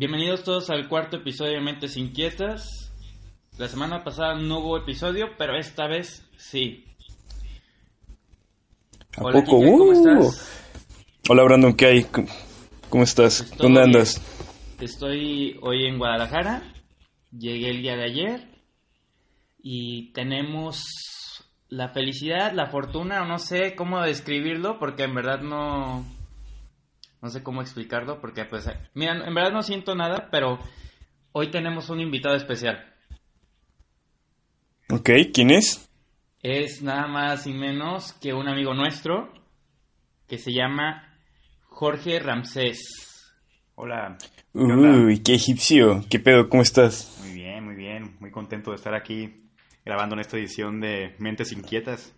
Bienvenidos 0.00 0.44
todos 0.44 0.70
al 0.70 0.88
cuarto 0.88 1.16
episodio 1.16 1.54
de 1.54 1.60
Mentes 1.60 1.96
Inquietas. 1.96 2.92
La 3.58 3.66
semana 3.66 4.04
pasada 4.04 4.36
no 4.36 4.60
hubo 4.60 4.78
episodio, 4.78 5.30
pero 5.36 5.58
esta 5.58 5.88
vez 5.88 6.24
sí. 6.36 6.84
¿A 9.16 9.24
Hola, 9.24 9.40
poco? 9.40 9.56
¿cómo 9.56 9.86
uh. 9.86 9.92
estás? 9.92 10.62
Hola 11.28 11.42
Brandon, 11.42 11.74
¿qué 11.74 11.86
hay? 11.86 12.06
¿Cómo 12.88 13.02
estás? 13.02 13.40
Estoy, 13.40 13.58
¿Dónde 13.58 13.82
andas? 13.82 14.22
Estoy 14.78 15.58
hoy 15.62 15.86
en 15.86 15.98
Guadalajara. 15.98 16.62
Llegué 17.36 17.70
el 17.70 17.82
día 17.82 17.96
de 17.96 18.04
ayer. 18.04 18.48
Y 19.60 20.12
tenemos 20.12 20.80
la 21.70 21.88
felicidad, 21.88 22.52
la 22.52 22.66
fortuna, 22.66 23.22
o 23.22 23.26
no 23.26 23.40
sé 23.40 23.74
cómo 23.74 24.00
describirlo, 24.02 24.78
porque 24.78 25.02
en 25.02 25.14
verdad 25.16 25.40
no, 25.40 26.06
no 27.22 27.28
sé 27.28 27.42
cómo 27.42 27.62
explicarlo, 27.62 28.20
porque 28.20 28.44
pues, 28.44 28.70
mira, 28.94 29.26
en 29.26 29.34
verdad 29.34 29.52
no 29.52 29.62
siento 29.62 29.94
nada, 29.94 30.28
pero 30.30 30.58
hoy 31.32 31.50
tenemos 31.50 31.90
un 31.90 32.00
invitado 32.00 32.36
especial. 32.36 32.94
Ok, 34.90 35.10
¿quién 35.34 35.50
es? 35.50 35.90
Es 36.42 36.82
nada 36.82 37.08
más 37.08 37.46
y 37.46 37.52
menos 37.52 38.12
que 38.14 38.32
un 38.32 38.48
amigo 38.48 38.72
nuestro 38.74 39.32
que 40.26 40.38
se 40.38 40.52
llama 40.52 41.18
Jorge 41.64 42.20
Ramsés. 42.20 43.34
Hola. 43.74 44.16
Uy, 44.52 45.22
qué 45.22 45.34
egipcio. 45.34 46.04
¿Qué 46.08 46.18
pedo? 46.18 46.48
¿Cómo 46.48 46.62
estás? 46.62 47.18
Muy 47.22 47.32
bien, 47.32 47.64
muy 47.64 47.76
bien. 47.76 48.16
Muy 48.20 48.30
contento 48.30 48.70
de 48.70 48.76
estar 48.76 48.94
aquí 48.94 49.50
grabando 49.84 50.14
en 50.14 50.20
esta 50.20 50.36
edición 50.36 50.80
de 50.80 51.14
Mentes 51.18 51.52
Inquietas. 51.52 52.14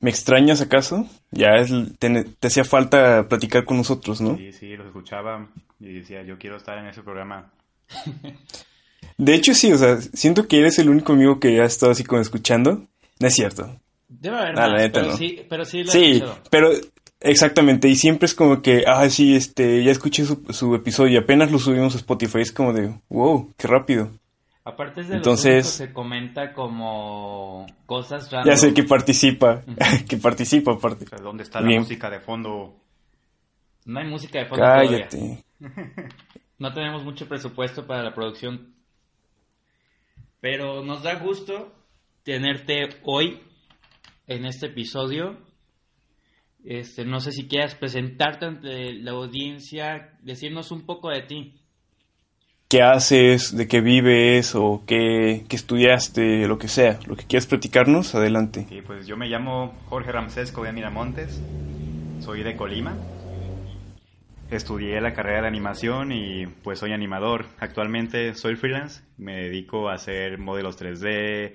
¿Me 0.00 0.10
extrañas 0.10 0.60
acaso? 0.60 1.06
Ya 1.30 1.50
te, 1.98 2.26
hacía 2.46 2.64
falta 2.64 3.28
platicar 3.28 3.64
con 3.64 3.76
nosotros, 3.76 4.20
¿no? 4.20 4.36
Sí, 4.36 4.52
sí, 4.52 4.76
los 4.76 4.86
escuchaba 4.86 5.48
y 5.80 5.94
decía, 5.94 6.22
yo 6.22 6.38
quiero 6.38 6.56
estar 6.56 6.78
en 6.78 6.86
ese 6.86 7.02
programa. 7.02 7.52
De 9.18 9.34
hecho, 9.34 9.54
sí, 9.54 9.72
o 9.72 9.78
sea, 9.78 10.00
siento 10.00 10.46
que 10.46 10.58
eres 10.58 10.78
el 10.78 10.90
único 10.90 11.12
amigo 11.12 11.40
que 11.40 11.60
ha 11.60 11.64
estado 11.64 11.92
así 11.92 12.04
como 12.04 12.20
escuchando. 12.20 12.86
No 13.18 13.28
es 13.28 13.34
cierto. 13.34 13.80
Debe 14.08 14.36
haber 14.36 14.58
ah, 14.58 14.68
más, 14.68 14.90
pero, 14.92 15.16
sí, 15.16 15.40
pero 15.48 15.64
sí 15.64 15.82
lo 15.82 15.90
Sí, 15.90 16.22
pero 16.50 16.70
exactamente, 17.20 17.88
y 17.88 17.96
siempre 17.96 18.26
es 18.26 18.34
como 18.34 18.62
que, 18.62 18.84
ah, 18.86 19.08
sí, 19.10 19.34
este, 19.34 19.82
ya 19.82 19.90
escuché 19.90 20.24
su, 20.24 20.44
su 20.50 20.74
episodio 20.74 21.14
y 21.14 21.16
apenas 21.16 21.50
lo 21.50 21.58
subimos 21.58 21.94
a 21.94 21.98
Spotify, 21.98 22.40
es 22.40 22.52
como 22.52 22.72
de, 22.72 22.94
wow, 23.08 23.52
qué 23.56 23.66
rápido. 23.66 24.10
Aparte 24.66 25.04
de 25.04 25.14
Entonces, 25.14 25.64
se 25.64 25.92
comenta 25.92 26.52
como 26.52 27.66
cosas 27.86 28.32
raras. 28.32 28.46
Ya 28.46 28.56
sé 28.56 28.74
que 28.74 28.82
participa, 28.82 29.62
que 30.08 30.16
participa 30.16 30.72
aparte. 30.72 31.04
¿Dónde 31.22 31.44
está 31.44 31.60
la 31.60 31.78
música 31.78 32.10
de 32.10 32.18
fondo? 32.18 32.74
No 33.84 34.00
hay 34.00 34.08
música 34.08 34.40
de 34.40 34.46
fondo 34.46 34.64
Cállate. 34.64 35.44
No 36.58 36.72
tenemos 36.72 37.04
mucho 37.04 37.28
presupuesto 37.28 37.86
para 37.86 38.02
la 38.02 38.12
producción. 38.12 38.74
Pero 40.40 40.82
nos 40.82 41.02
da 41.02 41.14
gusto 41.20 41.72
tenerte 42.24 42.88
hoy 43.04 43.42
en 44.26 44.46
este 44.46 44.66
episodio. 44.66 45.38
Este, 46.64 47.04
no 47.04 47.20
sé 47.20 47.30
si 47.30 47.46
quieras 47.46 47.76
presentarte 47.76 48.46
ante 48.46 48.94
la 48.94 49.12
audiencia, 49.12 50.18
decirnos 50.22 50.72
un 50.72 50.86
poco 50.86 51.10
de 51.10 51.22
ti 51.22 51.60
qué 52.68 52.82
haces, 52.82 53.56
de 53.56 53.68
qué 53.68 53.80
vives 53.80 54.54
o 54.54 54.82
qué, 54.86 55.44
estudiaste, 55.50 56.46
lo 56.46 56.58
que 56.58 56.68
sea. 56.68 56.98
Lo 57.06 57.16
que 57.16 57.24
quieras 57.24 57.46
platicarnos, 57.46 58.14
adelante. 58.14 58.66
Sí, 58.68 58.82
pues 58.82 59.06
yo 59.06 59.16
me 59.16 59.28
llamo 59.28 59.74
Jorge 59.88 60.12
Ramsés 60.12 60.54
de 60.54 60.72
Miramontes, 60.72 61.40
soy 62.20 62.42
de 62.42 62.56
Colima. 62.56 62.96
Estudié 64.50 65.00
la 65.00 65.12
carrera 65.12 65.42
de 65.42 65.48
animación 65.48 66.12
y 66.12 66.46
pues 66.46 66.78
soy 66.78 66.92
animador. 66.92 67.46
Actualmente 67.58 68.34
soy 68.34 68.54
freelance, 68.54 69.02
me 69.18 69.44
dedico 69.44 69.88
a 69.88 69.94
hacer 69.94 70.38
modelos 70.38 70.78
3D, 70.80 71.54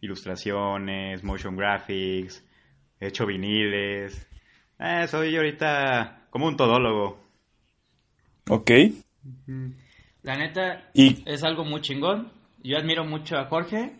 ilustraciones, 0.00 1.22
motion 1.22 1.56
graphics, 1.56 2.44
he 2.98 3.06
hecho 3.06 3.26
viniles. 3.26 4.26
Eh, 4.80 5.06
soy 5.08 5.36
ahorita 5.36 6.26
como 6.30 6.46
un 6.46 6.56
todólogo. 6.56 7.22
Ok. 8.48 8.70
La 10.24 10.36
neta 10.36 10.90
es 10.94 11.44
algo 11.44 11.66
muy 11.66 11.82
chingón. 11.82 12.32
Yo 12.62 12.78
admiro 12.78 13.04
mucho 13.04 13.36
a 13.36 13.44
Jorge. 13.44 13.94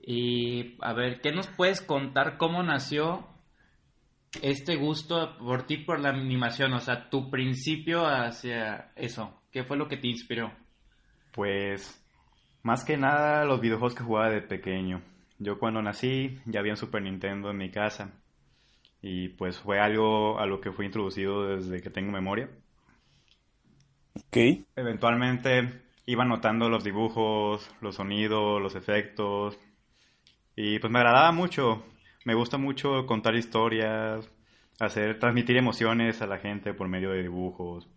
Y 0.00 0.76
a 0.80 0.92
ver, 0.92 1.20
¿qué 1.20 1.32
nos 1.32 1.48
puedes 1.48 1.82
contar 1.82 2.36
cómo 2.38 2.62
nació 2.62 3.26
este 4.42 4.76
gusto 4.76 5.36
por 5.38 5.66
ti 5.66 5.78
por 5.78 5.98
la 5.98 6.10
animación? 6.10 6.72
O 6.74 6.78
sea, 6.78 7.10
tu 7.10 7.30
principio 7.30 8.06
hacia 8.06 8.92
eso. 8.94 9.42
¿Qué 9.50 9.64
fue 9.64 9.76
lo 9.76 9.88
que 9.88 9.96
te 9.96 10.06
inspiró? 10.06 10.52
Pues, 11.32 12.00
más 12.62 12.84
que 12.84 12.96
nada 12.96 13.44
los 13.44 13.60
videojuegos 13.60 13.96
que 13.96 14.04
jugaba 14.04 14.30
de 14.30 14.40
pequeño. 14.40 15.02
Yo 15.40 15.58
cuando 15.58 15.82
nací 15.82 16.38
ya 16.46 16.60
había 16.60 16.74
un 16.74 16.76
Super 16.76 17.02
Nintendo 17.02 17.50
en 17.50 17.56
mi 17.56 17.72
casa. 17.72 18.12
Y 19.02 19.30
pues 19.30 19.58
fue 19.58 19.80
algo 19.80 20.38
a 20.38 20.46
lo 20.46 20.60
que 20.60 20.70
fui 20.70 20.86
introducido 20.86 21.56
desde 21.56 21.82
que 21.82 21.90
tengo 21.90 22.12
memoria. 22.12 22.48
Eventualmente 24.76 25.82
iba 26.06 26.24
notando 26.24 26.68
los 26.68 26.84
dibujos, 26.84 27.70
los 27.80 27.96
sonidos, 27.96 28.60
los 28.60 28.74
efectos. 28.74 29.58
Y 30.56 30.78
pues 30.78 30.92
me 30.92 30.98
agradaba 30.98 31.32
mucho. 31.32 31.84
Me 32.24 32.34
gusta 32.34 32.56
mucho 32.56 33.06
contar 33.06 33.34
historias, 33.34 34.30
hacer, 34.80 35.18
transmitir 35.18 35.56
emociones 35.56 36.22
a 36.22 36.26
la 36.26 36.38
gente 36.38 36.74
por 36.74 36.88
medio 36.88 37.10
de 37.10 37.22
dibujos. 37.22 37.88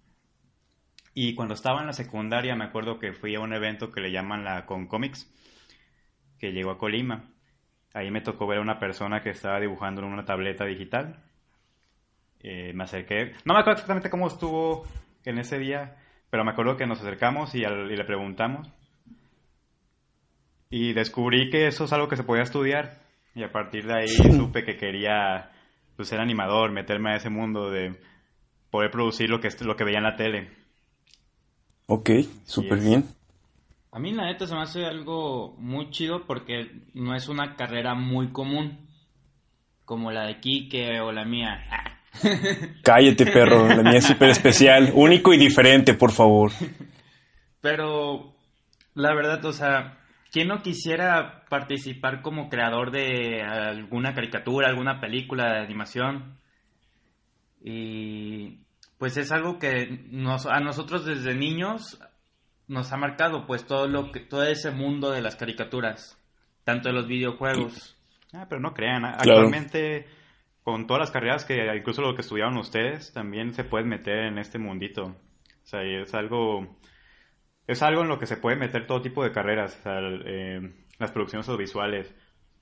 Y 1.13 1.33
cuando 1.33 1.53
estaba 1.53 1.81
en 1.81 1.88
la 1.88 1.94
secundaria 1.94 2.55
me 2.55 2.66
acuerdo 2.66 2.99
que 2.99 3.13
fui 3.13 3.35
a 3.35 3.39
un 3.39 3.53
evento 3.53 3.91
que 3.91 4.01
le 4.01 4.11
llaman 4.11 4.44
la 4.44 4.66
Con 4.66 4.88
que 4.88 6.51
llegó 6.51 6.72
a 6.72 6.78
Colima. 6.78 7.31
Ahí 7.94 8.11
me 8.11 8.22
tocó 8.22 8.45
ver 8.45 8.59
a 8.59 8.61
una 8.61 8.79
persona 8.79 9.23
que 9.23 9.31
estaba 9.31 9.59
dibujando 9.59 10.01
en 10.01 10.13
una 10.13 10.25
tableta 10.25 10.66
digital. 10.66 11.23
Eh, 12.41 12.72
me 12.73 12.84
acerqué. 12.84 13.34
No 13.45 13.53
me 13.53 13.61
acuerdo 13.61 13.73
exactamente 13.73 14.09
cómo 14.09 14.28
estuvo 14.28 14.85
en 15.25 15.39
ese 15.39 15.57
día, 15.57 15.97
pero 16.37 16.45
me 16.45 16.51
acuerdo 16.51 16.77
que 16.77 16.85
nos 16.85 16.99
acercamos 16.99 17.55
y, 17.55 17.61
le 17.61 18.03
preguntamos. 18.03 18.69
Y 20.69 20.93
descubrí 20.93 21.49
que 21.49 21.65
eso 21.65 21.85
es 21.85 21.93
algo 21.93 22.07
que 22.07 22.15
se 22.15 22.23
podía 22.23 22.43
estudiar. 22.43 23.01
Y 23.33 23.41
a 23.41 23.51
partir 23.51 23.87
de 23.87 23.95
ahí 23.95 24.07
supe 24.37 24.63
que 24.63 24.77
quería 24.77 25.49
pues, 25.95 26.09
ser 26.09 26.19
animador, 26.19 26.71
meterme 26.71 27.09
a 27.09 27.15
ese 27.15 27.31
mundo 27.31 27.71
de 27.71 27.99
poder 28.69 28.91
producir 28.91 29.31
lo 29.31 29.39
que, 29.39 29.49
lo 29.61 29.75
que 29.75 29.83
veía 29.83 29.97
en 29.97 30.03
la 30.03 30.15
tele. 30.15 30.51
Ok, 31.87 32.11
súper 32.45 32.81
bien. 32.81 33.05
A 33.91 33.97
mí 33.97 34.13
la 34.13 34.25
neta 34.25 34.45
se 34.45 34.53
me 34.53 34.61
hace 34.61 34.85
algo 34.85 35.55
muy 35.57 35.89
chido 35.89 36.27
porque 36.27 36.83
no 36.93 37.15
es 37.15 37.29
una 37.29 37.55
carrera 37.55 37.95
muy 37.95 38.31
común 38.31 38.87
como 39.85 40.11
la 40.11 40.27
de 40.27 40.39
Kike 40.39 40.99
o 41.01 41.11
la 41.11 41.25
mía. 41.25 41.97
Cállate, 42.83 43.25
perro. 43.25 43.67
La 43.67 43.83
mía 43.83 43.97
es 43.97 44.05
súper 44.05 44.29
especial. 44.29 44.91
Único 44.93 45.34
y 45.34 45.37
diferente, 45.37 45.93
por 45.93 46.11
favor. 46.11 46.52
Pero, 47.61 48.34
la 48.93 49.14
verdad, 49.14 49.43
o 49.46 49.53
sea, 49.53 49.97
¿quién 50.31 50.47
no 50.47 50.61
quisiera 50.61 51.46
participar 51.49 52.22
como 52.22 52.49
creador 52.49 52.91
de 52.91 53.41
alguna 53.41 54.14
caricatura, 54.14 54.67
alguna 54.67 54.99
película 54.99 55.53
de 55.53 55.59
animación? 55.59 56.37
Y 57.61 58.59
pues 58.97 59.17
es 59.17 59.31
algo 59.31 59.59
que 59.59 60.05
nos, 60.09 60.46
a 60.46 60.59
nosotros 60.59 61.05
desde 61.05 61.35
niños 61.35 61.99
nos 62.67 62.91
ha 62.91 62.97
marcado, 62.97 63.46
pues 63.46 63.66
todo 63.66 63.87
lo 63.87 64.11
que, 64.11 64.19
todo 64.19 64.43
ese 64.43 64.72
mundo 64.72 65.11
de 65.11 65.22
las 65.22 65.35
caricaturas, 65.35 66.17
tanto 66.64 66.90
de 66.90 66.96
los 66.96 67.08
videojuegos. 67.08 67.96
Ah, 68.34 68.46
pero 68.49 68.61
no 68.61 68.73
crean, 68.73 69.05
actualmente 69.05 70.05
con 70.67 70.85
todas 70.85 70.99
las 70.99 71.11
carreras 71.11 71.46
que 71.46 71.73
incluso 71.78 72.02
lo 72.02 72.14
que 72.14 72.19
estudiaron 72.19 72.58
ustedes, 72.58 73.14
también 73.14 73.53
se 73.53 73.64
pueden 73.64 73.87
meter 73.87 74.25
en 74.25 74.37
este 74.37 74.59
mundito. 74.59 75.05
O 75.05 75.66
sea, 75.66 75.81
es 75.81 76.14
algo, 76.14 76.75
es 77.67 77.81
algo 77.81 78.02
en 78.02 78.09
lo 78.09 78.19
que 78.19 78.25
se 78.25 78.35
puede 78.35 78.58
meter 78.58 78.85
todo 78.85 79.02
tipo 79.02 79.23
de 79.23 79.31
carreras, 79.31 79.78
o 79.79 79.84
sea, 79.84 79.99
eh, 80.02 80.73
las 80.99 81.14
producciones 81.14 81.47
audiovisuales. 81.47 82.14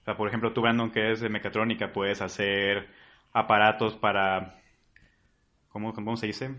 O 0.02 0.04
sea, 0.04 0.16
por 0.16 0.28
ejemplo, 0.28 0.54
tú, 0.54 0.62
Brandon, 0.62 0.92
que 0.92 1.14
es 1.14 1.20
de 1.20 1.30
mecatrónica, 1.30 1.92
puedes 1.94 2.22
hacer 2.22 2.90
aparatos 3.34 3.96
para 3.96 4.54
¿cómo, 5.70 6.16
se 6.16 6.28
dice? 6.28 6.52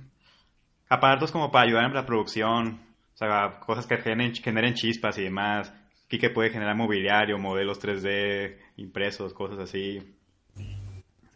Aparatos 0.89 1.31
como 1.31 1.53
para 1.53 1.67
ayudar 1.69 1.85
en 1.85 1.95
la 1.95 2.07
producción, 2.07 2.81
o 3.15 3.17
sea, 3.17 3.61
cosas 3.61 3.87
que 3.87 3.99
generen, 3.99 4.75
chispas 4.75 5.17
y 5.19 5.23
demás. 5.23 5.73
Que 6.09 6.29
puede 6.31 6.51
generar 6.51 6.75
mobiliario, 6.75 7.39
modelos 7.39 7.81
3D 7.81 8.57
impresos, 8.79 9.33
cosas 9.33 9.61
así. 9.61 10.16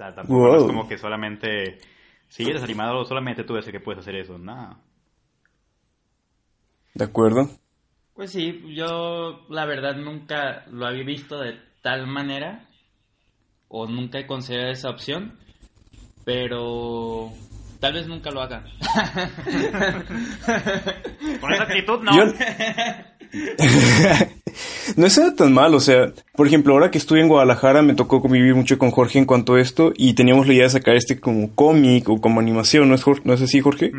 Sea, 0.01 0.15
tampoco 0.15 0.41
Wow. 0.49 0.57
es 0.57 0.63
como 0.65 0.89
que 0.89 0.97
solamente... 0.97 1.79
Si 2.29 2.45
eres 2.49 2.63
animador, 2.63 3.05
solamente 3.07 3.45
tú 3.45 3.53
eres 3.55 3.67
el 3.67 3.73
que 3.73 3.81
puedes 3.81 4.01
hacer 4.01 4.15
eso. 4.17 4.39
No. 4.39 4.79
¿De 6.95 7.05
acuerdo? 7.05 7.51
Pues 8.15 8.33
sí, 8.33 8.63
yo 8.75 9.45
la 9.51 9.67
verdad 9.67 9.97
nunca 9.97 10.65
lo 10.71 10.87
había 10.87 11.05
visto 11.05 11.39
de 11.39 11.59
tal 11.83 12.07
manera 12.07 12.67
o 13.69 13.87
nunca 13.87 14.19
he 14.21 14.27
considerado 14.27 14.71
esa 14.71 14.89
opción, 14.91 15.39
pero 16.25 17.31
tal 17.81 17.93
vez 17.95 18.07
nunca 18.07 18.31
lo 18.31 18.41
haga. 18.41 18.65
Con 21.41 21.53
esa 21.53 21.65
actitud, 21.65 22.01
no. 22.03 22.13
Yo- 22.17 22.33
no 24.97 25.07
es 25.07 25.21
tan 25.37 25.53
mal, 25.53 25.75
o 25.75 25.81
sea, 25.81 26.13
por 26.35 26.47
ejemplo, 26.47 26.73
ahora 26.75 26.91
que 26.91 26.99
estuve 26.99 27.21
en 27.21 27.29
Guadalajara 27.29 27.83
me 27.83 27.95
tocó 27.95 28.21
convivir 28.21 28.55
mucho 28.55 28.79
con 28.79 28.91
Jorge 28.91 29.19
en 29.19 29.25
cuanto 29.25 29.55
a 29.55 29.61
esto 29.61 29.93
y 29.97 30.15
teníamos 30.15 30.47
la 30.47 30.55
idea 30.55 30.65
de 30.65 30.71
sacar 30.71 30.97
este 30.97 31.21
como 31.21 31.55
cómic 31.55 32.09
o 32.09 32.21
como 32.21 32.41
animación, 32.41 32.89
¿no 32.89 32.95
es, 32.95 33.05
¿no 33.25 33.33
es 33.33 33.43
así, 33.43 33.61
Jorge? 33.61 33.93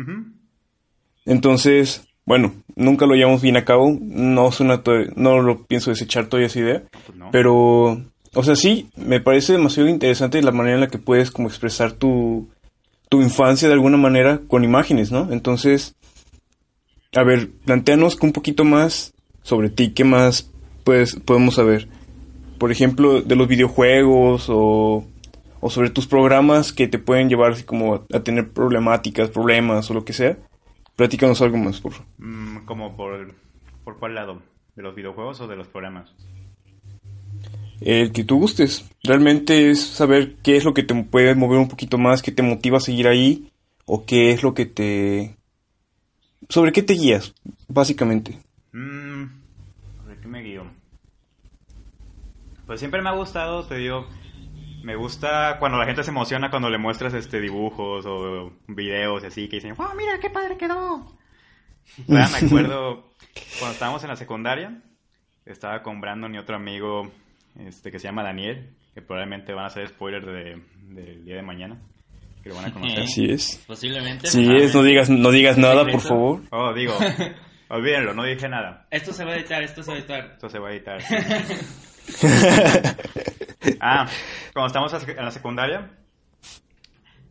Entonces, 1.24 2.06
bueno, 2.24 2.52
nunca 2.76 3.06
lo 3.06 3.14
llevamos 3.14 3.42
bien 3.42 3.56
a 3.56 3.64
cabo, 3.64 3.96
no, 4.00 4.52
suena 4.52 4.82
no 5.16 5.40
lo 5.40 5.64
pienso 5.66 5.90
desechar 5.90 6.26
todavía 6.26 6.46
esa 6.46 6.60
idea, 6.60 6.82
pues 7.06 7.18
no. 7.18 7.30
pero, 7.30 8.02
o 8.34 8.42
sea, 8.42 8.56
sí, 8.56 8.88
me 8.96 9.20
parece 9.20 9.52
demasiado 9.52 9.88
interesante 9.88 10.42
la 10.42 10.52
manera 10.52 10.76
en 10.76 10.80
la 10.82 10.88
que 10.88 10.98
puedes 10.98 11.30
como 11.30 11.48
expresar 11.48 11.92
tu, 11.92 12.48
tu 13.08 13.20
infancia 13.20 13.68
de 13.68 13.74
alguna 13.74 13.96
manera 13.96 14.40
con 14.48 14.64
imágenes, 14.64 15.12
¿no? 15.12 15.32
Entonces, 15.32 15.96
a 17.14 17.22
ver, 17.24 17.50
planteanos 17.66 18.18
un 18.22 18.32
poquito 18.32 18.64
más 18.64 19.12
sobre 19.42 19.70
ti, 19.70 19.90
¿qué 19.90 20.04
más 20.04 20.50
pues, 20.84 21.16
podemos 21.16 21.54
saber? 21.54 21.88
Por 22.58 22.70
ejemplo, 22.70 23.22
de 23.22 23.36
los 23.36 23.48
videojuegos 23.48 24.46
o, 24.48 25.04
o 25.60 25.70
sobre 25.70 25.90
tus 25.90 26.06
programas 26.06 26.72
que 26.72 26.88
te 26.88 26.98
pueden 26.98 27.28
llevar 27.28 27.52
así 27.52 27.64
como 27.64 27.94
a, 27.94 28.02
a 28.12 28.20
tener 28.20 28.50
problemáticas, 28.50 29.30
problemas 29.30 29.90
o 29.90 29.94
lo 29.94 30.04
que 30.04 30.12
sea. 30.12 30.38
Platícanos 30.96 31.40
algo 31.42 31.56
más, 31.56 31.80
por 31.80 31.92
favor. 31.92 32.06
Mm, 32.18 32.64
como 32.64 32.96
por, 32.96 33.34
por 33.84 33.98
cuál 33.98 34.14
lado, 34.14 34.42
de 34.76 34.82
los 34.82 34.94
videojuegos 34.94 35.40
o 35.40 35.48
de 35.48 35.56
los 35.56 35.66
programas. 35.66 36.14
El 37.80 38.12
que 38.12 38.22
tú 38.22 38.38
gustes. 38.38 38.84
Realmente 39.02 39.70
es 39.70 39.80
saber 39.80 40.36
qué 40.42 40.56
es 40.56 40.64
lo 40.64 40.74
que 40.74 40.84
te 40.84 40.94
puede 41.02 41.34
mover 41.34 41.58
un 41.58 41.68
poquito 41.68 41.98
más, 41.98 42.22
qué 42.22 42.30
te 42.30 42.42
motiva 42.42 42.76
a 42.76 42.80
seguir 42.80 43.08
ahí, 43.08 43.50
o 43.86 44.04
qué 44.04 44.30
es 44.30 44.42
lo 44.42 44.54
que 44.54 44.66
te... 44.66 45.36
¿Sobre 46.48 46.72
qué 46.72 46.82
te 46.82 46.94
guías, 46.94 47.34
básicamente? 47.68 48.38
Pues 52.66 52.80
siempre 52.80 53.02
me 53.02 53.10
ha 53.10 53.14
gustado, 53.14 53.66
te 53.66 53.76
digo, 53.76 54.06
me 54.82 54.96
gusta 54.96 55.56
cuando 55.58 55.78
la 55.78 55.86
gente 55.86 56.02
se 56.02 56.10
emociona 56.10 56.50
cuando 56.50 56.70
le 56.70 56.78
muestras 56.78 57.14
este 57.14 57.40
dibujos 57.40 58.04
o 58.06 58.52
videos 58.68 59.22
y 59.22 59.26
así 59.26 59.48
que 59.48 59.56
dicen, 59.56 59.74
¡wow, 59.74 59.94
mira 59.96 60.18
qué 60.20 60.30
padre 60.30 60.56
quedó! 60.56 61.16
Todavía 62.06 62.40
me 62.40 62.46
acuerdo 62.46 63.10
cuando 63.58 63.72
estábamos 63.72 64.02
en 64.02 64.10
la 64.10 64.16
secundaria, 64.16 64.82
estaba 65.44 65.82
con 65.82 66.00
Brandon 66.00 66.34
y 66.34 66.38
otro 66.38 66.56
amigo 66.56 67.10
este 67.58 67.90
que 67.90 67.98
se 67.98 68.08
llama 68.08 68.22
Daniel, 68.22 68.70
que 68.94 69.02
probablemente 69.02 69.52
van 69.52 69.64
a 69.64 69.68
hacer 69.68 69.88
spoilers 69.88 70.26
de, 70.26 70.62
del 70.94 71.24
día 71.24 71.36
de 71.36 71.42
mañana, 71.42 71.80
que 72.42 72.48
lo 72.48 72.56
van 72.56 72.66
a 72.66 72.72
conocer. 72.72 73.02
Así 73.02 73.24
es. 73.26 73.62
Posiblemente. 73.66 74.28
Sí 74.28 74.46
es, 74.56 74.74
no 74.74 74.82
digas, 74.82 75.10
no 75.10 75.30
digas 75.30 75.58
nada, 75.58 75.84
por 75.84 76.00
favor. 76.00 76.42
Oh, 76.50 76.72
digo, 76.72 76.94
olvídenlo, 77.72 78.14
no 78.14 78.24
dije 78.24 78.48
nada. 78.48 78.86
Esto 78.90 79.12
se 79.12 79.24
va 79.24 79.32
a 79.32 79.36
editar, 79.36 79.62
esto 79.62 79.82
se 79.82 79.90
va 79.90 79.96
a 79.96 80.00
editar. 80.00 80.24
Esto 80.32 80.48
se 80.48 80.58
va 80.58 80.68
a 80.68 80.72
editar. 80.72 81.00
ah, 83.80 84.06
cuando 84.52 84.66
estamos 84.66 85.08
en 85.08 85.24
la 85.24 85.30
secundaria. 85.30 85.90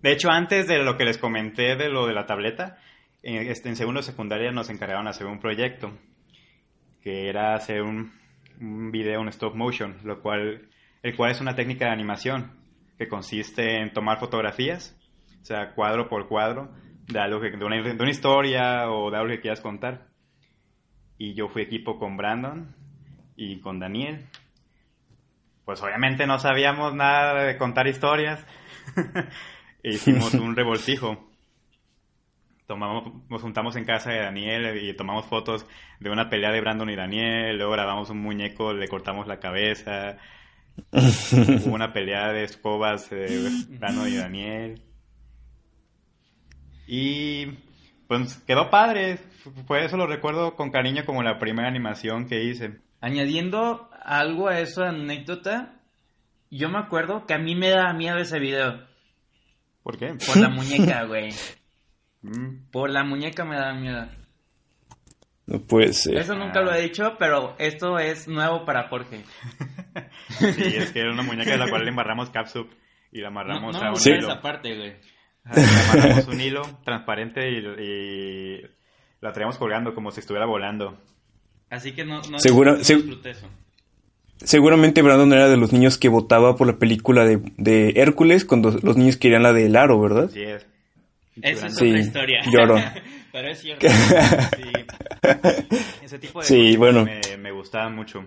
De 0.01 0.11
hecho, 0.11 0.29
antes 0.31 0.67
de 0.67 0.79
lo 0.79 0.97
que 0.97 1.05
les 1.05 1.19
comenté 1.19 1.75
de 1.75 1.89
lo 1.89 2.07
de 2.07 2.13
la 2.13 2.25
tableta, 2.25 2.77
en, 3.21 3.49
este, 3.51 3.69
en 3.69 3.75
segundo 3.75 3.99
de 3.99 4.05
secundaria 4.05 4.51
nos 4.51 4.69
encargaron 4.71 5.05
de 5.05 5.11
hacer 5.11 5.27
un 5.27 5.39
proyecto 5.39 5.91
que 7.03 7.29
era 7.29 7.53
hacer 7.53 7.83
un, 7.83 8.11
un 8.59 8.91
video 8.91 9.21
en 9.21 9.27
stop 9.27 9.55
motion, 9.55 9.97
lo 10.03 10.21
cual, 10.21 10.69
el 11.03 11.15
cual 11.15 11.31
es 11.31 11.41
una 11.41 11.55
técnica 11.55 11.85
de 11.85 11.91
animación 11.91 12.59
que 12.97 13.07
consiste 13.07 13.77
en 13.79 13.93
tomar 13.93 14.19
fotografías, 14.19 14.97
o 15.41 15.45
sea, 15.45 15.73
cuadro 15.73 16.09
por 16.09 16.27
cuadro, 16.27 16.71
de 17.07 17.19
algo 17.19 17.39
que, 17.41 17.51
de, 17.51 17.65
una, 17.65 17.81
de 17.81 17.93
una 17.93 18.09
historia 18.09 18.89
o 18.89 19.11
de 19.11 19.17
algo 19.17 19.29
que 19.29 19.41
quieras 19.41 19.61
contar. 19.61 20.10
Y 21.21 21.35
yo 21.35 21.49
fui 21.49 21.61
equipo 21.61 21.99
con 21.99 22.17
Brandon 22.17 22.75
y 23.35 23.59
con 23.59 23.77
Daniel. 23.77 24.25
Pues 25.65 25.79
obviamente 25.83 26.25
no 26.25 26.39
sabíamos 26.39 26.95
nada 26.95 27.43
de 27.43 27.57
contar 27.57 27.85
historias. 27.87 28.43
E 29.83 29.93
Hicimos 29.93 30.33
un 30.33 30.55
revoltijo. 30.55 31.29
Tomamos, 32.65 33.29
nos 33.29 33.41
juntamos 33.41 33.75
en 33.75 33.85
casa 33.85 34.09
de 34.09 34.19
Daniel 34.19 34.83
y 34.83 34.95
tomamos 34.95 35.27
fotos 35.27 35.67
de 35.99 36.09
una 36.09 36.27
pelea 36.27 36.51
de 36.51 36.61
Brandon 36.61 36.89
y 36.89 36.95
Daniel. 36.95 37.57
Luego 37.57 37.73
grabamos 37.73 38.09
un 38.09 38.19
muñeco, 38.19 38.73
le 38.73 38.87
cortamos 38.87 39.27
la 39.27 39.39
cabeza. 39.39 40.17
Hubo 40.91 41.75
una 41.75 41.93
pelea 41.93 42.31
de 42.31 42.45
escobas 42.45 43.11
de 43.11 43.47
Brandon 43.69 44.07
y 44.07 44.15
Daniel. 44.15 44.81
Y 46.87 47.45
pues 48.11 48.43
quedó 48.45 48.69
padre. 48.69 49.19
Por 49.65 49.79
eso 49.79 49.95
lo 49.95 50.05
recuerdo 50.05 50.57
con 50.57 50.69
cariño 50.69 51.05
como 51.05 51.23
la 51.23 51.39
primera 51.39 51.69
animación 51.69 52.27
que 52.27 52.43
hice. 52.43 52.81
Añadiendo 52.99 53.89
algo 54.03 54.49
a 54.49 54.59
esa 54.59 54.89
anécdota, 54.89 55.75
yo 56.49 56.67
me 56.67 56.79
acuerdo 56.79 57.25
que 57.25 57.33
a 57.35 57.37
mí 57.37 57.55
me 57.55 57.69
daba 57.69 57.93
miedo 57.93 58.17
ese 58.17 58.37
video. 58.39 58.85
¿Por 59.81 59.97
qué? 59.97 60.13
Por 60.27 60.35
la 60.37 60.49
muñeca, 60.49 61.05
güey. 61.05 61.29
Mm, 62.23 62.69
Por 62.71 62.91
la 62.91 63.03
muñeca 63.03 63.43
me 63.45 63.55
daba 63.55 63.73
miedo. 63.73 64.07
No 65.47 65.59
puede 65.59 65.91
ser. 65.91 66.17
Eso 66.19 66.35
nunca 66.35 66.61
lo 66.61 66.71
he 66.71 66.83
dicho, 66.83 67.15
pero 67.17 67.55
esto 67.57 67.97
es 67.97 68.27
nuevo 68.27 68.63
para 68.63 68.89
Jorge. 68.89 69.23
Sí, 70.37 70.75
es 70.75 70.91
que 70.91 70.99
era 70.99 71.11
una 71.11 71.23
muñeca 71.23 71.49
de 71.49 71.57
la 71.57 71.67
cual 71.67 71.83
le 71.83 71.89
embarramos 71.89 72.29
capsup 72.29 72.69
y 73.11 73.21
la 73.21 73.29
amarramos 73.29 73.75
no 73.75 73.81
a 73.81 73.91
un 73.91 73.97
hilo. 74.05 74.27
esa 74.27 74.39
parte, 74.39 74.75
güey. 74.77 74.97
Amarramos 75.43 76.27
un 76.27 76.41
hilo 76.41 76.61
transparente 76.83 77.49
y, 77.51 77.57
y 77.57 78.61
la 79.21 79.31
traíamos 79.33 79.57
colgando 79.57 79.93
como 79.93 80.11
si 80.11 80.19
estuviera 80.19 80.45
volando. 80.45 80.97
Así 81.69 81.93
que 81.93 82.03
no, 82.05 82.21
no, 82.29 82.39
Segura- 82.39 82.73
no 82.73 82.77
eso. 82.79 83.47
Seguramente 84.37 85.01
Brandon 85.03 85.31
era 85.33 85.47
de 85.49 85.57
los 85.57 85.71
niños 85.71 85.97
que 85.99 86.09
votaba 86.09 86.55
por 86.55 86.65
la 86.67 86.77
película 86.79 87.25
de, 87.25 87.39
de 87.57 87.93
Hércules 87.97 88.43
cuando 88.43 88.71
los 88.81 88.97
niños 88.97 89.17
querían 89.17 89.43
la 89.43 89.53
de 89.53 89.75
Aro, 89.77 89.99
¿verdad? 90.01 90.25
Así 90.25 90.41
es. 90.41 90.65
Esa 91.41 91.67
es 91.67 91.75
Sí, 91.77 91.89
otra 91.89 91.99
historia. 91.99 92.41
lloro. 92.51 92.75
pero 93.31 93.47
es 93.49 93.59
cierto. 93.59 93.87
Sí. 94.57 94.71
Ese 96.01 96.17
tipo 96.19 96.39
de 96.41 96.45
Sí, 96.47 96.75
cosas 96.75 96.77
bueno. 96.79 97.05
me, 97.05 97.37
me 97.37 97.51
gustaban 97.51 97.95
mucho. 97.95 98.25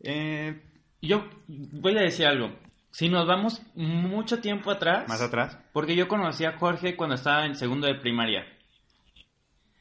Eh, 0.00 0.60
Yo 1.00 1.24
voy 1.48 1.96
a 1.96 2.00
decir 2.02 2.26
algo. 2.26 2.50
Si 2.96 3.08
nos 3.08 3.26
vamos 3.26 3.60
mucho 3.74 4.38
tiempo 4.40 4.70
atrás, 4.70 5.08
más 5.08 5.20
atrás. 5.20 5.58
porque 5.72 5.96
yo 5.96 6.06
conocí 6.06 6.44
a 6.44 6.56
Jorge 6.58 6.94
cuando 6.94 7.16
estaba 7.16 7.44
en 7.44 7.56
segundo 7.56 7.88
de 7.88 7.96
primaria. 7.96 8.46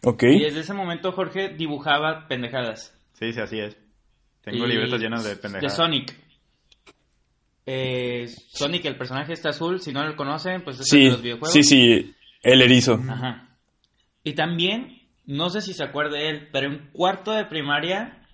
Ok. 0.01 0.23
Y 0.23 0.39
desde 0.39 0.61
ese 0.61 0.73
momento 0.73 1.11
Jorge 1.11 1.49
dibujaba 1.49 2.27
pendejadas. 2.27 2.97
Sí, 3.13 3.31
sí, 3.31 3.39
así 3.39 3.59
es. 3.59 3.77
Tengo 4.41 4.65
Y- 4.65 4.69
libretos 4.69 4.99
llenos 4.99 5.23
de 5.23 5.35
pendejadas. 5.35 5.71
De 5.71 5.83
Sonic. 5.83 6.15
Eh, 7.65 8.27
Sonic, 8.49 8.85
el 8.85 8.97
personaje 8.97 9.33
está 9.33 9.49
azul. 9.49 9.79
Si 9.79 9.93
no 9.93 10.03
lo 10.05 10.15
conocen, 10.15 10.63
pues 10.63 10.79
es 10.79 10.91
el 10.91 10.99
de 10.99 11.05
Sí, 11.05 11.11
los 11.11 11.21
videojuegos. 11.21 11.53
sí, 11.53 11.63
sí, 11.63 12.15
el 12.41 12.61
erizo. 12.61 12.95
Ajá. 13.09 13.47
Y 14.23 14.33
también, 14.33 15.01
no 15.25 15.49
sé 15.49 15.61
si 15.61 15.73
se 15.73 15.83
acuerde 15.83 16.29
él, 16.29 16.49
pero 16.51 16.67
en 16.67 16.89
cuarto 16.91 17.31
de 17.31 17.45
primaria, 17.45 18.25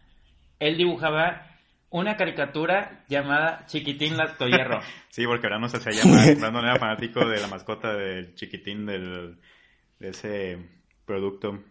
él 0.59 0.77
dibujaba 0.77 1.45
una 1.91 2.15
caricatura 2.17 3.03
llamada 3.10 3.65
Chiquitín 3.67 4.17
Lactohierro. 4.17 4.79
Sí, 5.10 5.25
porque 5.25 5.48
ahora 5.48 5.60
no 5.60 5.67
se 5.67 5.77
hacía 5.77 5.91
llamar. 6.03 6.36
Brandon 6.38 6.65
era 6.65 6.79
fanático 6.79 7.27
de 7.27 7.41
la 7.41 7.48
mascota 7.48 7.93
del 7.93 8.36
chiquitín 8.36 8.86
del, 8.86 9.38
de 10.00 10.10
ese 10.10 10.58
producto. 11.05 11.62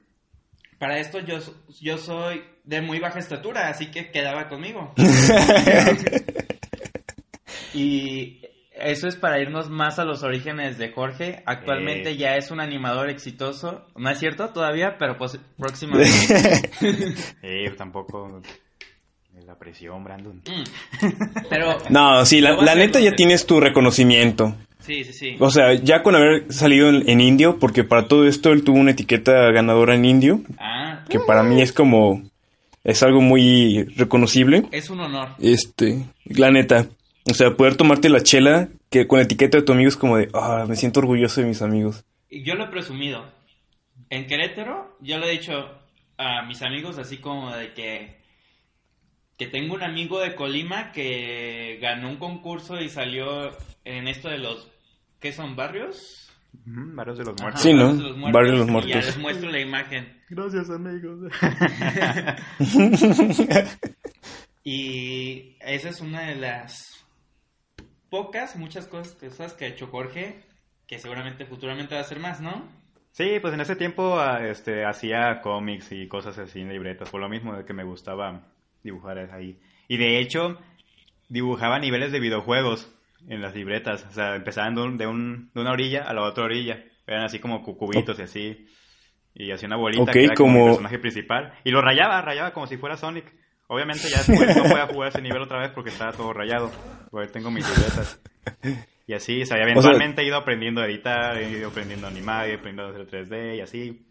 Para 0.78 0.98
esto 0.98 1.20
yo, 1.20 1.38
yo 1.80 1.96
soy 1.98 2.42
de 2.64 2.80
muy 2.82 2.98
baja 2.98 3.18
estatura, 3.20 3.68
así 3.68 3.90
que 3.90 4.10
quedaba 4.10 4.48
conmigo. 4.48 4.92
y 7.74 8.42
eso 8.74 9.08
es 9.08 9.16
para 9.16 9.40
irnos 9.40 9.68
más 9.70 9.98
a 9.98 10.04
los 10.04 10.22
orígenes 10.22 10.78
de 10.78 10.90
Jorge. 10.92 11.42
Actualmente 11.46 12.10
Eh. 12.10 12.16
ya 12.16 12.36
es 12.36 12.50
un 12.50 12.60
animador 12.60 13.10
exitoso. 13.10 13.86
No 13.96 14.10
es 14.10 14.18
cierto 14.18 14.50
todavía, 14.50 14.96
pero 14.98 15.16
pues 15.16 15.38
próximamente. 15.56 16.70
Eh, 17.42 17.70
tampoco. 17.76 18.40
La 19.46 19.54
presión, 19.58 20.02
Brandon. 20.04 20.42
Mm. 20.46 21.08
Pero 21.50 21.78
No, 21.90 22.24
sí, 22.26 22.40
la, 22.40 22.52
Lo 22.52 22.62
la 22.62 22.74
neta 22.74 22.98
lo 22.98 23.04
ya 23.04 23.14
tienes 23.16 23.46
tu 23.46 23.60
reconocimiento. 23.60 24.54
Sí, 24.80 25.04
sí, 25.04 25.12
sí. 25.12 25.36
O 25.38 25.50
sea, 25.50 25.74
ya 25.74 26.02
con 26.02 26.16
haber 26.16 26.52
salido 26.52 26.88
en, 26.88 27.08
en 27.08 27.20
indio, 27.20 27.58
porque 27.58 27.84
para 27.84 28.08
todo 28.08 28.26
esto 28.26 28.52
él 28.52 28.64
tuvo 28.64 28.78
una 28.78 28.92
etiqueta 28.92 29.50
ganadora 29.52 29.94
en 29.94 30.04
indio, 30.04 30.40
Ah, 30.58 31.04
que 31.08 31.18
para 31.20 31.42
mí 31.42 31.60
es 31.62 31.72
como... 31.72 32.22
Es 32.84 33.02
algo 33.02 33.20
muy 33.20 33.84
reconocible. 33.96 34.64
es 34.70 34.88
un 34.88 35.00
honor. 35.00 35.28
Este, 35.40 36.06
la 36.24 36.50
neta. 36.50 36.86
O 37.30 37.34
sea, 37.34 37.50
poder 37.54 37.76
tomarte 37.76 38.08
la 38.08 38.22
chela 38.22 38.68
que 38.88 39.06
con 39.06 39.18
la 39.18 39.24
etiqueta 39.24 39.58
de 39.58 39.64
tu 39.64 39.72
amigo 39.72 39.88
es 39.88 39.96
como 39.96 40.16
de, 40.16 40.28
ah, 40.32 40.64
me 40.66 40.74
siento 40.76 41.00
orgulloso 41.00 41.42
de 41.42 41.48
mis 41.48 41.60
amigos. 41.60 42.04
Y 42.30 42.44
yo 42.44 42.54
lo 42.54 42.64
he 42.64 42.68
presumido. 42.68 43.24
En 44.08 44.26
Querétaro, 44.26 44.96
yo 45.00 45.18
le 45.18 45.26
he 45.28 45.32
dicho 45.32 45.68
a 46.16 46.42
mis 46.46 46.62
amigos 46.62 46.96
así 46.98 47.18
como 47.18 47.54
de 47.54 47.74
que 47.74 48.17
que 49.38 49.46
tengo 49.46 49.74
un 49.74 49.82
amigo 49.82 50.20
de 50.20 50.34
Colima 50.34 50.92
que 50.92 51.78
ganó 51.80 52.08
un 52.10 52.16
concurso 52.16 52.80
y 52.80 52.88
salió 52.88 53.50
en 53.84 54.08
esto 54.08 54.28
de 54.28 54.38
los 54.38 54.68
¿qué 55.20 55.32
son 55.32 55.56
barrios? 55.56 56.24
Varios 56.64 57.18
de 57.18 57.24
los 57.24 57.34
Ajá, 57.34 57.42
muertos. 57.44 57.62
Sí, 57.62 57.72
¿no? 57.72 57.86
Barrios 57.86 58.02
de 58.02 58.10
los 58.10 58.32
Barrios 58.32 58.52
de 58.52 58.58
los 58.58 58.68
Y 58.84 58.88
ya 58.88 58.92
Muertos. 58.96 59.06
les 59.06 59.18
muestro 59.18 59.50
la 59.50 59.60
imagen. 59.60 60.22
Gracias, 60.28 60.70
amigos. 60.70 61.30
Y 64.64 65.56
esa 65.60 65.88
es 65.88 66.00
una 66.02 66.26
de 66.26 66.34
las 66.34 67.06
pocas, 68.10 68.54
muchas 68.56 68.86
cosas, 68.86 69.14
cosas 69.14 69.54
que 69.54 69.64
ha 69.64 69.68
hecho 69.68 69.86
Jorge, 69.86 70.42
que 70.86 70.98
seguramente 70.98 71.46
futuramente 71.46 71.94
va 71.94 72.02
a 72.02 72.04
hacer 72.04 72.20
más, 72.20 72.42
¿no? 72.42 72.68
Sí, 73.12 73.38
pues 73.40 73.54
en 73.54 73.62
ese 73.62 73.76
tiempo 73.76 74.20
ah, 74.20 74.46
este, 74.46 74.84
hacía 74.84 75.40
cómics 75.40 75.90
y 75.92 76.06
cosas 76.06 76.36
así 76.36 76.60
en 76.60 76.68
libretas, 76.68 77.08
por 77.08 77.18
lo 77.18 77.30
mismo 77.30 77.56
de 77.56 77.64
que 77.64 77.72
me 77.72 77.82
gustaba 77.84 78.42
dibujar 78.82 79.18
ahí. 79.32 79.58
Y 79.88 79.96
de 79.96 80.18
hecho, 80.20 80.58
dibujaba 81.28 81.78
niveles 81.78 82.12
de 82.12 82.20
videojuegos 82.20 82.90
en 83.28 83.42
las 83.42 83.54
libretas, 83.54 84.06
o 84.08 84.12
sea, 84.12 84.36
empezaban 84.36 84.74
de, 84.74 84.82
un- 84.82 84.96
de, 84.98 85.06
un- 85.06 85.50
de 85.54 85.60
una 85.60 85.72
orilla 85.72 86.02
a 86.04 86.12
la 86.14 86.22
otra 86.22 86.44
orilla, 86.44 86.84
eran 87.06 87.24
así 87.24 87.38
como 87.38 87.62
cu- 87.62 87.76
cubitos 87.76 88.18
y 88.18 88.22
así, 88.22 88.66
y 89.34 89.50
hacía 89.50 89.66
una 89.66 89.76
bolita 89.76 90.02
Ok, 90.04 90.12
que 90.12 90.24
era 90.24 90.34
como, 90.34 90.52
como- 90.52 90.64
el 90.64 90.70
personaje 90.72 90.98
principal, 90.98 91.52
y 91.64 91.70
lo 91.70 91.80
rayaba, 91.82 92.22
rayaba 92.22 92.52
como 92.52 92.66
si 92.66 92.76
fuera 92.76 92.96
Sonic. 92.96 93.32
Obviamente 93.70 94.08
ya 94.08 94.18
después 94.22 94.56
no 94.56 94.62
podía 94.62 94.86
jugar 94.86 95.08
ese 95.10 95.20
nivel 95.20 95.42
otra 95.42 95.58
vez 95.60 95.70
porque 95.74 95.90
estaba 95.90 96.12
todo 96.12 96.32
rayado, 96.32 96.70
porque 97.10 97.28
tengo 97.30 97.50
mis 97.50 97.68
libretas. 97.68 98.18
Y 99.06 99.12
así, 99.12 99.42
o 99.42 99.46
sea, 99.46 99.58
eventualmente 99.62 100.22
he 100.22 100.26
ido 100.26 100.36
aprendiendo 100.36 100.80
a 100.80 100.86
editar, 100.86 101.36
he 101.36 101.50
ido 101.50 101.68
aprendiendo 101.68 102.06
a 102.06 102.10
animar, 102.10 102.46
he 102.46 102.50
ido 102.52 102.58
aprendiendo 102.60 102.98
a 102.98 103.02
hacer 103.02 103.26
3D 103.28 103.56
y 103.56 103.60
así. 103.60 104.06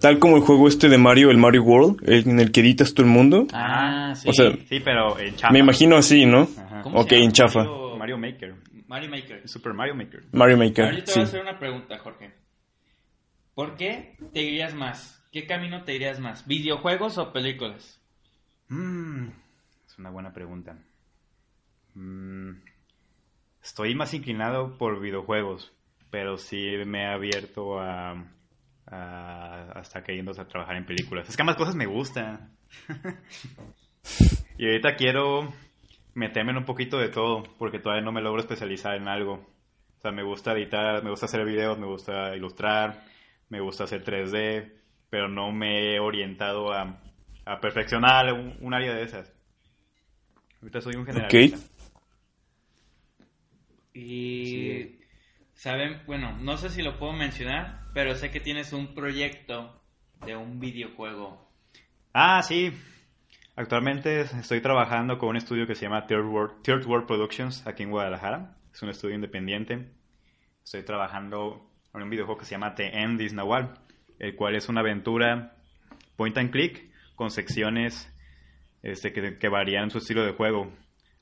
Tal 0.00 0.18
como 0.18 0.36
el 0.36 0.42
juego 0.42 0.68
este 0.68 0.88
de 0.88 0.98
Mario, 0.98 1.30
el 1.30 1.38
Mario 1.38 1.62
World, 1.64 2.08
en 2.08 2.38
el 2.38 2.52
que 2.52 2.60
editas 2.60 2.94
todo 2.94 3.06
el 3.06 3.12
mundo. 3.12 3.46
Ah, 3.52 4.12
sí. 4.14 4.28
O 4.28 4.32
sea, 4.32 4.52
Sí, 4.68 4.80
pero 4.80 5.18
en 5.18 5.34
chafa. 5.34 5.52
Me 5.52 5.58
imagino 5.58 5.96
así, 5.96 6.24
¿no? 6.26 6.42
Ajá. 6.56 6.82
¿Cómo 6.82 7.00
Ok, 7.00 7.08
se 7.08 7.14
llama? 7.16 7.24
en 7.24 7.32
chafa. 7.32 7.58
Mario, 7.64 7.96
Mario 7.98 8.18
Maker. 8.18 8.54
Mario 8.86 9.10
Maker. 9.10 9.48
Super 9.48 9.74
Mario 9.74 9.94
Maker. 9.96 10.24
Mario 10.32 10.56
Maker, 10.56 10.84
Ahorita 10.84 11.04
te 11.04 11.12
sí. 11.12 11.18
voy 11.18 11.24
a 11.24 11.28
hacer 11.28 11.40
una 11.42 11.58
pregunta, 11.58 11.98
Jorge. 11.98 12.32
¿Por 13.54 13.76
qué 13.76 14.16
te 14.32 14.42
irías 14.42 14.74
más? 14.74 15.22
¿Qué 15.32 15.46
camino 15.46 15.82
te 15.82 15.94
irías 15.94 16.20
más? 16.20 16.46
¿Videojuegos 16.46 17.18
o 17.18 17.32
películas? 17.32 18.00
Mm, 18.68 19.28
es 19.86 19.98
una 19.98 20.10
buena 20.10 20.32
pregunta. 20.32 20.78
Mm, 21.94 22.52
estoy 23.62 23.94
más 23.94 24.14
inclinado 24.14 24.78
por 24.78 25.00
videojuegos, 25.00 25.72
pero 26.10 26.38
sí 26.38 26.56
me 26.86 27.02
he 27.02 27.06
abierto 27.06 27.80
a, 27.80 28.24
a 28.90 29.72
hasta 29.74 30.02
queriendo 30.02 30.32
a 30.32 30.48
trabajar 30.48 30.76
en 30.76 30.86
películas. 30.86 31.28
Es 31.28 31.36
que 31.36 31.42
ambas 31.42 31.56
cosas 31.56 31.74
me 31.74 31.86
gustan. 31.86 32.56
y 34.58 34.66
ahorita 34.66 34.96
quiero 34.96 35.52
meterme 36.14 36.52
en 36.52 36.58
un 36.58 36.64
poquito 36.64 36.98
de 36.98 37.08
todo, 37.08 37.44
porque 37.58 37.78
todavía 37.78 38.04
no 38.04 38.12
me 38.12 38.22
logro 38.22 38.40
especializar 38.40 38.96
en 38.96 39.08
algo. 39.08 39.34
O 39.98 40.00
sea, 40.00 40.12
me 40.12 40.22
gusta 40.22 40.52
editar, 40.52 41.02
me 41.02 41.10
gusta 41.10 41.26
hacer 41.26 41.44
videos, 41.44 41.78
me 41.78 41.86
gusta 41.86 42.34
ilustrar, 42.36 43.04
me 43.48 43.60
gusta 43.60 43.84
hacer 43.84 44.04
3D, 44.04 44.72
pero 45.10 45.28
no 45.28 45.52
me 45.52 45.94
he 45.94 46.00
orientado 46.00 46.72
a, 46.72 47.00
a 47.44 47.60
perfeccionar 47.60 48.32
un, 48.32 48.56
un 48.60 48.74
área 48.74 48.94
de 48.94 49.02
esas. 49.02 49.32
Ahorita 50.60 50.80
soy 50.80 50.96
un 50.96 51.06
generalista. 51.06 51.58
Y 53.94 54.44
Sí. 54.44 54.97
Saben, 55.58 56.00
bueno, 56.06 56.38
no 56.38 56.56
sé 56.56 56.70
si 56.70 56.82
lo 56.82 56.98
puedo 56.98 57.12
mencionar, 57.12 57.80
pero 57.92 58.14
sé 58.14 58.30
que 58.30 58.38
tienes 58.38 58.72
un 58.72 58.94
proyecto 58.94 59.82
de 60.24 60.36
un 60.36 60.60
videojuego. 60.60 61.50
Ah, 62.14 62.40
sí. 62.42 62.72
Actualmente 63.56 64.20
estoy 64.20 64.60
trabajando 64.60 65.18
con 65.18 65.30
un 65.30 65.36
estudio 65.36 65.66
que 65.66 65.74
se 65.74 65.82
llama 65.82 66.06
Third 66.06 66.26
World, 66.26 66.62
Third 66.62 66.86
World 66.86 67.08
Productions 67.08 67.66
aquí 67.66 67.82
en 67.82 67.90
Guadalajara. 67.90 68.56
Es 68.72 68.80
un 68.82 68.90
estudio 68.90 69.16
independiente. 69.16 69.90
Estoy 70.62 70.84
trabajando 70.84 71.68
en 71.92 72.02
un 72.02 72.10
videojuego 72.10 72.38
que 72.38 72.46
se 72.46 72.52
llama 72.52 72.76
The 72.76 72.96
End 72.96 73.20
is 73.20 73.32
Nahual, 73.32 73.74
el 74.20 74.36
cual 74.36 74.54
es 74.54 74.68
una 74.68 74.80
aventura 74.80 75.56
point 76.14 76.38
and 76.38 76.52
click 76.52 76.88
con 77.16 77.32
secciones 77.32 78.08
este, 78.84 79.12
que, 79.12 79.38
que 79.38 79.48
varían 79.48 79.90
su 79.90 79.98
estilo 79.98 80.24
de 80.24 80.34
juego. 80.34 80.72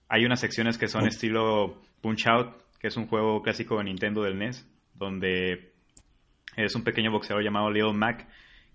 Hay 0.08 0.26
unas 0.26 0.40
secciones 0.40 0.76
que 0.76 0.88
son 0.88 1.06
estilo 1.06 1.80
Punch 2.02 2.26
Out, 2.26 2.65
que 2.78 2.88
es 2.88 2.96
un 2.96 3.06
juego 3.06 3.42
clásico 3.42 3.78
de 3.78 3.84
Nintendo 3.84 4.22
del 4.22 4.38
NES, 4.38 4.66
donde 4.94 5.72
es 6.56 6.74
un 6.74 6.84
pequeño 6.84 7.10
boxeador 7.10 7.42
llamado 7.44 7.70
Little 7.70 7.92
Mac 7.92 8.26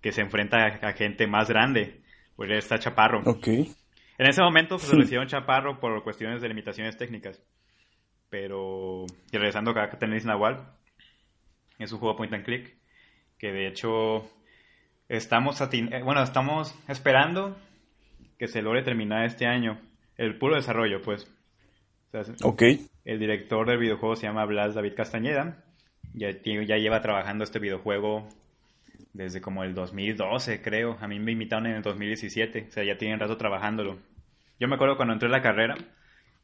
que 0.02 0.12
se 0.12 0.22
enfrenta 0.22 0.66
a, 0.66 0.94
gente 0.94 1.28
más 1.28 1.50
grande, 1.50 2.02
pues 2.36 2.50
él 2.50 2.58
está 2.58 2.80
chaparro. 2.80 3.22
Ok. 3.26 3.48
En 3.48 4.28
ese 4.28 4.42
momento 4.42 4.78
pues, 4.78 4.92
lo 4.92 5.02
hicieron 5.04 5.28
chaparro 5.28 5.80
por 5.80 6.04
cuestiones 6.04 6.42
de 6.42 6.48
limitaciones 6.48 6.98
técnicas. 6.98 7.42
Pero, 8.30 9.06
y 9.32 9.38
regresando 9.38 9.72
acá 9.72 9.84
a 9.84 10.00
Tenis 10.00 10.26
Nahual, 10.26 10.66
es 11.80 11.92
un 11.92 12.00
juego 12.00 12.16
point 12.16 12.34
and 12.34 12.46
click, 12.46 12.76
que 13.38 13.52
de 13.52 13.68
hecho 13.68 14.30
estamos, 15.10 15.60
atin- 15.62 15.94
eh, 15.94 16.02
bueno, 16.02 16.24
estamos 16.24 16.74
esperando 16.88 17.58
que 18.38 18.48
se 18.48 18.62
logre 18.62 18.84
terminar 18.84 19.26
este 19.26 19.46
año. 19.46 19.80
El 20.18 20.38
puro 20.38 20.56
desarrollo, 20.56 21.02
pues. 21.02 21.28
O 22.14 22.24
sea, 22.24 22.34
Ok. 22.44 22.64
El 23.06 23.20
director 23.20 23.68
del 23.68 23.80
videojuego 23.80 24.16
se 24.16 24.28
llama 24.28 24.46
Blas 24.46 24.76
David 24.76 24.94
Castañeda. 24.96 25.64
Ya, 26.14 26.30
ya 26.32 26.78
lleva 26.78 27.02
trabajando 27.02 27.44
este 27.44 27.60
videojuego 27.60 28.28
desde 29.14 29.42
como 29.42 29.64
el 29.64 29.74
2012, 29.74 30.62
creo. 30.62 30.98
A 31.02 31.08
mí 31.08 31.20
me 31.20 31.32
invitaron 31.32 31.68
en 31.68 31.76
el 31.76 31.82
2017. 31.82 32.68
O 32.70 32.72
sea, 32.72 32.84
ya 32.84 32.98
tienen 32.98 33.20
rato 33.20 33.38
trabajándolo. 33.38 33.98
Yo 34.60 34.68
me 34.68 34.76
acuerdo 34.76 34.96
cuando 34.96 35.14
entré 35.14 35.28
a 35.28 35.32
la 35.32 35.42
carrera, 35.42 35.76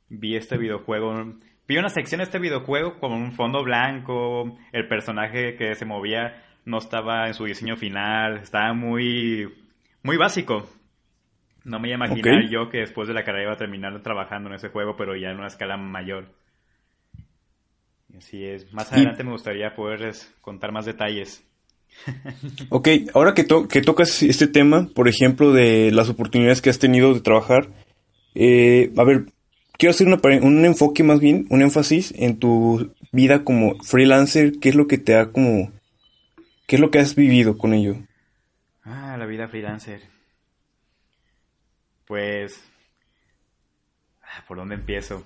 vi 0.09 0.35
este 0.35 0.57
videojuego. 0.57 1.33
Vi 1.67 1.77
una 1.77 1.89
sección 1.89 2.19
de 2.19 2.23
este 2.23 2.39
videojuego 2.39 2.99
con 2.99 3.11
un 3.11 3.33
fondo 3.33 3.63
blanco. 3.63 4.57
El 4.71 4.87
personaje 4.87 5.55
que 5.55 5.75
se 5.75 5.85
movía 5.85 6.43
no 6.65 6.77
estaba 6.77 7.27
en 7.27 7.33
su 7.33 7.45
diseño 7.45 7.75
final. 7.75 8.37
Estaba 8.37 8.73
muy, 8.73 9.53
muy 10.01 10.17
básico. 10.17 10.67
No 11.65 11.79
me 11.79 11.89
iba 11.89 11.95
a 11.95 12.07
imaginar 12.07 12.45
Ok. 12.45 12.49
yo 12.49 12.69
que 12.69 12.79
después 12.79 13.09
de 13.09 13.13
la 13.13 13.23
carrera 13.23 13.43
iba 13.43 13.53
a 13.53 13.57
terminar 13.57 14.01
trabajando 14.01 14.49
en 14.49 14.55
ese 14.55 14.69
juego, 14.69 14.95
pero 14.95 15.15
ya 15.17 15.29
en 15.29 15.37
una 15.37 15.47
escala 15.47 15.75
mayor. 15.75 16.29
Así 18.17 18.43
es. 18.45 18.71
Más 18.73 18.91
adelante 18.91 19.23
me 19.23 19.31
gustaría 19.31 19.75
poderles 19.75 20.33
contar 20.41 20.71
más 20.71 20.85
detalles. 20.85 21.43
Ok, 22.69 22.89
ahora 23.13 23.33
que, 23.33 23.43
to- 23.43 23.67
que 23.67 23.81
tocas 23.81 24.21
este 24.23 24.47
tema, 24.47 24.87
por 24.93 25.07
ejemplo, 25.07 25.51
de 25.53 25.91
las 25.91 26.09
oportunidades 26.09 26.61
que 26.61 26.69
has 26.69 26.79
tenido 26.79 27.13
de 27.13 27.21
trabajar, 27.21 27.69
eh, 28.35 28.91
a 28.97 29.03
ver, 29.03 29.25
quiero 29.77 29.91
hacer 29.91 30.07
una 30.07 30.19
un 30.41 30.65
enfoque 30.65 31.03
más 31.03 31.19
bien, 31.19 31.47
un 31.49 31.61
énfasis 31.61 32.13
en 32.17 32.37
tu 32.37 32.93
vida 33.11 33.43
como 33.43 33.75
freelancer, 33.83 34.59
qué 34.59 34.69
es 34.69 34.75
lo 34.75 34.87
que 34.87 34.97
te 34.97 35.15
ha 35.15 35.31
como, 35.31 35.71
qué 36.67 36.75
es 36.75 36.79
lo 36.79 36.91
que 36.91 36.99
has 36.99 37.15
vivido 37.15 37.57
con 37.57 37.73
ello. 37.73 37.95
Ah, 38.83 39.15
la 39.17 39.25
vida 39.25 39.47
freelancer. 39.47 40.01
Pues... 42.05 42.61
ah, 44.23 44.43
¿Por 44.47 44.57
dónde 44.57 44.75
empiezo? 44.75 45.23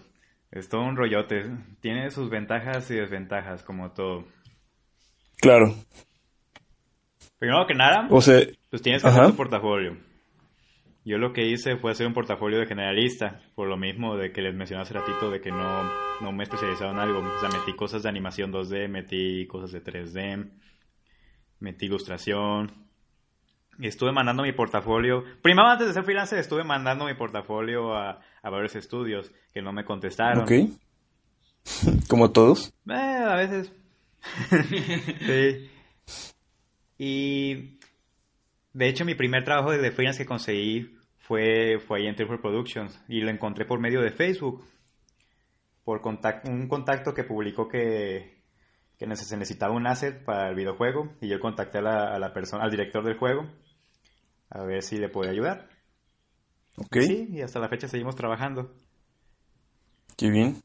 Es 0.51 0.69
todo 0.69 0.81
un 0.81 0.97
rollote. 0.97 1.49
Tiene 1.79 2.09
sus 2.11 2.29
ventajas 2.29 2.89
y 2.91 2.95
desventajas, 2.95 3.63
como 3.63 3.91
todo. 3.91 4.25
Claro, 5.41 5.73
Primero 7.41 7.65
que 7.65 7.73
nada, 7.73 8.05
o 8.11 8.21
sea, 8.21 8.39
pues 8.69 8.83
tienes 8.83 9.01
que 9.01 9.09
Ajá. 9.09 9.21
hacer 9.21 9.31
tu 9.31 9.37
portafolio. 9.37 9.97
Yo 11.03 11.17
lo 11.17 11.33
que 11.33 11.47
hice 11.47 11.75
fue 11.77 11.89
hacer 11.89 12.05
un 12.05 12.13
portafolio 12.13 12.59
de 12.59 12.67
generalista, 12.67 13.41
por 13.55 13.67
lo 13.67 13.77
mismo 13.77 14.15
de 14.15 14.31
que 14.31 14.43
les 14.43 14.53
mencioné 14.53 14.83
hace 14.83 14.93
ratito 14.93 15.31
de 15.31 15.41
que 15.41 15.49
no, 15.49 15.83
no 16.21 16.31
me 16.31 16.43
he 16.43 16.43
especializado 16.43 16.91
en 16.91 16.99
algo. 16.99 17.17
O 17.17 17.39
sea, 17.39 17.49
metí 17.49 17.75
cosas 17.75 18.03
de 18.03 18.09
animación 18.09 18.53
2D, 18.53 18.87
metí 18.89 19.47
cosas 19.47 19.71
de 19.71 19.83
3D, 19.83 20.51
metí 21.61 21.87
ilustración. 21.87 22.71
Estuve 23.79 24.11
mandando 24.11 24.43
mi 24.43 24.51
portafolio. 24.51 25.23
Primero, 25.41 25.67
antes 25.67 25.87
de 25.87 25.93
ser 25.93 26.03
freelancer, 26.03 26.37
estuve 26.37 26.63
mandando 26.63 27.05
mi 27.05 27.15
portafolio 27.15 27.95
a, 27.95 28.19
a 28.43 28.49
varios 28.49 28.75
estudios 28.75 29.31
que 29.53 29.61
no 29.61 29.71
me 29.73 29.83
contestaron. 29.85 30.43
ok, 30.43 30.51
como 32.09 32.31
todos. 32.31 32.73
Eh, 32.89 32.93
a 32.93 33.35
veces. 33.35 33.71
sí. 35.19 35.69
Y 36.97 37.79
de 38.73 38.87
hecho 38.87 39.05
mi 39.05 39.15
primer 39.15 39.43
trabajo 39.43 39.71
de 39.71 39.91
freelance 39.91 40.23
que 40.23 40.27
conseguí 40.27 40.95
fue, 41.19 41.79
fue 41.79 41.99
ahí 41.99 42.07
en 42.07 42.15
Triple 42.15 42.37
Productions 42.37 42.99
y 43.07 43.21
lo 43.21 43.29
encontré 43.29 43.65
por 43.65 43.79
medio 43.79 44.01
de 44.01 44.11
Facebook. 44.11 44.63
por 45.83 46.01
contact- 46.01 46.47
un 46.47 46.67
contacto 46.67 47.13
que 47.13 47.23
publicó 47.23 47.67
que, 47.67 48.43
que 48.97 49.15
se 49.15 49.37
necesitaba 49.37 49.73
un 49.73 49.87
asset 49.87 50.23
para 50.23 50.49
el 50.49 50.55
videojuego 50.55 51.15
y 51.21 51.27
yo 51.27 51.39
contacté 51.39 51.79
a 51.79 51.81
la, 51.81 52.13
a 52.15 52.19
la 52.19 52.33
persona, 52.33 52.63
al 52.63 52.71
director 52.71 53.03
del 53.03 53.17
juego 53.17 53.47
a 54.51 54.63
ver 54.63 54.83
si 54.83 54.97
le 54.97 55.09
podía 55.09 55.31
ayudar. 55.31 55.69
Ok, 56.77 56.97
Sí, 57.01 57.27
y 57.31 57.41
hasta 57.41 57.59
la 57.59 57.67
fecha 57.69 57.87
seguimos 57.87 58.15
trabajando. 58.15 58.71
qué 60.17 60.29
bien. 60.29 60.61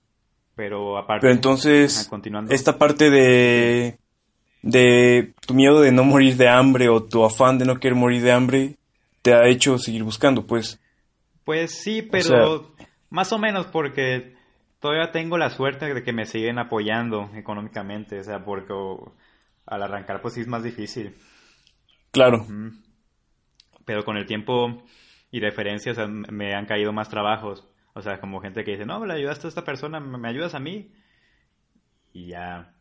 Pero 0.54 0.96
aparte, 0.96 1.22
Pero 1.22 1.34
entonces, 1.34 2.06
continuando. 2.08 2.52
esta 2.54 2.78
parte 2.78 3.10
de, 3.10 3.98
de 4.62 5.34
tu 5.46 5.54
miedo 5.54 5.80
de 5.80 5.92
no 5.92 6.04
morir 6.04 6.36
de 6.36 6.48
hambre 6.48 6.88
o 6.88 7.02
tu 7.04 7.24
afán 7.24 7.58
de 7.58 7.66
no 7.66 7.78
querer 7.78 7.94
morir 7.94 8.22
de 8.22 8.32
hambre 8.32 8.76
te 9.22 9.34
ha 9.34 9.46
hecho 9.48 9.78
seguir 9.78 10.02
buscando, 10.04 10.46
pues. 10.46 10.80
Pues 11.44 11.72
sí, 11.72 12.00
pero 12.02 12.22
sea- 12.76 12.86
más 13.10 13.32
o 13.32 13.38
menos 13.38 13.66
porque 13.66 14.34
todavía 14.80 15.12
tengo 15.12 15.36
la 15.36 15.50
suerte 15.50 15.92
de 15.92 16.02
que 16.02 16.12
me 16.12 16.24
siguen 16.26 16.58
apoyando 16.58 17.30
económicamente, 17.34 18.18
o 18.20 18.24
sea, 18.24 18.44
porque 18.44 18.72
al 19.66 19.82
arrancar 19.82 20.22
pues 20.22 20.34
sí 20.34 20.40
es 20.40 20.46
más 20.46 20.62
difícil. 20.62 21.16
Claro. 22.12 22.46
Pero 23.84 24.04
con 24.04 24.16
el 24.16 24.26
tiempo 24.26 24.82
y 25.30 25.40
referencias 25.40 25.98
me 26.08 26.54
han 26.54 26.66
caído 26.66 26.92
más 26.92 27.08
trabajos. 27.08 27.68
O 27.94 28.02
sea, 28.02 28.20
como 28.20 28.40
gente 28.40 28.64
que 28.64 28.72
dice, 28.72 28.84
no, 28.84 29.04
le 29.06 29.14
ayudaste 29.14 29.46
a 29.46 29.48
esta 29.48 29.64
persona, 29.64 30.00
¿me 30.00 30.18
me 30.18 30.28
ayudas 30.28 30.54
a 30.54 30.60
mí? 30.60 30.92
Y 32.12 32.28
ya. 32.28 32.74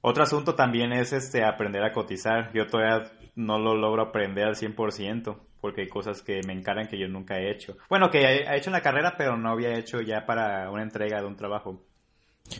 Otro 0.00 0.22
asunto 0.22 0.54
también 0.54 0.92
es 0.92 1.12
este 1.12 1.44
aprender 1.44 1.84
a 1.84 1.92
cotizar. 1.92 2.52
Yo 2.52 2.66
todavía 2.66 3.10
no 3.34 3.58
lo 3.58 3.74
logro 3.74 4.02
aprender 4.02 4.46
al 4.46 4.56
100% 4.56 5.38
porque 5.60 5.82
hay 5.82 5.88
cosas 5.88 6.22
que 6.22 6.40
me 6.46 6.54
encaran 6.54 6.88
que 6.88 6.98
yo 6.98 7.06
nunca 7.06 7.38
he 7.38 7.50
hecho. 7.50 7.76
Bueno, 7.88 8.10
que 8.10 8.20
he 8.20 8.56
hecho 8.56 8.70
en 8.70 8.74
la 8.74 8.80
carrera, 8.80 9.14
pero 9.16 9.36
no 9.36 9.50
había 9.50 9.78
hecho 9.78 10.00
ya 10.00 10.24
para 10.24 10.70
una 10.70 10.82
entrega 10.82 11.20
de 11.20 11.26
un 11.26 11.36
trabajo. 11.36 11.84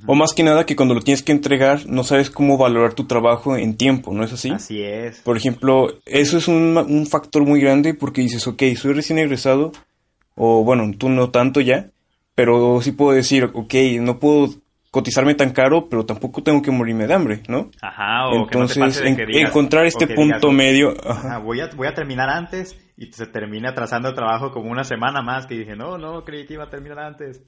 O 0.06 0.14
más 0.14 0.32
que 0.34 0.42
nada 0.42 0.66
que 0.66 0.76
cuando 0.76 0.94
lo 0.94 1.00
tienes 1.00 1.22
que 1.22 1.32
entregar 1.32 1.86
no 1.86 2.04
sabes 2.04 2.30
cómo 2.30 2.56
valorar 2.58 2.94
tu 2.94 3.04
trabajo 3.06 3.56
en 3.56 3.76
tiempo, 3.76 4.12
¿no 4.12 4.24
es 4.24 4.32
así? 4.32 4.50
Así 4.50 4.82
es. 4.82 5.20
Por 5.20 5.36
ejemplo, 5.36 5.98
eso 6.06 6.38
es 6.38 6.48
un, 6.48 6.76
un 6.76 7.06
factor 7.06 7.44
muy 7.44 7.60
grande 7.60 7.94
porque 7.94 8.20
dices, 8.22 8.46
ok, 8.46 8.62
soy 8.76 8.92
recién 8.94 9.18
egresado, 9.18 9.72
o 10.34 10.64
bueno, 10.64 10.90
tú 10.98 11.08
no 11.08 11.30
tanto 11.30 11.60
ya, 11.60 11.90
pero 12.34 12.80
sí 12.82 12.92
puedo 12.92 13.12
decir, 13.12 13.50
ok, 13.52 13.74
no 14.00 14.18
puedo 14.18 14.50
cotizarme 14.90 15.34
tan 15.36 15.50
caro, 15.52 15.88
pero 15.88 16.04
tampoco 16.04 16.42
tengo 16.42 16.62
que 16.62 16.70
morirme 16.72 17.06
de 17.06 17.14
hambre, 17.14 17.42
¿no? 17.48 17.70
Ajá, 17.80 18.28
o 18.28 18.42
Entonces, 18.42 18.74
que 18.74 18.80
no 18.80 18.86
te 18.86 18.92
pase 18.92 19.02
de 19.02 19.08
en- 19.10 19.16
que 19.16 19.26
digas- 19.26 19.50
encontrar 19.50 19.86
este 19.86 20.06
que 20.08 20.14
punto 20.14 20.48
digas, 20.48 20.52
medio, 20.52 20.94
Ajá, 21.08 21.38
voy, 21.38 21.60
a, 21.60 21.68
voy 21.76 21.86
a 21.86 21.94
terminar 21.94 22.28
antes 22.28 22.76
y 22.96 23.06
se 23.12 23.26
termina 23.26 23.70
atrasando 23.70 24.08
el 24.08 24.14
trabajo 24.14 24.50
como 24.52 24.70
una 24.70 24.82
semana 24.84 25.22
más 25.22 25.46
que 25.46 25.54
dije, 25.54 25.76
no, 25.76 25.96
no, 25.98 26.24
creí 26.24 26.44
que 26.46 26.54
iba 26.54 26.64
a 26.64 26.70
terminar 26.70 26.98
antes. 26.98 27.40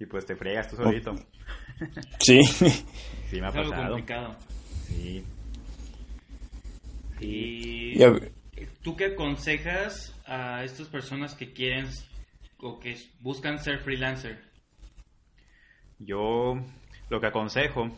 Y 0.00 0.06
pues 0.06 0.24
te 0.26 0.34
fregas 0.34 0.68
tú 0.68 0.76
solito. 0.76 1.14
sí, 2.18 2.42
Sí, 2.42 3.40
me 3.40 3.46
ha 3.46 3.50
Es 3.50 3.56
algo 3.56 3.70
pasado. 3.70 3.88
complicado. 3.88 4.36
Sí. 4.88 5.24
Y 7.20 7.98
¿tú 8.82 8.96
qué 8.96 9.06
aconsejas 9.12 10.18
a 10.26 10.64
estas 10.64 10.88
personas 10.88 11.34
que 11.34 11.52
quieren 11.52 11.86
o 12.58 12.80
que 12.80 12.96
buscan 13.20 13.58
ser 13.58 13.78
freelancer? 13.80 14.40
Yo 15.98 16.54
lo 17.10 17.20
que 17.20 17.26
aconsejo 17.26 17.90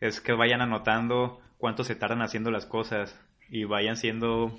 es 0.00 0.20
que 0.20 0.32
vayan 0.32 0.62
anotando 0.62 1.40
cuánto 1.58 1.84
se 1.84 1.94
tardan 1.94 2.22
haciendo 2.22 2.50
las 2.50 2.64
cosas 2.64 3.20
y 3.50 3.64
vayan 3.64 3.96
siendo, 3.96 4.58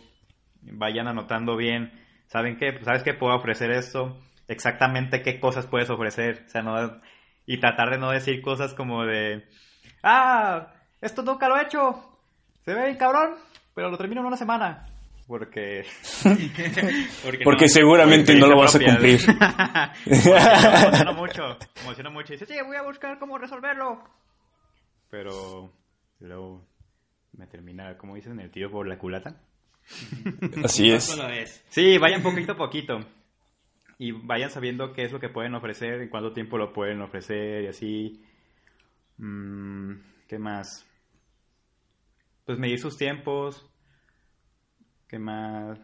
vayan 0.61 1.07
anotando 1.07 1.57
bien. 1.57 1.91
¿Saben 2.27 2.57
qué? 2.57 2.73
Pues, 2.73 2.85
¿Sabes 2.85 3.01
qué 3.01 3.15
puedo 3.15 3.35
ofrecer 3.35 3.71
esto? 3.71 4.19
Exactamente 4.49 5.21
qué 5.21 5.39
cosas 5.39 5.67
puedes 5.67 5.91
ofrecer. 5.91 6.43
O 6.47 6.49
sea, 6.49 6.63
no, 6.63 6.99
y 7.45 7.59
tratar 7.59 7.91
de 7.91 7.99
no 7.99 8.09
decir 8.09 8.41
cosas 8.41 8.73
como 8.73 9.05
de, 9.05 9.47
ah, 10.03 10.73
esto 11.01 11.21
nunca 11.21 11.47
lo 11.47 11.55
he 11.55 11.63
hecho. 11.63 12.17
Se 12.65 12.73
ve 12.73 12.85
bien 12.85 12.97
cabrón, 12.97 13.35
pero 13.75 13.91
lo 13.91 13.97
termino 13.97 14.21
en 14.21 14.27
una 14.27 14.37
semana. 14.37 14.87
Porque 15.27 15.85
porque 17.43 17.69
seguramente 17.69 18.33
no 18.33 18.47
lo 18.47 18.57
vas 18.57 18.75
a 18.75 18.79
cumplir. 18.79 19.21
me 20.07 20.17
emociona 20.17 21.11
mucho, 21.11 21.57
me 21.75 21.81
emociona 21.83 22.09
mucho. 22.09 22.33
Y 22.33 22.37
dice, 22.37 22.51
sí, 22.51 22.59
voy 22.65 22.75
a 22.75 22.81
buscar 22.81 23.19
cómo 23.19 23.37
resolverlo. 23.37 24.03
Pero 25.11 25.71
luego 26.21 26.65
me 27.33 27.45
termina, 27.45 27.95
como 27.99 28.15
dicen, 28.15 28.39
el 28.39 28.49
tiro 28.49 28.71
por 28.71 28.87
la 28.87 28.97
culata. 28.97 29.35
Así 30.63 30.89
es. 30.89 31.63
Sí, 31.69 31.99
vayan 31.99 32.23
poquito 32.23 32.53
a 32.53 32.57
poquito. 32.57 32.99
Y 33.99 34.11
vayan 34.13 34.49
sabiendo 34.49 34.93
qué 34.93 35.03
es 35.03 35.11
lo 35.11 35.19
que 35.19 35.29
pueden 35.29 35.53
ofrecer, 35.55 36.01
en 36.01 36.09
cuánto 36.09 36.33
tiempo 36.33 36.57
lo 36.57 36.73
pueden 36.73 37.01
ofrecer 37.01 37.63
y 37.63 37.67
así. 37.67 38.23
Mm, 39.17 39.93
¿Qué 40.27 40.39
más? 40.39 40.85
Pues 42.45 42.59
medir 42.59 42.79
sus 42.79 42.97
tiempos. 42.97 43.65
¿Qué 45.07 45.19
más? 45.19 45.79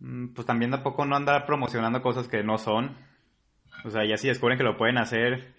Mm, 0.00 0.28
Pues 0.34 0.46
también 0.46 0.70
tampoco 0.70 1.04
no 1.04 1.16
andar 1.16 1.46
promocionando 1.46 2.02
cosas 2.02 2.28
que 2.28 2.42
no 2.42 2.58
son. 2.58 2.96
O 3.84 3.90
sea, 3.90 4.04
ya 4.06 4.16
si 4.16 4.28
descubren 4.28 4.58
que 4.58 4.64
lo 4.64 4.76
pueden 4.78 4.98
hacer, 4.98 5.54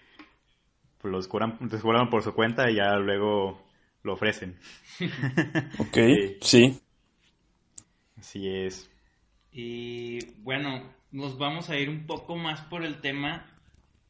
pues 1.00 1.10
lo 1.12 1.18
descubran, 1.18 1.58
descubran 1.68 2.10
por 2.10 2.22
su 2.22 2.34
cuenta 2.34 2.70
y 2.70 2.76
ya 2.76 2.96
luego 2.96 3.62
lo 4.02 4.14
ofrecen. 4.14 4.58
Ok, 5.78 5.96
Sí. 5.98 6.38
sí. 6.40 6.80
Así 8.16 8.48
es. 8.48 8.88
Y 9.52 10.24
bueno, 10.42 10.82
nos 11.12 11.38
vamos 11.38 11.70
a 11.70 11.76
ir 11.78 11.88
un 11.88 12.06
poco 12.06 12.36
más 12.36 12.60
por 12.62 12.84
el 12.84 13.00
tema 13.00 13.46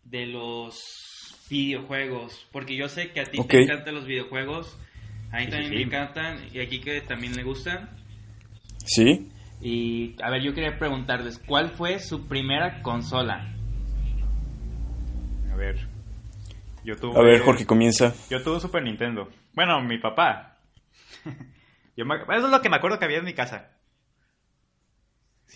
de 0.04 0.26
los 0.26 0.78
videojuegos, 1.48 2.46
porque 2.52 2.76
yo 2.76 2.88
sé 2.88 3.10
que 3.12 3.20
a 3.20 3.24
ti 3.24 3.38
te 3.44 3.62
encantan 3.62 3.94
los 3.94 4.06
videojuegos, 4.06 4.78
a 5.32 5.38
mí 5.38 5.44
Sí, 5.46 5.50
también 5.50 5.70
sí, 5.70 5.76
me 5.76 5.82
encantan 5.82 6.38
y 6.52 6.60
aquí 6.60 6.80
que 6.80 7.00
también 7.00 7.34
le 7.36 7.42
gustan. 7.42 7.90
Sí. 8.84 9.28
Y 9.60 10.16
a 10.22 10.30
ver, 10.30 10.42
yo 10.42 10.54
quería 10.54 10.78
preguntarles, 10.78 11.38
¿cuál 11.38 11.70
fue 11.70 11.98
su 11.98 12.26
primera 12.28 12.82
consola? 12.82 13.54
A 15.52 15.56
ver. 15.56 15.86
Yo 16.84 16.96
tuve, 16.96 17.18
A 17.18 17.22
ver, 17.22 17.40
Jorge, 17.40 17.66
comienza. 17.66 18.14
Yo 18.30 18.42
tuve 18.42 18.54
un 18.54 18.60
Super 18.60 18.82
Nintendo. 18.82 19.28
Bueno, 19.54 19.80
mi 19.82 19.98
papá. 19.98 20.56
Yo 21.96 22.06
me- 22.06 22.16
eso 22.16 22.46
es 22.46 22.50
lo 22.50 22.62
que 22.62 22.70
me 22.70 22.76
acuerdo 22.76 22.98
que 22.98 23.04
había 23.04 23.18
en 23.18 23.24
mi 23.26 23.34
casa. 23.34 23.70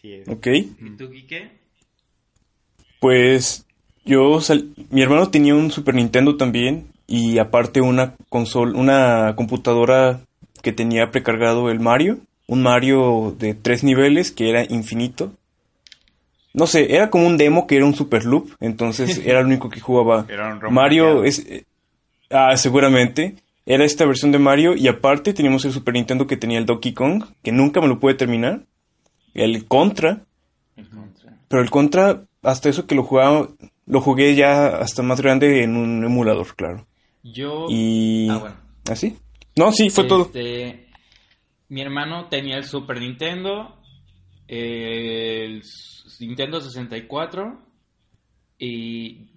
Sí, 0.00 0.12
es. 0.14 0.28
Ok. 0.28 0.46
¿Y 0.48 0.90
tú, 0.98 1.10
Quique? 1.10 1.50
Pues 3.00 3.66
yo, 4.04 4.40
sal- 4.40 4.68
mi 4.90 5.02
hermano 5.02 5.30
tenía 5.30 5.54
un 5.54 5.70
Super 5.70 5.94
Nintendo 5.94 6.36
también 6.36 6.86
y 7.06 7.38
aparte 7.38 7.80
una 7.80 8.14
consola, 8.28 8.78
una 8.78 9.34
computadora 9.36 10.20
que 10.62 10.72
tenía 10.72 11.10
precargado 11.10 11.70
el 11.70 11.80
Mario, 11.80 12.18
un 12.46 12.62
Mario 12.62 13.34
de 13.38 13.54
tres 13.54 13.84
niveles 13.84 14.30
que 14.32 14.48
era 14.50 14.64
infinito. 14.64 15.32
No 16.54 16.66
sé, 16.66 16.94
era 16.94 17.10
como 17.10 17.26
un 17.26 17.36
demo 17.36 17.66
que 17.66 17.76
era 17.76 17.84
un 17.84 17.94
Super 17.94 18.24
Loop, 18.24 18.50
entonces 18.60 19.18
era 19.26 19.40
el 19.40 19.46
único 19.46 19.68
que 19.68 19.80
jugaba. 19.80 20.26
Era 20.28 20.52
un 20.54 20.60
ROM 20.60 20.72
Mario 20.72 21.24
es, 21.24 21.40
eh, 21.40 21.64
ah, 22.30 22.56
seguramente 22.56 23.36
era 23.66 23.84
esta 23.84 24.06
versión 24.06 24.30
de 24.32 24.38
Mario 24.38 24.74
y 24.76 24.88
aparte 24.88 25.32
teníamos 25.34 25.64
el 25.64 25.72
Super 25.72 25.94
Nintendo 25.94 26.26
que 26.26 26.36
tenía 26.36 26.58
el 26.58 26.66
Donkey 26.66 26.92
Kong, 26.92 27.24
que 27.42 27.52
nunca 27.52 27.80
me 27.80 27.88
lo 27.88 27.98
pude 27.98 28.14
terminar, 28.14 28.60
el 29.34 29.66
Contra, 29.66 30.24
El 30.76 30.88
Contra. 30.88 31.38
pero 31.48 31.62
el 31.62 31.70
Contra, 31.70 32.24
hasta 32.42 32.68
eso 32.68 32.86
que 32.86 32.94
lo 32.94 33.02
jugaba, 33.02 33.48
lo 33.86 34.00
jugué 34.00 34.34
ya 34.34 34.68
hasta 34.68 35.02
más 35.02 35.20
grande 35.20 35.62
en 35.62 35.76
un 35.76 36.04
emulador, 36.04 36.54
claro. 36.56 36.86
Yo... 37.22 37.66
Y... 37.68 38.28
Ah, 38.30 38.38
bueno. 38.38 38.56
¿Así? 38.90 39.16
No, 39.56 39.72
sí, 39.72 39.90
fue 39.90 40.04
todo. 40.04 40.24
Este, 40.26 40.88
Mi 41.68 41.80
hermano 41.80 42.28
tenía 42.28 42.56
el 42.56 42.64
Super 42.64 43.00
Nintendo, 43.00 43.80
el 44.46 45.62
Nintendo 46.20 46.60
64 46.60 47.62
y 48.58 49.30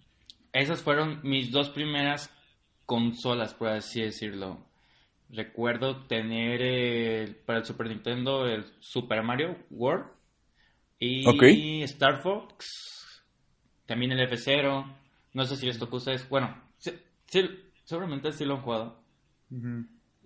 esas 0.53 0.81
fueron 0.81 1.21
mis 1.23 1.51
dos 1.51 1.69
primeras 1.69 2.31
consolas, 2.85 3.53
por 3.53 3.69
así 3.69 4.01
decirlo. 4.01 4.66
Recuerdo 5.29 6.05
tener 6.07 6.61
el- 6.61 7.35
para 7.35 7.59
el 7.59 7.65
Super 7.65 7.87
Nintendo 7.87 8.47
el 8.47 8.65
Super 8.79 9.21
Mario 9.23 9.57
World 9.69 10.05
y. 10.99 11.23
Star 11.83 12.21
Fox, 12.21 13.23
también 13.85 14.11
el 14.13 14.29
F0. 14.29 14.95
No 15.33 15.45
sé 15.45 15.57
si 15.57 15.65
les 15.65 15.77
tocó 15.77 15.97
a 15.97 15.99
ustedes. 15.99 16.27
Bueno, 16.29 16.59
sí- 16.77 16.93
sí, 17.27 17.41
seguramente 17.83 18.31
sí 18.31 18.45
lo 18.45 18.55
han 18.55 18.61
jugado. 18.61 19.03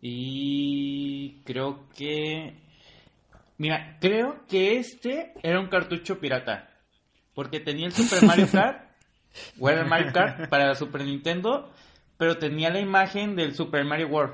Y 0.02 1.42
creo 1.46 1.88
que... 1.96 2.56
Mira, 3.58 3.98
creo 4.02 4.46
que 4.48 4.78
este 4.78 5.34
era 5.44 5.60
un 5.60 5.68
cartucho 5.68 6.20
pirata. 6.20 6.70
Porque 7.36 7.60
tenía 7.60 7.86
el 7.86 7.92
Super 7.94 8.24
Mario 8.26 8.48
Kart, 8.52 8.92
o 9.60 9.70
era 9.70 9.82
el 9.82 9.88
Mario 9.88 10.12
Kart 10.12 10.50
para 10.50 10.68
la 10.68 10.76
Super 10.76 11.04
Nintendo, 11.06 11.72
pero 12.18 12.38
tenía 12.38 12.70
la 12.72 12.80
imagen 12.80 13.36
del 13.36 13.54
Super 13.56 13.86
Mario 13.86 14.08
World. 14.08 14.34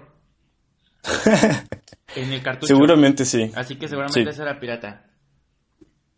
En 2.15 2.31
el 2.33 2.41
cartucho. 2.41 2.67
Seguramente 2.67 3.25
sí. 3.25 3.51
Así 3.55 3.75
que 3.75 3.87
seguramente 3.87 4.31
Sí. 4.33 4.41
era 4.41 4.59
pirata. 4.59 5.05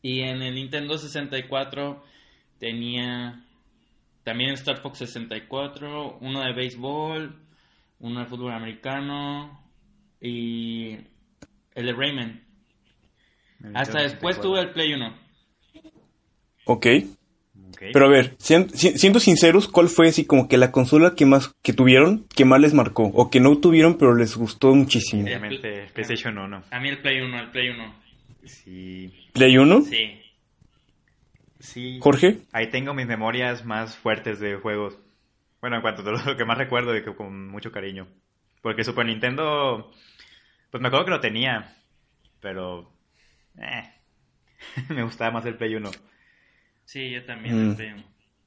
Y 0.02 0.22
en 0.22 0.42
el 0.42 0.56
Nintendo 0.56 0.98
64 0.98 2.04
tenía 2.60 3.44
también 4.24 4.52
Star 4.52 4.82
Fox 4.82 5.00
64, 5.00 6.20
uno 6.22 6.42
de 6.42 6.54
béisbol, 6.54 7.36
uno 8.00 8.20
de 8.20 8.26
fútbol 8.28 8.54
americano 8.54 9.62
y 10.22 10.92
el 11.76 11.86
de 11.86 11.94
Rayman. 11.94 12.44
Hasta 13.74 14.02
después 14.04 14.38
64. 14.38 14.42
tuve 14.44 14.60
el 14.62 14.70
Play 14.72 14.94
1. 14.94 15.18
Ok. 16.66 16.86
Pero 17.94 18.06
a 18.06 18.10
ver, 18.10 18.36
sien- 18.40 18.70
si- 18.72 18.98
siendo 18.98 19.20
sinceros, 19.20 19.68
¿cuál 19.68 19.88
fue 19.88 20.10
así 20.10 20.26
como 20.26 20.48
que 20.50 20.58
la 20.58 20.72
consola 20.72 21.16
que 21.16 21.26
más 21.26 21.54
que 21.64 21.72
tuvieron, 21.74 22.26
que 22.36 22.44
más 22.46 22.60
les 22.60 22.74
marcó? 22.74 23.04
O 23.14 23.30
que 23.30 23.40
no 23.40 23.58
tuvieron, 23.58 23.98
pero 23.98 24.16
les 24.16 24.36
gustó 24.36 24.76
muchísimo. 24.76 25.24
Obviamente, 25.24 25.88
PlayStation 25.94 26.38
1. 26.38 26.64
A 26.72 26.80
mí 26.80 26.90
el 26.90 27.02
Play 27.02 27.22
1, 27.22 27.40
el 27.40 27.50
Play 27.52 27.70
1. 27.70 27.96
Sí. 28.46 29.14
¿Play 29.34 29.58
1? 29.58 29.82
Sí. 29.84 30.22
Sí. 31.60 32.00
Jorge. 32.02 32.40
Ahí 32.52 32.70
tengo 32.70 32.94
mis 32.94 33.08
memorias 33.08 33.66
más 33.66 33.96
fuertes 33.98 34.40
de 34.40 34.56
juegos. 34.56 34.98
Bueno, 35.62 35.76
en 35.78 35.82
cuanto 35.82 36.02
a 36.08 36.12
lo 36.26 36.38
que 36.38 36.46
más 36.46 36.58
recuerdo 36.58 36.96
y 36.96 37.04
que 37.04 37.14
con 37.16 37.48
mucho 37.50 37.72
cariño. 37.72 38.08
Porque 38.62 38.84
Super 38.84 39.06
Nintendo, 39.06 39.92
pues 40.72 40.82
me 40.82 40.88
acuerdo 40.88 41.06
que 41.06 41.12
lo 41.12 41.20
tenía, 41.22 41.76
pero 42.42 42.92
eh, 43.58 43.90
me 44.90 45.04
gustaba 45.04 45.32
más 45.32 45.46
el 45.46 45.56
Play 45.56 45.76
1. 45.76 45.90
Sí, 46.92 47.12
yo 47.12 47.24
también 47.24 47.56
Mm. 47.56 47.70
el 47.70 47.76
Play 47.76 47.92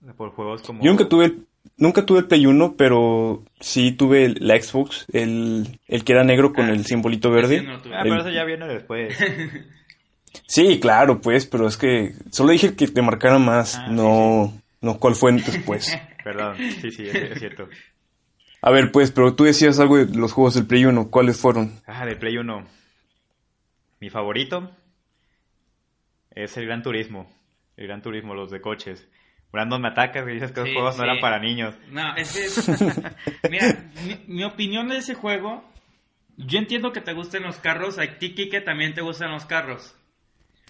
1. 0.01 0.15
Por 0.17 0.31
juegos 0.31 0.63
como... 0.63 0.83
Yo 0.83 0.91
nunca 0.91 1.09
tuve 1.09 1.27
el, 1.27 1.47
nunca 1.77 2.05
tuve 2.05 2.19
el 2.19 2.27
Play 2.27 2.45
1, 2.45 2.75
pero 2.77 3.45
sí 3.61 3.93
tuve 3.93 4.25
el- 4.25 4.39
la 4.41 4.61
Xbox, 4.61 5.07
el, 5.13 5.79
el 5.87 6.03
que 6.03 6.13
era 6.13 6.25
negro 6.25 6.53
con 6.53 6.65
Ah, 6.67 6.73
el 6.73 6.85
simbolito 6.85 7.31
verde. 7.31 7.63
no. 7.63 7.75
Ah, 7.95 8.03
El- 8.03 8.09
pero 8.09 8.21
eso 8.23 8.31
ya 8.31 8.43
viene 8.45 8.67
después. 8.67 9.17
Sí, 10.47 10.81
claro, 10.81 11.21
pues, 11.21 11.47
pero 11.47 11.69
es 11.69 11.77
que 11.77 12.15
solo 12.31 12.51
dije 12.53 12.75
que 12.75 12.89
te 12.89 13.03
marcara 13.03 13.39
más, 13.39 13.77
Ah, 13.77 13.85
sí, 13.89 13.95
no, 13.95 14.53
no 14.81 14.99
cuál 14.99 15.15
fue 15.15 15.31
después. 15.33 15.97
Perdón, 16.25 16.57
sí, 16.81 16.91
sí, 16.91 17.07
es, 17.07 17.15
es 17.15 17.39
cierto. 17.39 17.69
A 18.63 18.71
ver, 18.71 18.91
pues, 18.91 19.13
pero 19.13 19.35
tú 19.35 19.45
decías 19.45 19.79
algo 19.79 19.99
de 19.99 20.07
los 20.19 20.33
juegos 20.33 20.55
del 20.55 20.67
Play 20.67 20.87
1, 20.87 21.11
¿cuáles 21.11 21.37
fueron? 21.39 21.81
Ah, 21.87 22.07
de 22.07 22.17
Play 22.17 22.39
1. 22.39 22.67
Mi 24.01 24.09
favorito 24.11 24.71
es 26.35 26.57
el 26.57 26.65
Gran 26.67 26.83
Turismo. 26.83 27.31
El 27.77 27.87
Gran 27.87 28.03
Turismo, 28.03 28.35
los 28.35 28.51
de 28.51 28.61
coches. 28.61 29.09
Brandon 29.53 29.83
me 29.83 29.89
atacas 29.89 30.27
y 30.29 30.33
dices 30.33 30.53
que 30.53 30.61
los 30.61 30.69
Sí, 30.69 30.75
juegos 30.75 30.97
no 30.97 31.05
eran 31.05 31.21
para 31.21 31.39
niños. 31.39 31.75
No, 31.91 32.15
es 32.17 32.33
que... 33.43 33.49
mira, 33.51 33.85
mi, 34.07 34.35
mi 34.35 34.45
opinión 34.45 34.89
de 34.89 34.99
ese 34.99 35.15
juego... 35.15 35.65
Yo 36.39 36.59
entiendo 36.59 36.93
que 36.93 37.03
te 37.03 37.13
gusten 37.13 37.43
los 37.43 37.59
carros. 37.59 37.99
A 37.99 38.07
ti, 38.19 38.35
Kike, 38.35 38.63
también 38.63 38.95
te 38.95 39.03
gustan 39.03 39.31
los 39.33 39.45
carros. 39.45 39.95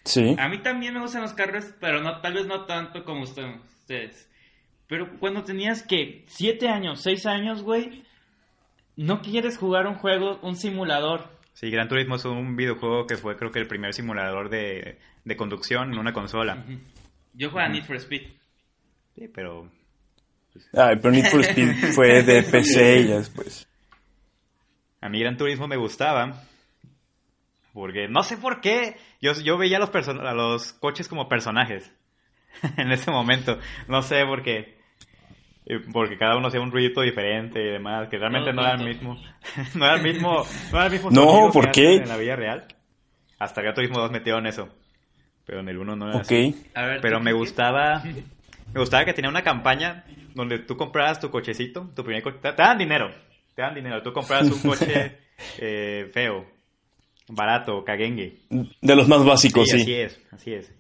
Sí. 0.05 0.35
A 0.37 0.49
mí 0.49 0.59
también 0.59 0.93
me 0.95 1.01
gustan 1.01 1.23
los 1.23 1.33
carros, 1.35 1.65
pero 1.81 2.01
no, 2.03 2.21
tal 2.21 2.35
vez 2.35 2.47
no 2.47 2.65
tanto 2.67 3.05
como 3.05 3.23
usted- 3.23 3.47
ustedes. 3.81 4.29
Pero 4.89 5.09
cuando 5.21 5.45
tenías 5.45 5.85
que 5.85 6.25
siete 6.27 6.69
años, 6.69 7.01
seis 7.01 7.25
años, 7.27 7.63
güey, 7.63 8.03
no 8.97 9.23
quieres 9.23 9.57
jugar 9.57 9.87
un 9.87 9.95
juego, 9.95 10.41
un 10.43 10.57
simulador. 10.57 11.31
Sí, 11.55 11.71
Gran 11.71 11.89
Turismo 11.89 12.17
es 12.17 12.25
un 12.25 12.57
videojuego 12.57 13.07
que 13.07 13.17
fue 13.17 13.37
creo 13.37 13.51
que 13.51 13.59
el 13.61 13.67
primer 13.69 13.93
simulador 13.95 14.49
de, 14.49 14.99
de 15.25 15.37
conducción 15.37 15.93
en 15.93 15.99
una 15.99 16.13
consola. 16.13 16.65
Yo 17.35 17.51
jugaba 17.51 17.69
Need 17.69 17.85
for 17.85 17.97
Speed. 17.97 18.23
Sí, 19.15 19.29
pero 19.29 19.69
Ay, 20.75 20.97
pero 20.97 21.11
Need 21.11 21.27
for 21.27 21.41
Speed 21.41 21.75
fue 21.95 22.23
de 22.23 22.43
PC 22.43 23.01
y 23.01 23.09
ya 23.09 23.19
después. 23.19 23.69
a 25.01 25.09
mí 25.09 25.21
Gran 25.21 25.37
Turismo 25.37 25.69
me 25.69 25.77
gustaba 25.77 26.43
porque 27.73 28.07
no 28.09 28.23
sé 28.23 28.37
por 28.37 28.61
qué 28.61 28.97
yo, 29.21 29.33
yo 29.35 29.57
veía 29.57 29.79
a 29.79 29.81
los, 29.81 30.09
a 30.09 30.35
los 30.35 30.73
coches 30.75 31.09
como 31.09 31.29
personajes 31.29 31.91
en 32.77 32.91
ese 32.93 33.11
momento. 33.11 33.59
No 33.89 34.03
sé 34.03 34.25
por 34.27 34.43
qué. 34.43 34.82
Eh, 35.75 35.81
Porque 35.93 36.17
cada 36.19 36.37
uno 36.37 36.49
hacía 36.49 36.61
un 36.61 36.71
ruido 36.71 37.03
diferente 37.03 37.61
y 37.61 37.71
demás, 37.73 38.09
que 38.09 38.19
realmente 38.19 38.53
no 38.55 38.63
era 38.63 38.75
el 38.75 38.85
mismo. 38.85 39.17
no 39.75 39.85
era 39.85 39.95
el 39.97 40.03
mismo. 40.03 40.45
No, 40.73 40.77
era 40.79 40.87
el 40.87 40.93
mismo 40.93 41.11
No, 41.11 41.51
¿por 41.53 41.71
qué? 41.71 41.97
En 41.97 42.09
la 42.09 42.17
vida 42.17 42.37
real. 42.37 42.67
Hasta 43.39 43.63
Gran 43.63 43.75
Turismo 43.75 43.99
2 44.01 44.11
metieron 44.11 44.47
eso. 44.47 44.69
Pero 45.45 45.61
en 45.61 45.69
el 45.69 45.79
1 45.79 45.97
no 45.97 46.09
era 46.09 46.17
Ok. 46.19 46.23
así. 46.23 46.65
A 46.75 46.87
ver, 46.87 47.01
Pero 47.01 47.19
¿tú, 47.19 47.25
me 47.25 47.33
gustaba. 47.33 48.03
Me 48.75 48.81
gustaba 48.81 49.05
que 49.05 49.13
tenía 49.13 49.29
una 49.29 49.43
campaña 49.43 50.05
donde 50.35 50.61
tú 50.61 50.79
comprabas 50.79 51.21
tu 51.21 51.31
cochecito, 51.31 51.91
tu 51.95 52.03
primer 52.05 52.23
coche. 52.23 52.39
Te, 52.41 52.53
te 52.55 52.63
dan 52.63 52.79
dinero. 52.79 53.11
Te 53.55 53.61
dan 53.61 53.75
dinero. 53.75 54.01
Tú 54.03 54.15
comprabas 54.15 54.51
un 54.51 54.61
coche 54.63 55.19
eh, 55.59 56.09
feo, 56.11 56.47
barato, 57.29 57.85
caguengue. 57.85 58.39
De 58.81 58.97
los 58.97 59.09
más 59.09 59.23
básicos, 59.27 59.69
Sí, 59.69 59.77
sí. 59.77 59.83
así 59.83 59.95
es, 59.95 60.21
así 60.31 60.55
es. 60.55 60.73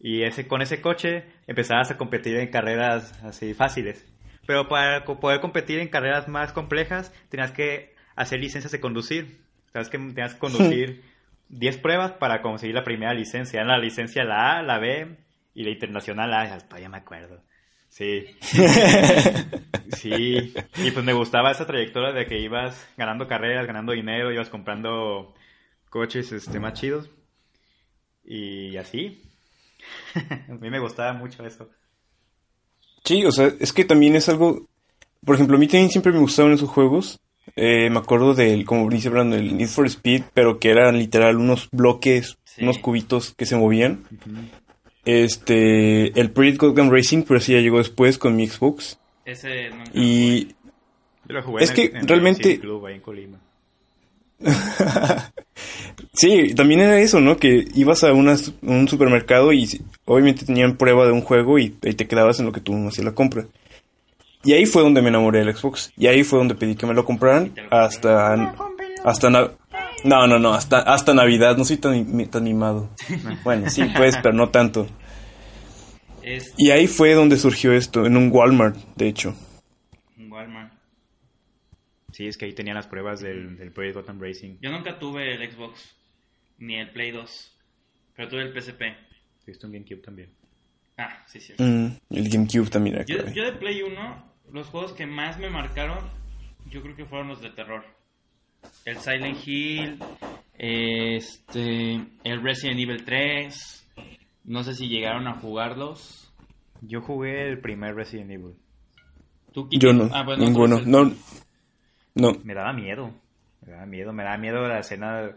Y 0.00 0.22
ese, 0.22 0.48
con 0.48 0.62
ese 0.62 0.80
coche 0.80 1.24
empezabas 1.46 1.90
a 1.90 1.96
competir 1.96 2.36
en 2.36 2.50
carreras 2.50 3.12
así 3.24 3.54
fáciles. 3.54 4.04
Pero 4.46 4.68
para 4.68 5.04
poder 5.04 5.40
competir 5.40 5.80
en 5.80 5.88
carreras 5.88 6.28
más 6.28 6.52
complejas, 6.52 7.12
tenías 7.28 7.50
que 7.52 7.94
hacer 8.14 8.40
licencias 8.40 8.72
de 8.72 8.80
conducir. 8.80 9.40
Sabes 9.72 9.88
que 9.88 9.98
tenías 9.98 10.34
que 10.34 10.40
conducir 10.40 11.02
10 11.48 11.78
pruebas 11.78 12.12
para 12.12 12.42
conseguir 12.42 12.74
la 12.74 12.84
primera 12.84 13.12
licencia. 13.12 13.60
Era 13.60 13.76
la 13.76 13.78
licencia 13.78 14.24
la 14.24 14.58
A, 14.58 14.62
la 14.62 14.78
B 14.78 15.16
y 15.54 15.64
la 15.64 15.70
internacional 15.70 16.32
A. 16.32 16.48
Ya, 16.48 16.58
todavía 16.58 16.88
me 16.88 16.98
acuerdo. 16.98 17.42
Sí. 17.88 18.26
Sí. 19.92 20.52
Y 20.78 20.90
pues 20.90 21.04
me 21.04 21.12
gustaba 21.12 21.52
esa 21.52 21.64
trayectoria 21.64 22.12
de 22.12 22.26
que 22.26 22.40
ibas 22.40 22.88
ganando 22.96 23.28
carreras, 23.28 23.68
ganando 23.68 23.92
dinero, 23.92 24.32
ibas 24.32 24.50
comprando 24.50 25.32
coches 25.90 26.32
este, 26.32 26.58
más 26.58 26.74
chidos. 26.74 27.08
Y 28.24 28.76
así. 28.76 29.22
A 30.50 30.54
mí 30.54 30.70
me 30.70 30.78
gustaba 30.80 31.12
mucho 31.12 31.44
eso. 31.46 31.68
Sí, 33.04 33.24
o 33.24 33.30
sea, 33.32 33.52
es 33.60 33.72
que 33.72 33.84
también 33.84 34.16
es 34.16 34.28
algo. 34.28 34.66
Por 35.24 35.34
ejemplo, 35.36 35.56
a 35.56 35.60
mí 35.60 35.66
también 35.68 35.90
siempre 35.90 36.12
me 36.12 36.18
gustaban 36.18 36.52
esos 36.52 36.68
juegos. 36.68 37.20
Eh, 37.54 37.88
me 37.90 37.98
acuerdo 37.98 38.34
del, 38.34 38.64
como 38.64 38.88
dice 38.90 39.08
hablando, 39.08 39.36
el 39.36 39.56
Need 39.56 39.68
for 39.68 39.86
Speed, 39.86 40.24
pero 40.34 40.58
que 40.58 40.70
eran 40.70 40.98
literal 40.98 41.36
unos 41.36 41.68
bloques, 41.70 42.36
Sí. 42.44 42.62
unos 42.64 42.78
cubitos 42.78 43.34
que 43.34 43.46
se 43.46 43.56
movían. 43.56 44.04
Este, 45.04 46.18
el 46.18 46.30
Project 46.32 46.58
Gotham 46.60 46.90
Racing, 46.90 47.22
pero 47.22 47.38
sí 47.40 47.52
ya 47.52 47.60
llegó 47.60 47.78
después 47.78 48.18
con 48.18 48.34
mi 48.34 48.48
Xbox. 48.48 48.98
Ese 49.24 49.70
nunca 49.70 49.90
lo 49.94 50.02
Y 50.02 50.48
Yo 51.28 51.34
lo 51.34 51.42
jugué 51.42 51.64
Es 51.64 51.70
en 51.70 51.76
que 51.76 51.82
el, 51.84 51.90
en 51.90 51.96
el 51.98 52.08
realmente- 52.08 52.42
City 52.50 52.58
Club 52.60 52.86
ahí 52.86 52.94
en 52.96 53.00
Colima. 53.00 53.40
Sí, 56.16 56.54
también 56.54 56.80
era 56.80 56.98
eso, 56.98 57.20
¿no? 57.20 57.36
Que 57.36 57.66
ibas 57.74 58.02
a 58.02 58.12
un 58.12 58.88
supermercado 58.88 59.52
y 59.52 59.68
obviamente 60.06 60.46
tenían 60.46 60.76
prueba 60.76 61.04
de 61.04 61.12
un 61.12 61.20
juego 61.20 61.58
y, 61.58 61.68
te 61.68 62.06
quedabas 62.06 62.40
en 62.40 62.46
lo 62.46 62.52
que 62.52 62.60
tú 62.60 62.74
hacías 62.88 63.04
la 63.04 63.14
compra. 63.14 63.46
Y 64.42 64.54
ahí 64.54 64.64
fue 64.64 64.82
donde 64.82 65.02
me 65.02 65.08
enamoré 65.08 65.40
del 65.40 65.54
Xbox. 65.54 65.92
Y 65.96 66.06
ahí 66.06 66.24
fue 66.24 66.38
donde 66.38 66.54
pedí 66.54 66.74
que 66.74 66.86
me 66.86 66.94
lo 66.94 67.04
compraran 67.04 67.52
hasta... 67.70 68.54
Hasta... 69.04 69.28
no, 69.30 70.26
no, 70.26 70.38
no, 70.38 70.54
hasta, 70.54 70.78
hasta 70.78 71.12
Navidad. 71.12 71.56
No 71.58 71.66
soy 71.66 71.76
tan, 71.76 72.26
tan 72.28 72.44
mimado. 72.44 72.88
Bueno, 73.44 73.68
sí, 73.68 73.82
pues, 73.94 74.16
pero 74.22 74.34
no 74.34 74.48
tanto. 74.48 74.86
Y 76.56 76.70
ahí 76.70 76.86
fue 76.86 77.12
donde 77.12 77.36
surgió 77.36 77.72
esto, 77.72 78.06
en 78.06 78.16
un 78.16 78.30
Walmart, 78.32 78.76
de 78.96 79.08
hecho. 79.08 79.34
Sí, 82.16 82.26
es 82.26 82.38
que 82.38 82.46
ahí 82.46 82.54
tenían 82.54 82.76
las 82.76 82.86
pruebas 82.86 83.20
del, 83.20 83.58
del 83.58 83.72
Project 83.72 83.96
Gotham 83.96 84.18
Racing. 84.18 84.56
Yo 84.62 84.70
nunca 84.70 84.98
tuve 84.98 85.34
el 85.34 85.52
Xbox, 85.52 85.94
ni 86.56 86.76
el 86.76 86.88
Play 86.90 87.10
2, 87.10 87.58
pero 88.14 88.28
tuve 88.30 88.40
el 88.40 88.58
PSP. 88.58 88.80
Tuviste 89.44 89.66
un 89.66 89.72
GameCube 89.72 90.00
también. 90.00 90.30
Ah, 90.96 91.22
sí, 91.26 91.40
sí. 91.40 91.52
Mm, 91.58 91.88
el 92.08 92.28
GameCube 92.30 92.70
también 92.70 92.96
era 92.96 93.04
Yo, 93.04 93.18
yo 93.34 93.44
de 93.44 93.52
Play 93.52 93.82
1, 93.82 94.32
los 94.50 94.66
juegos 94.68 94.94
que 94.94 95.04
más 95.06 95.38
me 95.38 95.50
marcaron, 95.50 95.98
yo 96.70 96.80
creo 96.80 96.96
que 96.96 97.04
fueron 97.04 97.28
los 97.28 97.42
de 97.42 97.50
terror. 97.50 97.84
El 98.86 98.96
Silent 98.96 99.46
Hill, 99.46 99.98
este, 100.56 102.00
el 102.24 102.42
Resident 102.42 102.80
Evil 102.80 103.04
3. 103.04 103.88
No 104.44 104.62
sé 104.62 104.72
si 104.72 104.88
llegaron 104.88 105.28
a 105.28 105.34
jugarlos. 105.34 106.32
Yo 106.80 107.02
jugué 107.02 107.46
el 107.46 107.60
primer 107.60 107.94
Resident 107.94 108.30
Evil. 108.30 108.54
¿Tú? 109.52 109.68
Yo 109.70 109.92
no, 109.92 110.08
Ah, 110.14 110.22
bueno, 110.24 110.44
ninguno. 110.46 110.80
No, 110.80 111.12
no. 112.16 112.32
Me 112.44 112.54
daba 112.54 112.72
miedo. 112.72 113.12
Me 113.64 113.72
daba 113.72 113.86
miedo. 113.86 114.12
Me 114.12 114.24
daba 114.24 114.36
miedo 114.38 114.66
la 114.66 114.80
escena 114.80 115.30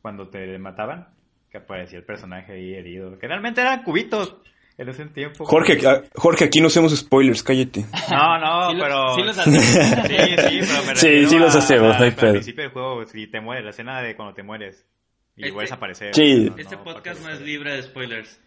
cuando 0.00 0.28
te 0.28 0.58
mataban. 0.58 1.08
Que 1.50 1.58
aparecía 1.58 1.98
el 1.98 2.04
personaje 2.04 2.52
ahí 2.54 2.72
herido. 2.74 3.18
Que 3.18 3.26
realmente 3.28 3.60
eran 3.60 3.82
cubitos 3.82 4.36
en 4.78 4.88
ese 4.88 5.04
tiempo. 5.06 5.44
Jorge, 5.44 5.78
a- 5.86 6.02
Jorge, 6.14 6.44
aquí 6.44 6.60
no 6.60 6.68
hacemos 6.68 6.96
spoilers, 6.96 7.42
cállate. 7.42 7.84
No, 8.10 8.38
no, 8.38 8.70
Sí 8.70 8.76
lo- 8.76 8.82
pero. 8.84 9.14
sí 9.16 9.22
los 9.22 9.38
hacemos. 9.38 9.62
Sí, 9.64 10.16
sí, 10.16 10.60
pero 10.60 10.84
me 10.86 10.96
Sí, 10.96 11.26
sí 11.26 11.38
los 11.38 11.54
hacemos, 11.56 11.94
a- 11.94 11.98
no 11.98 12.04
hay 12.04 12.10
Al 12.10 12.14
pedo. 12.16 12.32
principio 12.32 12.62
del 12.64 12.72
juego, 12.72 13.04
si 13.06 13.26
te 13.26 13.40
mueres, 13.40 13.64
la 13.64 13.70
escena 13.70 14.00
de 14.00 14.14
cuando 14.16 14.34
te 14.34 14.42
mueres. 14.42 14.86
Y 15.36 15.42
Este- 15.42 15.52
vuelves 15.52 15.72
a 15.72 15.74
aparecer. 15.74 16.14
Sí. 16.14 16.48
No, 16.50 16.56
Este 16.56 16.76
no, 16.76 16.84
podcast 16.84 17.20
no 17.22 17.30
es 17.30 17.40
libre 17.40 17.74
de 17.74 17.82
spoilers. 17.82 18.40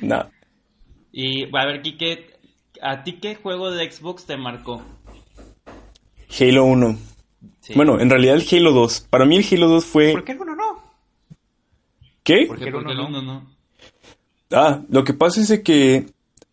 No. 0.00 0.30
Y, 1.14 1.44
a 1.54 1.66
ver, 1.66 1.82
Kike, 1.82 2.30
¿a 2.80 3.02
ti 3.02 3.18
qué 3.20 3.34
juego 3.34 3.70
de 3.70 3.90
Xbox 3.90 4.24
te 4.24 4.38
marcó? 4.38 4.82
Halo 6.40 6.64
1. 6.64 6.98
Sí. 7.60 7.74
Bueno, 7.74 8.00
en 8.00 8.10
realidad 8.10 8.36
el 8.36 8.46
Halo 8.50 8.72
2. 8.72 9.06
Para 9.10 9.24
mí 9.24 9.36
el 9.36 9.46
Halo 9.50 9.68
2 9.68 9.84
fue... 9.84 10.12
¿Por 10.12 10.24
qué 10.24 10.32
el 10.32 10.40
uno 10.40 10.54
no? 10.56 10.82
¿Qué? 12.22 12.46
¿Por 12.46 12.56
¿Por 12.56 12.58
qué 12.58 12.68
el 12.68 12.74
uno 12.74 12.90
el 12.90 12.96
no? 12.96 13.06
uno 13.08 13.22
no? 13.22 13.46
Ah, 14.50 14.80
lo 14.88 15.04
que 15.04 15.14
pasa 15.14 15.40
es 15.40 15.48
de 15.48 15.62
que 15.62 16.06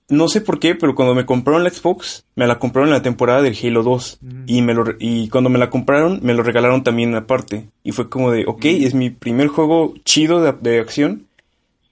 no 0.10 0.28
sé 0.28 0.42
por 0.42 0.60
qué, 0.60 0.76
pero 0.76 0.96
cuando 0.96 1.14
me 1.14 1.26
compraron 1.26 1.64
la 1.64 1.70
Xbox, 1.70 2.26
me 2.36 2.48
la 2.48 2.58
compraron 2.58 2.90
en 2.90 2.96
la 2.96 3.02
temporada 3.02 3.42
del 3.42 3.58
Halo 3.62 3.84
2. 3.84 4.20
Y, 4.48 4.62
me 4.62 4.74
lo, 4.74 4.84
y 5.00 5.30
cuando 5.30 5.50
me 5.50 5.60
la 5.60 5.70
compraron, 5.70 6.20
me 6.24 6.34
lo 6.34 6.44
regalaron 6.44 6.84
también 6.84 7.14
aparte. 7.16 7.70
Y 7.84 7.92
fue 7.92 8.10
como 8.10 8.32
de, 8.32 8.46
ok, 8.48 8.66
es 8.66 8.96
mi 8.96 9.12
primer 9.12 9.48
juego 9.48 9.94
chido 10.04 10.42
de, 10.42 10.54
de 10.54 10.80
acción. 10.80 11.28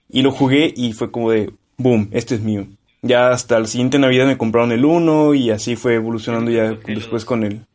Y 0.09 0.21
lo 0.23 0.31
jugué 0.31 0.73
y 0.75 0.93
fue 0.93 1.11
como 1.11 1.31
de, 1.31 1.51
boom, 1.77 2.09
este 2.11 2.35
es 2.35 2.41
mío. 2.41 2.65
Ya 3.03 3.29
hasta 3.29 3.59
la 3.59 3.67
siguiente 3.67 3.99
Navidad 3.99 4.25
me 4.25 4.37
compraron 4.37 4.71
el 4.71 4.83
1 4.83 5.35
y 5.35 5.51
así 5.51 5.75
fue 5.75 5.95
evolucionando 5.95 6.49
ya 6.49 6.69
después 6.69 7.09
2. 7.09 7.25
con 7.25 7.43
el... 7.43 7.65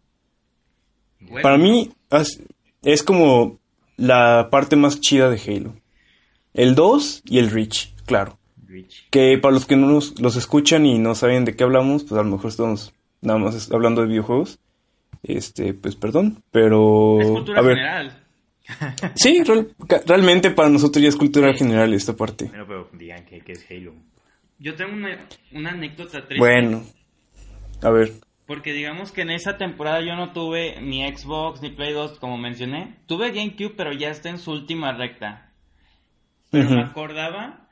Bueno, 1.32 1.42
Para 1.42 1.58
mí 1.58 1.90
as- 2.10 2.40
es 2.82 3.02
como 3.02 3.58
la 3.96 4.48
parte 4.50 4.76
más 4.76 5.00
chida 5.00 5.28
de 5.30 5.40
Halo. 5.40 5.74
El 6.54 6.74
2 6.74 7.22
y 7.26 7.38
el 7.38 7.50
Reach, 7.50 7.92
claro. 8.06 8.38
Que 9.10 9.36
para 9.38 9.52
los 9.54 9.66
que 9.66 9.76
no 9.76 9.86
nos, 9.86 10.18
los 10.20 10.36
escuchan 10.36 10.86
y 10.86 10.98
no 10.98 11.14
saben 11.14 11.44
de 11.44 11.54
qué 11.56 11.64
hablamos, 11.64 12.04
pues 12.04 12.18
a 12.18 12.24
lo 12.24 12.30
mejor 12.30 12.50
estamos 12.50 12.92
nada 13.20 13.38
más 13.38 13.70
hablando 13.70 14.00
de 14.02 14.08
videojuegos. 14.08 14.58
Este, 15.22 15.74
pues 15.74 15.94
perdón, 15.96 16.42
pero... 16.50 17.20
es 17.20 17.28
cultura 17.28 17.58
a 17.60 17.62
ver, 17.62 17.76
general. 17.76 18.24
sí, 19.14 19.42
real- 19.44 19.68
realmente 20.06 20.50
para 20.50 20.68
nosotros 20.70 21.02
ya 21.02 21.08
es 21.10 21.16
cultura 21.16 21.52
Sí. 21.52 21.58
general 21.58 21.92
esta 21.94 22.14
parte. 22.16 22.46
Bueno, 22.46 22.64
pero 22.66 22.88
digan 22.94 23.24
que, 23.26 23.40
que 23.40 23.52
es 23.52 23.64
Halo. 23.70 23.92
Yo 24.58 24.74
tengo 24.74 24.92
una, 24.94 25.18
una 25.52 25.70
anécdota 25.70 26.18
triste. 26.26 26.38
Bueno, 26.38 26.82
a 27.82 27.90
ver, 27.90 28.12
Porque 28.52 28.74
digamos 28.74 29.12
que 29.12 29.22
en 29.22 29.30
esa 29.30 29.56
temporada 29.56 30.02
yo 30.02 30.14
no 30.14 30.32
tuve 30.34 30.78
ni 30.82 31.10
Xbox 31.10 31.62
ni 31.62 31.70
Play 31.70 31.94
2, 31.94 32.18
como 32.18 32.36
mencioné. 32.36 32.98
Tuve 33.06 33.30
GameCube, 33.30 33.72
pero 33.74 33.94
ya 33.94 34.10
está 34.10 34.28
en 34.28 34.36
su 34.36 34.50
última 34.50 34.92
recta. 34.92 35.50
Pero 36.50 36.68
me 36.68 36.82
acordaba 36.82 37.70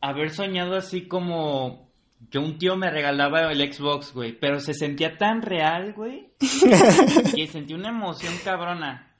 haber 0.00 0.30
soñado 0.30 0.74
así 0.74 1.06
como 1.06 1.92
que 2.32 2.38
un 2.38 2.58
tío 2.58 2.74
me 2.74 2.90
regalaba 2.90 3.52
el 3.52 3.72
Xbox, 3.72 4.12
güey. 4.12 4.32
Pero 4.32 4.58
se 4.58 4.74
sentía 4.74 5.16
tan 5.18 5.40
real, 5.40 5.92
güey, 5.92 6.32
que 7.36 7.46
sentí 7.46 7.74
una 7.74 7.90
emoción 7.90 8.34
cabrona. 8.42 9.14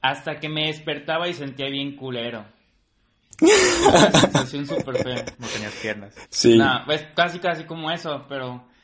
Hasta 0.00 0.40
que 0.40 0.48
me 0.48 0.68
despertaba 0.68 1.28
y 1.28 1.34
sentía 1.34 1.68
bien 1.68 1.96
culero. 1.96 2.46
Una 3.42 4.10
sensación 4.10 4.66
súper 4.66 4.96
fea. 5.02 5.24
No 5.38 5.46
tenías 5.48 5.74
piernas. 5.82 6.14
sí, 6.30 6.56
No, 6.56 6.80
pues 6.86 7.06
casi 7.14 7.40
casi 7.40 7.64
como 7.64 7.90
eso, 7.90 8.24
pero 8.26 8.74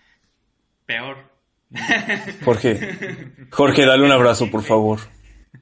peor. 0.86 1.30
Jorge. 2.44 2.78
Jorge, 3.50 3.86
dale 3.86 4.04
un 4.04 4.12
abrazo, 4.12 4.50
por 4.50 4.62
favor. 4.62 5.00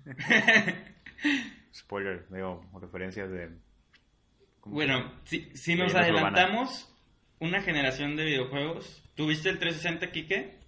Spoiler, 1.74 2.26
digo, 2.30 2.64
referencias 2.80 3.30
de... 3.30 3.50
¿cómo 4.61 4.78
se 4.80 4.87
Bueno, 4.87 5.12
si, 5.24 5.50
si 5.54 5.74
nos 5.74 5.92
urbana. 5.92 6.06
adelantamos 6.06 6.92
una 7.38 7.62
generación 7.62 8.16
de 8.16 8.24
videojuegos, 8.24 9.02
¿tuviste 9.14 9.48
el 9.50 9.59
360, 9.59 10.11
Kike? 10.11 10.59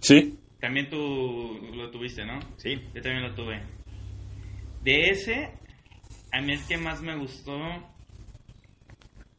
¿Sí? 0.00 0.38
También 0.60 0.88
tú 0.90 1.58
lo 1.74 1.90
tuviste, 1.90 2.24
¿no? 2.24 2.40
Sí, 2.56 2.74
Yo 2.94 3.02
también 3.02 3.22
lo 3.22 3.34
tuve. 3.34 3.62
De 4.82 5.10
ese, 5.10 5.52
a 6.32 6.40
mí 6.40 6.52
es 6.54 6.66
que 6.66 6.76
más 6.78 7.00
me 7.00 7.16
gustó. 7.16 7.56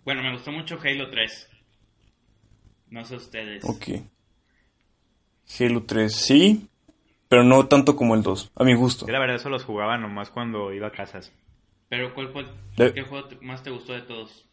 Bueno, 0.06 0.22
me 0.24 0.32
gustó 0.34 0.52
mucho 0.52 0.78
Halo 0.82 1.10
3. 1.10 1.49
No 2.90 3.04
sé 3.06 3.16
ustedes. 3.16 3.64
Ok. 3.66 4.02
Halo 5.60 5.84
3, 5.84 6.14
sí, 6.16 6.70
pero 7.28 7.44
no 7.44 7.68
tanto 7.68 7.96
como 7.96 8.16
el 8.16 8.22
2, 8.24 8.52
a 8.56 8.64
mi 8.64 8.76
gusto. 8.76 9.08
yo 9.08 9.14
la 9.14 9.20
verdad 9.20 9.36
eso 9.38 9.50
los 9.50 9.64
jugaba 9.64 9.98
nomás 9.98 10.30
cuando 10.30 10.72
iba 10.74 10.88
a 10.88 10.92
casas. 10.92 11.32
Pero 11.90 12.14
¿cuál 12.14 12.30
fue 12.32 12.46
De- 12.78 12.94
qué 12.94 13.02
juego 13.02 13.28
más 13.42 13.64
te 13.64 13.72
gustó 13.72 13.94
de 13.94 14.02
todos? 14.04 14.46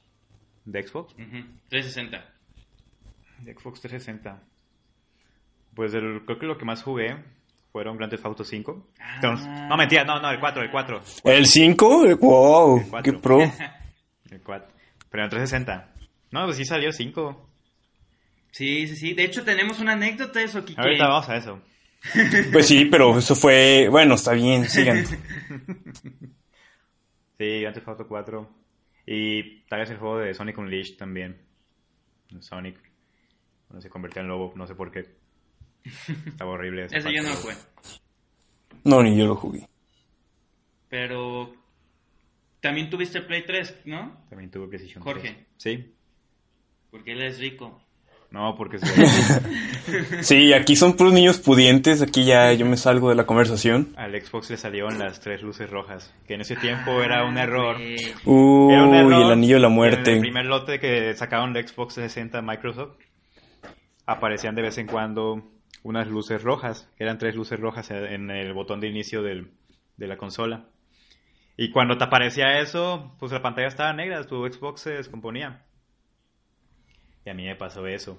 ¿De 0.65 0.83
Xbox? 0.83 1.13
Ujú, 1.15 1.45
360. 1.69 2.25
De 3.43 3.53
Xbox 3.55 3.81
360. 3.83 4.43
Pues 5.75 5.93
el- 5.95 6.23
creo 6.25 6.39
que 6.39 6.47
lo 6.47 6.57
que 6.57 6.65
más 6.65 6.83
jugué 6.83 7.23
fueron 7.73 7.99
Grand 7.99 8.11
Theft 8.11 8.25
Auto 8.25 8.43
5. 8.45 8.89
Ah. 8.99 9.17
Entonces, 9.17 9.47
no, 9.47 9.77
mentira, 9.77 10.05
no, 10.05 10.19
no, 10.21 10.31
el 10.31 10.41
4, 10.41 10.63
el 10.63 10.71
4. 10.71 11.03
¿El 11.25 11.45
5? 11.47 12.17
¡Wow! 12.17 12.79
El 12.81 12.89
cuatro. 12.89 13.13
¡Qué 13.13 13.19
pro! 13.19 13.39
El 14.31 14.41
4. 14.43 14.69
Pero 15.11 15.23
en 15.23 15.25
el 15.25 15.31
360. 15.31 15.93
No, 16.33 16.45
pues 16.47 16.57
sí 16.57 16.65
salió 16.65 16.91
5. 16.91 17.49
Sí, 18.57 18.87
sí, 18.89 18.97
sí. 18.97 19.13
De 19.13 19.25
hecho, 19.25 19.45
tenemos 19.45 19.81
una 19.81 19.93
anécdota 19.93 20.39
de 20.39 20.47
eso, 20.47 20.65
Kike. 20.65 20.81
Ahorita 20.81 21.09
vamos 21.09 21.29
a 21.29 21.37
eso. 21.37 21.61
Pues 22.53 22.67
sí, 22.67 22.87
pero 22.87 23.19
eso 23.19 23.35
fue... 23.35 23.89
Bueno, 23.91 24.15
está 24.15 24.33
bien, 24.33 24.67
sigan. 24.67 25.05
Sí, 27.39 27.61
Grand 27.61 27.75
Theft 27.75 27.89
Auto 27.89 28.09
4. 28.09 28.51
Y 29.09 29.61
tal 29.65 29.81
vez 29.81 29.91
el 29.91 29.99
juego 29.99 30.21
de 30.21 30.33
Sonic 30.33 30.57
Unleashed 30.57 30.97
también. 30.97 31.37
Sonic. 32.41 32.79
Cuando 33.69 33.83
se 33.83 33.91
convirtió 33.91 34.23
en 34.23 34.29
lobo, 34.29 34.55
no 34.57 34.67
sé 34.67 34.75
por 34.75 34.91
qué. 34.91 35.05
Estaba 36.27 36.53
horrible. 36.53 36.87
Ese 36.87 37.01
yo 37.01 37.05
parte. 37.05 37.21
no 37.21 37.29
lo 37.29 37.37
jugué. 37.37 37.55
No, 38.85 39.03
ni 39.03 39.19
yo 39.19 39.27
lo 39.27 39.35
jugué. 39.35 39.69
Pero 40.89 41.55
también 42.61 42.89
tuviste 42.89 43.21
Play 43.21 43.45
3, 43.45 43.81
¿no? 43.85 44.25
También 44.31 44.51
tuve 44.51 44.69
PlayStation 44.69 45.03
Jorge. 45.03 45.35
3. 45.35 45.47
Sí. 45.59 45.95
Porque 46.91 47.13
él 47.13 47.21
es 47.21 47.39
rico. 47.39 47.86
No, 48.37 48.55
porque 48.55 48.79
se- 48.79 50.23
Sí, 50.23 50.53
aquí 50.53 50.77
son 50.77 50.95
puros 50.95 51.15
niños 51.15 51.39
pudientes, 51.39 52.03
aquí 52.03 52.25
ya 52.27 52.53
yo 52.53 52.67
me 52.67 52.77
salgo 52.77 53.09
de 53.09 53.15
la 53.15 53.25
conversación. 53.25 53.95
al 53.97 54.13
Xbox 54.21 54.51
le 54.51 54.59
salieron 54.59 54.99
las 54.99 55.21
tres 55.21 55.41
luces 55.43 55.71
rojas. 55.71 56.13
Que 56.29 56.35
en 56.35 56.43
ese 56.43 56.55
tiempo 56.57 57.01
era 57.03 57.25
un 57.25 57.39
error. 57.39 57.77
Uy, 58.27 58.75
Era 58.75 58.85
un 58.85 58.95
error. 58.95 59.23
el 59.25 59.33
anillo 59.33 59.55
de 59.55 59.61
la 59.63 59.69
En 59.69 59.73
muerte. 59.73 60.13
el 60.13 60.21
primer 60.21 60.45
lote 60.45 60.79
que 60.79 61.15
sacaron 61.15 61.55
de 61.55 61.67
Xbox 61.67 61.95
360 61.95 62.43
Microsoft, 62.43 62.97
aparecían 64.05 64.55
de 64.55 64.63
vez 64.63 64.77
en 64.77 64.87
cuando 64.87 65.43
unas 65.83 66.07
luces 66.07 66.43
rojas, 66.43 66.91
que 66.99 67.05
eran 67.05 67.17
tres 67.17 67.35
luces 67.37 67.59
rojas 67.59 67.91
en 67.91 68.31
el 68.31 68.53
botón 68.53 68.81
de 68.81 68.89
inicio 68.89 69.23
del- 69.23 69.51
de 69.97 70.07
la 70.09 70.19
consola. 70.19 70.67
Y 71.57 71.71
cuando 71.71 71.97
te 71.97 72.05
aparecía 72.05 72.59
eso, 72.61 73.17
pues 73.19 73.33
la 73.33 73.41
pantalla 73.41 73.69
estaba 73.69 73.95
negra, 73.95 74.23
tu 74.27 74.47
Xbox 74.47 74.83
se 74.83 74.91
descomponía. 74.91 75.63
Y 77.27 77.31
a 77.31 77.35
mí 77.35 77.45
me 77.45 77.57
pasó 77.57 77.87
eso. 77.87 78.19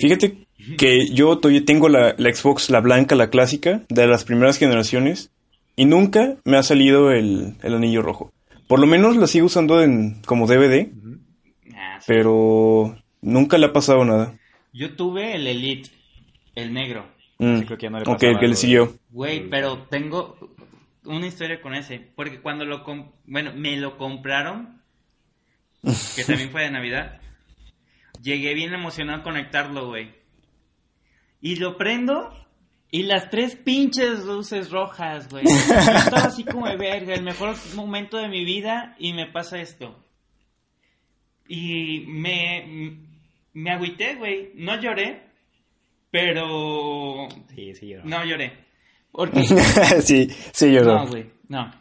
Fíjate 0.00 0.46
que 0.76 1.06
yo 1.08 1.38
todavía 1.38 1.64
tengo 1.64 1.88
la, 1.88 2.14
la 2.18 2.34
Xbox, 2.34 2.68
la 2.70 2.80
blanca, 2.80 3.14
la 3.14 3.30
clásica, 3.30 3.82
de 3.88 4.06
las 4.06 4.24
primeras 4.24 4.58
generaciones, 4.58 5.30
y 5.76 5.84
nunca 5.84 6.36
me 6.44 6.56
ha 6.56 6.62
salido 6.62 7.10
el, 7.12 7.54
el 7.62 7.74
anillo 7.74 8.02
rojo. 8.02 8.32
Por 8.68 8.80
lo 8.80 8.86
menos 8.86 9.16
la 9.16 9.26
sigo 9.26 9.46
usando 9.46 9.82
en, 9.82 10.20
como 10.22 10.46
DVD, 10.46 10.88
Ah, 11.74 11.98
sí. 12.00 12.04
pero 12.08 12.96
nunca 13.22 13.58
le 13.58 13.66
ha 13.66 13.72
pasado 13.72 14.04
nada. 14.04 14.34
Yo 14.72 14.94
tuve 14.96 15.34
el 15.36 15.46
Elite, 15.46 15.90
el 16.54 16.72
negro. 16.72 17.06
Mm. 17.38 17.60
Creo 17.62 17.78
que 17.78 17.84
ya 17.86 17.90
no 17.90 17.98
le 18.00 18.04
ok, 18.10 18.22
el 18.22 18.36
que 18.38 18.42
lo 18.46 18.48
le 18.48 18.56
siguió. 18.56 18.94
Güey, 19.10 19.48
pero 19.48 19.78
tengo 19.90 20.36
una 21.04 21.26
historia 21.26 21.60
con 21.60 21.74
ese. 21.74 22.00
Porque 22.16 22.40
cuando 22.40 22.64
lo... 22.64 22.82
Bueno, 23.26 23.52
me 23.54 23.76
lo 23.76 23.96
compraron, 23.98 24.80
que 26.16 26.24
también 26.24 26.50
fue 26.50 26.62
de 26.62 26.70
Navidad, 26.70 27.20
llegué 28.22 28.54
bien 28.54 28.74
emocionado 28.74 29.20
a 29.20 29.24
conectarlo, 29.24 29.88
güey. 29.88 30.14
Y 31.40 31.56
lo 31.56 31.76
prendo 31.76 32.32
y 32.90 33.02
las 33.02 33.30
tres 33.30 33.56
pinches 33.56 34.24
luces 34.24 34.70
rojas, 34.70 35.28
güey. 35.28 35.44
Yo 35.44 35.50
Estaba 35.98 36.26
así 36.26 36.44
como 36.44 36.68
de 36.68 36.76
verga, 36.76 37.14
el 37.14 37.22
mejor 37.22 37.54
momento 37.74 38.16
de 38.16 38.28
mi 38.28 38.44
vida 38.44 38.94
y 38.98 39.12
me 39.12 39.26
pasa 39.26 39.60
esto. 39.60 40.02
Y 41.48 42.00
me, 42.08 42.98
me 43.52 43.70
agüité, 43.70 44.16
güey. 44.16 44.50
No 44.54 44.80
lloré, 44.80 45.22
pero... 46.10 47.28
Sí, 47.54 47.74
sí, 47.74 47.88
yo. 47.88 47.98
No 48.04 48.24
lloré. 48.24 48.66
Porque 49.16 49.44
sí, 50.02 50.28
sí, 50.52 50.72
yo 50.72 50.84
no, 50.84 51.06
güey, 51.06 51.30
no. 51.48 51.72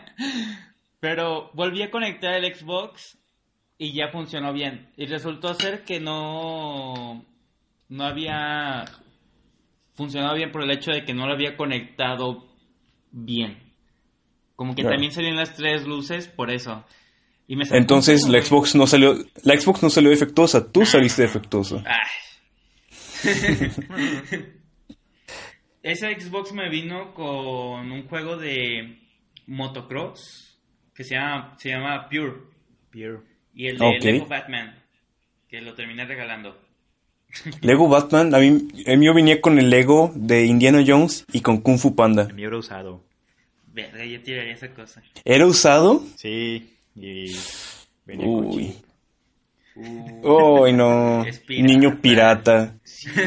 Pero 1.00 1.50
volví 1.54 1.80
a 1.80 1.90
conectar 1.90 2.34
el 2.34 2.54
Xbox 2.54 3.16
y 3.82 3.94
ya 3.94 4.08
funcionó 4.08 4.52
bien. 4.52 4.90
Y 4.98 5.06
resultó 5.06 5.54
ser 5.54 5.84
que 5.84 6.00
no, 6.00 7.24
no 7.88 8.04
había 8.04 8.84
funcionado 9.94 10.34
bien 10.34 10.52
por 10.52 10.62
el 10.62 10.70
hecho 10.70 10.90
de 10.90 11.06
que 11.06 11.14
no 11.14 11.26
lo 11.26 11.32
había 11.32 11.56
conectado 11.56 12.46
bien. 13.10 13.58
Como 14.54 14.74
que 14.74 14.82
Claro. 14.82 14.96
también 14.96 15.12
salían 15.12 15.36
las 15.36 15.54
tres 15.56 15.86
luces 15.86 16.28
por 16.28 16.50
eso. 16.50 16.84
Y 17.48 17.56
me 17.56 17.64
Entonces 17.70 18.28
la 18.28 18.42
Xbox 18.42 18.74
no 18.74 18.86
salió, 18.86 19.14
la 19.44 19.58
Xbox 19.58 19.82
no 19.82 19.88
salió 19.88 20.10
defectuosa, 20.10 20.70
tú 20.70 20.84
saliste. 20.84 21.26
Ay. 21.86 22.10
Ese 25.82 26.20
Xbox 26.20 26.52
me 26.52 26.68
vino 26.68 27.14
con 27.14 27.90
un 27.90 28.06
juego 28.08 28.36
de 28.36 28.98
motocross 29.46 30.60
que 30.94 31.02
se 31.02 31.14
llama, 31.14 31.56
se 31.58 31.70
llama 31.70 32.06
Pure. 32.10 32.42
Beer. 32.92 33.29
Y 33.54 33.66
el 33.68 33.78
de. 33.78 33.98
Lego 34.00 34.26
Batman, 34.26 34.74
que 35.48 35.60
lo 35.60 35.74
terminé 35.74 36.04
regalando. 36.04 36.58
Lego 37.60 37.88
Batman, 37.88 38.34
a 38.34 38.38
mí, 38.38 38.68
el 38.86 38.98
mío 38.98 39.14
venía 39.14 39.40
con 39.40 39.58
el 39.58 39.70
Lego 39.70 40.12
de 40.14 40.44
Indiana 40.46 40.82
Jones 40.86 41.24
y 41.32 41.40
con 41.40 41.60
Kung 41.60 41.78
Fu 41.78 41.94
Panda. 41.94 42.22
El 42.24 42.34
mío 42.34 42.48
era 42.48 42.58
usado. 42.58 43.04
Verga, 43.72 44.04
yo 44.04 44.20
tiraría 44.22 44.52
esa 44.54 44.68
cosa. 44.74 45.02
¿Era 45.24 45.46
usado? 45.46 46.02
Sí, 46.16 46.76
y 46.96 47.26
venía 48.04 48.26
con 48.26 48.46
Uy. 48.46 48.74
Uh, 49.76 50.64
¡Ay, 50.66 50.72
no! 50.72 51.24
Pirata. 51.46 51.66
Niño 51.66 52.00
pirata. 52.00 52.74
sí. 52.82 53.08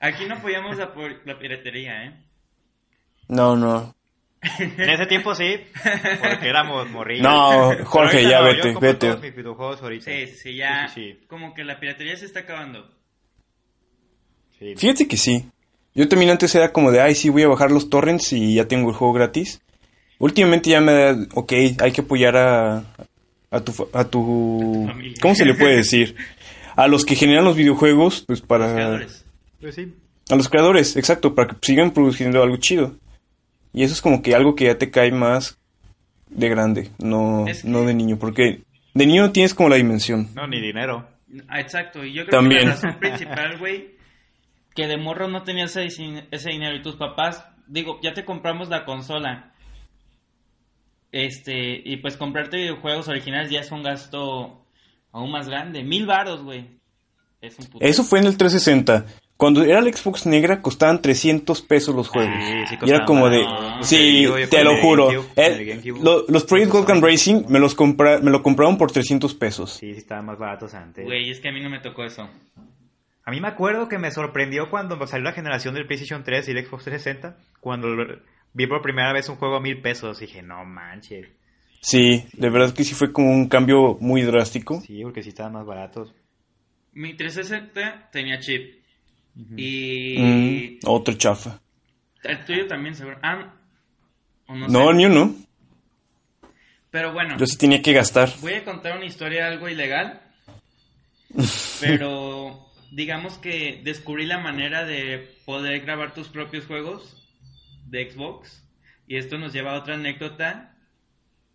Aquí 0.00 0.26
no 0.26 0.34
apoyamos 0.34 0.76
la, 0.78 0.92
por- 0.92 1.24
la 1.26 1.38
piratería, 1.38 2.04
¿eh? 2.06 2.12
No, 3.28 3.56
no. 3.56 3.94
En 4.58 4.90
ese 4.90 5.06
tiempo 5.06 5.34
sí, 5.36 5.56
porque 6.20 6.48
éramos 6.48 6.90
morrillos. 6.90 7.22
No, 7.22 7.70
Jorge, 7.84 8.24
ya 8.24 8.40
no, 8.40 8.46
vete, 8.46 8.72
yo 8.72 8.80
vete. 8.80 9.06
todos 9.08 9.20
mis 9.20 9.36
videojuegos 9.36 9.82
ahorita. 9.82 10.04
Sí, 10.04 10.26
sí, 10.26 10.56
ya. 10.56 10.88
Sí, 10.88 10.94
sí, 10.94 11.12
sí. 11.12 11.26
Como 11.28 11.54
que 11.54 11.62
la 11.62 11.78
piratería 11.78 12.16
se 12.16 12.26
está 12.26 12.40
acabando. 12.40 12.90
Sí. 14.58 14.74
Fíjate 14.76 15.06
que 15.06 15.16
sí. 15.16 15.44
Yo 15.94 16.08
también 16.08 16.32
antes 16.32 16.54
era 16.54 16.72
como 16.72 16.90
de, 16.90 17.00
ay, 17.00 17.14
sí, 17.14 17.28
voy 17.28 17.42
a 17.42 17.48
bajar 17.48 17.70
los 17.70 17.88
torrents 17.88 18.32
y 18.32 18.54
ya 18.54 18.66
tengo 18.66 18.90
el 18.90 18.96
juego 18.96 19.12
gratis. 19.12 19.60
Últimamente 20.18 20.70
ya 20.70 20.80
me 20.80 20.92
da, 20.92 21.16
ok, 21.34 21.52
hay 21.78 21.92
que 21.92 22.00
apoyar 22.00 22.36
a, 22.36 22.84
a 23.50 23.60
tu, 23.60 23.88
a 23.92 24.04
tu, 24.04 24.86
Familia. 24.88 25.18
¿cómo 25.20 25.34
se 25.34 25.44
le 25.44 25.54
puede 25.54 25.76
decir? 25.76 26.16
A 26.74 26.88
los 26.88 27.04
que 27.04 27.16
generan 27.16 27.44
los 27.44 27.54
videojuegos, 27.54 28.24
pues 28.26 28.40
para, 28.40 28.72
Creadores. 28.72 29.26
Pues 29.60 29.74
sí. 29.74 29.92
a 30.30 30.36
los 30.36 30.48
creadores, 30.48 30.96
exacto, 30.96 31.34
para 31.34 31.48
que 31.48 31.56
sigan 31.60 31.90
produciendo 31.90 32.42
algo 32.42 32.56
chido. 32.56 32.96
Y 33.72 33.82
eso 33.84 33.94
es 33.94 34.02
como 34.02 34.22
que 34.22 34.34
algo 34.34 34.54
que 34.54 34.64
ya 34.66 34.78
te 34.78 34.90
cae 34.90 35.12
más 35.12 35.58
de 36.28 36.48
grande, 36.48 36.90
no, 36.98 37.46
Es 37.46 37.62
que- 37.62 37.68
no 37.68 37.82
de 37.84 37.94
niño, 37.94 38.18
porque 38.18 38.62
de 38.94 39.06
niño 39.06 39.22
no 39.26 39.32
tienes 39.32 39.54
como 39.54 39.68
la 39.68 39.76
dimensión. 39.76 40.28
No, 40.34 40.46
ni 40.46 40.60
dinero. 40.60 41.08
Ah, 41.48 41.60
exacto, 41.60 42.04
y 42.04 42.12
yo 42.12 42.26
creo 42.26 42.40
También. 42.40 42.60
que 42.60 42.66
la 42.66 42.72
razón 42.74 42.98
principal, 42.98 43.58
güey, 43.58 43.96
que 44.74 44.86
de 44.86 44.96
morro 44.98 45.28
no 45.28 45.42
tenías 45.42 45.74
ese, 45.76 46.26
ese 46.30 46.50
dinero 46.50 46.76
y 46.76 46.82
tus 46.82 46.96
papás, 46.96 47.44
digo, 47.66 47.98
ya 48.02 48.12
te 48.12 48.24
compramos 48.24 48.68
la 48.68 48.84
consola. 48.84 49.52
Este, 51.10 51.82
y 51.84 51.98
pues 51.98 52.16
comprarte 52.16 52.56
videojuegos 52.56 53.08
originales 53.08 53.50
ya 53.50 53.60
es 53.60 53.70
un 53.70 53.82
gasto 53.82 54.64
aún 55.12 55.30
más 55.30 55.48
grande. 55.48 55.82
Mil 55.84 56.06
varos, 56.06 56.42
güey. 56.42 56.78
Es 57.40 57.58
un 57.58 57.66
puto. 57.66 57.84
Eso 57.84 58.02
fue 58.04 58.20
en 58.20 58.26
el 58.26 58.36
360. 58.38 59.04
Cuando 59.42 59.64
era 59.64 59.80
la 59.80 59.92
Xbox 59.92 60.24
negra 60.26 60.62
costaban 60.62 61.02
300 61.02 61.62
pesos 61.62 61.96
los 61.96 62.06
juegos. 62.08 62.32
Sí, 62.44 62.64
sí 62.68 62.76
y 62.86 62.90
era 62.90 63.04
como 63.04 63.28
de... 63.28 63.44
Sí, 63.80 64.24
te 64.48 64.62
lo 64.62 64.76
juro. 64.80 65.10
Eh, 65.34 65.80
lo- 66.00 66.24
los 66.28 66.44
Project 66.44 66.70
Gold 66.70 67.02
Racing 67.02 67.46
me 67.48 67.58
los, 67.58 67.74
compra, 67.74 68.20
me 68.20 68.30
lo 68.30 68.40
compraron 68.44 68.78
por 68.78 68.92
300 68.92 69.34
pesos. 69.34 69.72
Sí, 69.72 69.92
sí 69.94 69.98
estaban 69.98 70.26
más 70.26 70.38
baratos 70.38 70.74
antes. 70.74 71.04
Güey, 71.04 71.28
es 71.28 71.40
que 71.40 71.48
a 71.48 71.52
mí 71.52 71.60
no 71.60 71.68
me 71.70 71.80
tocó 71.80 72.04
eso. 72.04 72.30
A 73.24 73.30
mí 73.32 73.40
me 73.40 73.48
acuerdo 73.48 73.88
que 73.88 73.98
me 73.98 74.12
sorprendió 74.12 74.70
cuando 74.70 75.04
salió 75.08 75.24
la 75.24 75.32
generación 75.32 75.74
del 75.74 75.86
PlayStation 75.88 76.22
3 76.22 76.46
y 76.46 76.50
el 76.52 76.64
Xbox 76.64 76.84
360, 76.84 77.36
cuando 77.58 77.88
vi 78.52 78.68
por 78.68 78.80
primera 78.80 79.12
vez 79.12 79.28
un 79.28 79.34
juego 79.34 79.56
a 79.56 79.60
mil 79.60 79.82
pesos. 79.82 80.20
Dije, 80.20 80.40
no 80.42 80.64
manches. 80.64 81.26
Sí, 81.80 82.26
de 82.32 82.48
verdad 82.48 82.72
que 82.72 82.84
sí 82.84 82.94
fue 82.94 83.12
como 83.12 83.32
un 83.32 83.48
cambio 83.48 83.96
muy 83.98 84.22
drástico. 84.22 84.80
Sí, 84.82 85.00
porque 85.02 85.24
sí 85.24 85.30
estaban 85.30 85.54
más 85.54 85.66
baratos. 85.66 86.14
Mi 86.92 87.16
360 87.16 88.10
tenía 88.12 88.38
chip. 88.38 88.81
Y 89.56 90.18
Mm, 90.18 90.78
otro 90.86 91.14
chafa. 91.14 91.58
el 92.24 92.44
tuyo 92.44 92.66
también, 92.66 92.94
seguro. 92.94 93.18
Ah, 93.22 93.54
o 94.46 94.54
no, 94.54 94.68
No, 94.68 94.84
sé. 94.84 94.90
el 94.90 94.96
mío 94.96 95.08
no. 95.08 95.34
Pero 96.90 97.12
bueno. 97.12 97.36
Yo 97.38 97.46
sí 97.46 97.56
tenía 97.56 97.80
que 97.80 97.92
gastar. 97.94 98.30
Voy 98.40 98.52
a 98.54 98.64
contar 98.64 98.96
una 98.96 99.06
historia 99.06 99.46
algo 99.46 99.68
ilegal, 99.68 100.20
pero 101.80 102.66
digamos 102.90 103.38
que 103.38 103.80
descubrí 103.82 104.26
la 104.26 104.38
manera 104.38 104.84
de 104.84 105.34
poder 105.46 105.80
grabar 105.80 106.12
tus 106.12 106.28
propios 106.28 106.66
juegos 106.66 107.16
de 107.86 108.10
Xbox 108.10 108.62
y 109.06 109.16
esto 109.16 109.38
nos 109.38 109.52
lleva 109.54 109.72
a 109.72 109.78
otra 109.78 109.94
anécdota 109.94 110.76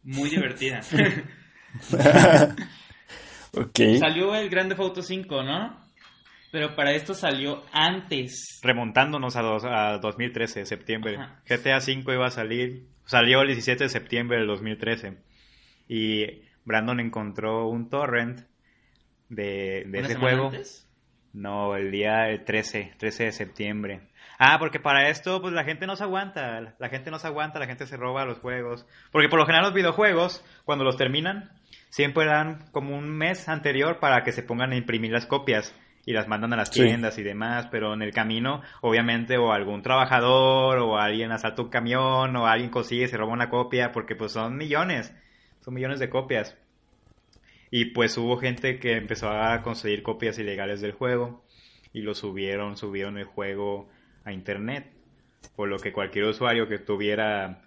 muy 0.04 0.30
divertida. 0.30 0.82
Ok. 3.54 3.80
salió 4.00 4.36
el 4.36 4.50
Grande 4.50 4.76
Auto 4.78 5.02
5, 5.02 5.44
¿no? 5.44 5.87
Pero 6.52 6.76
para 6.76 6.92
esto 6.94 7.14
salió 7.14 7.64
antes. 7.74 8.60
Remontándonos 8.64 9.36
a, 9.36 9.42
dos- 9.42 9.66
a 9.66 9.98
2013, 10.00 10.66
septiembre. 10.66 11.18
Ajá. 11.18 11.42
GTA 11.48 11.78
V 11.78 12.14
iba 12.14 12.26
a 12.28 12.32
salir, 12.32 12.88
salió 13.06 13.42
el 13.42 13.48
17 13.48 13.84
de 13.86 13.90
septiembre 13.90 14.38
del 14.38 14.48
2013. 14.48 15.18
Y 15.88 16.42
Brandon 16.66 17.00
encontró 17.00 17.68
un 17.68 17.90
torrent 17.90 18.42
de, 19.30 19.84
de 19.88 20.00
¿Una 20.00 20.08
ese 20.08 20.16
juego. 20.16 20.46
antes? 20.48 20.84
No, 21.34 21.76
el 21.76 21.92
día 21.92 22.30
el 22.30 22.44
13, 22.46 22.94
13 22.98 23.26
de 23.26 23.32
septiembre. 23.32 24.02
Ah, 24.40 24.58
porque 24.60 24.80
para 24.80 25.10
esto, 25.10 25.42
pues 25.42 25.54
la 25.54 25.64
gente 25.64 25.86
no 25.88 25.96
se 25.96 26.04
aguanta. 26.04 26.76
La 26.80 26.90
gente 26.90 27.12
no 27.12 27.20
se 27.20 27.28
aguanta, 27.28 27.60
la 27.60 27.68
gente 27.68 27.86
se 27.86 27.98
roba 27.98 28.26
los 28.26 28.40
juegos. 28.40 28.86
Porque 29.12 29.30
por 29.30 29.40
lo 29.40 29.46
general 29.46 29.66
los 29.66 29.74
videojuegos, 29.74 30.44
cuando 30.64 30.84
los 30.86 30.96
terminan, 30.98 31.52
siempre 31.90 32.26
dan 32.26 32.70
como 32.72 32.96
un 32.98 33.10
mes 33.10 33.50
anterior 33.50 34.00
para 34.00 34.24
que 34.24 34.32
se 34.32 34.44
pongan 34.44 34.72
a 34.72 34.78
imprimir 34.78 35.12
las 35.12 35.26
copias 35.26 35.76
y 36.08 36.14
las 36.14 36.28
mandan 36.30 36.54
a 36.54 36.56
las 36.56 36.70
Sí. 36.70 36.82
tiendas 36.84 37.18
y 37.20 37.24
demás. 37.24 37.68
Pero 37.70 37.94
en 37.94 38.02
el 38.02 38.14
camino, 38.14 38.62
obviamente, 38.82 39.38
o 39.38 39.52
algún 39.52 39.82
trabajador, 39.82 40.80
o 40.80 40.98
alguien 40.98 41.34
asalta 41.34 41.62
un 41.62 41.70
camión, 41.70 42.34
o 42.38 42.48
alguien 42.48 42.72
consigue 42.72 43.04
y 43.04 43.08
se 43.10 43.18
roba 43.18 43.34
una 43.34 43.50
copia, 43.50 43.92
porque 43.92 44.16
pues 44.16 44.32
son 44.32 44.56
millones. 44.56 45.14
Son 45.60 45.74
millones 45.74 46.00
de 46.00 46.10
copias. 46.10 46.58
Y 47.70 47.92
pues 47.92 48.18
hubo 48.18 48.38
gente 48.38 48.80
que 48.80 48.96
empezó 48.96 49.30
a 49.30 49.62
conseguir 49.62 50.02
copias 50.02 50.40
ilegales 50.40 50.80
del 50.80 50.94
juego 50.94 51.44
y 51.92 52.02
lo 52.02 52.16
subieron, 52.16 52.78
subieron 52.78 53.18
el 53.18 53.26
juego 53.26 53.90
a 54.24 54.32
internet. 54.32 54.90
Por 55.58 55.68
lo 55.68 55.78
que 55.78 55.92
cualquier 55.92 56.24
usuario 56.26 56.70
que 56.70 56.80
tuviera 56.80 57.64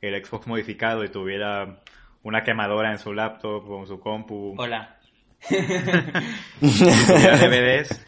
el 0.00 0.24
Xbox 0.24 0.46
modificado 0.46 1.04
y 1.04 1.10
tuviera 1.10 1.82
una 2.22 2.42
quemadora 2.42 2.90
en 2.90 2.98
su 2.98 3.12
laptop 3.12 3.68
o 3.70 3.80
en 3.80 3.86
su 3.86 4.00
compu, 4.00 4.54
Hola. 4.56 4.95
DVDs, 6.60 8.04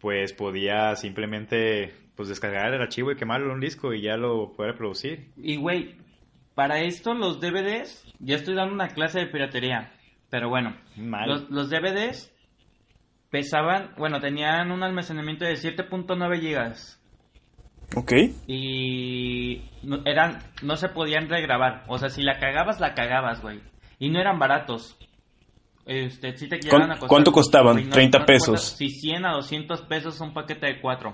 pues 0.00 0.32
podía 0.32 0.94
simplemente 0.96 1.94
pues 2.16 2.28
descargar 2.28 2.72
el 2.74 2.80
archivo 2.82 3.12
y 3.12 3.16
quemarlo 3.16 3.46
en 3.46 3.52
un 3.54 3.60
disco 3.60 3.92
y 3.94 4.02
ya 4.02 4.16
lo 4.16 4.52
poder 4.52 4.74
producir. 4.76 5.30
Y 5.36 5.56
güey, 5.56 5.94
para 6.54 6.80
esto 6.80 7.14
los 7.14 7.40
DVDs, 7.40 8.04
ya 8.18 8.36
estoy 8.36 8.54
dando 8.54 8.74
una 8.74 8.88
clase 8.88 9.20
de 9.20 9.26
piratería, 9.26 9.92
pero 10.30 10.48
bueno, 10.48 10.76
Mal. 10.96 11.28
los, 11.28 11.50
los 11.50 11.70
DVDs 11.70 12.32
pesaban, 13.30 13.92
bueno, 13.96 14.20
tenían 14.20 14.70
un 14.72 14.82
almacenamiento 14.82 15.44
de 15.44 15.52
7.9 15.54 16.40
gigas 16.40 17.00
Ok. 17.94 18.12
y 18.46 19.62
no, 19.82 20.00
eran, 20.04 20.38
no 20.62 20.76
se 20.76 20.88
podían 20.88 21.28
regrabar, 21.28 21.84
o 21.88 21.98
sea, 21.98 22.08
si 22.08 22.22
la 22.22 22.38
cagabas, 22.38 22.80
la 22.80 22.94
cagabas, 22.94 23.40
güey, 23.42 23.60
y 23.98 24.10
no 24.10 24.20
eran 24.20 24.38
baratos. 24.38 24.96
Este, 25.88 26.36
sí 26.36 26.48
te 26.48 26.58
llegaban 26.58 26.90
a 26.90 26.94
costar- 26.94 27.08
cuánto 27.08 27.32
costaban? 27.32 27.76
no- 27.76 27.90
30 27.90 28.18
no 28.18 28.24
te 28.26 28.32
acuerdas 28.34 28.46
pesos. 28.60 28.76
Si 28.76 28.90
100 28.90 29.24
a 29.24 29.32
200 29.32 29.80
pesos 29.82 30.20
un 30.20 30.34
paquete 30.34 30.66
de 30.66 30.80
4 30.82 31.12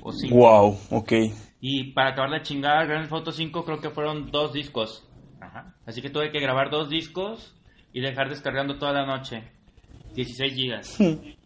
o 0.00 0.12
5. 0.12 0.34
Wow, 0.36 0.78
ok. 0.90 1.12
Y 1.60 1.92
para 1.92 2.10
acabar 2.10 2.30
la 2.30 2.42
chingada, 2.42 2.84
Grand 2.84 3.02
Theft 3.02 3.12
Auto 3.12 3.32
5 3.32 3.64
creo 3.64 3.80
que 3.80 3.90
fueron 3.90 4.30
dos 4.30 4.52
discos. 4.52 5.04
Ajá. 5.40 5.74
Así 5.84 6.00
que 6.00 6.10
tuve 6.10 6.30
que 6.30 6.38
grabar 6.40 6.70
dos 6.70 6.88
discos 6.88 7.54
y 7.92 8.00
dejar 8.00 8.28
descargando 8.28 8.78
toda 8.78 8.92
la 8.92 9.04
noche. 9.04 9.42
16 10.14 10.54
gigas. 10.54 10.96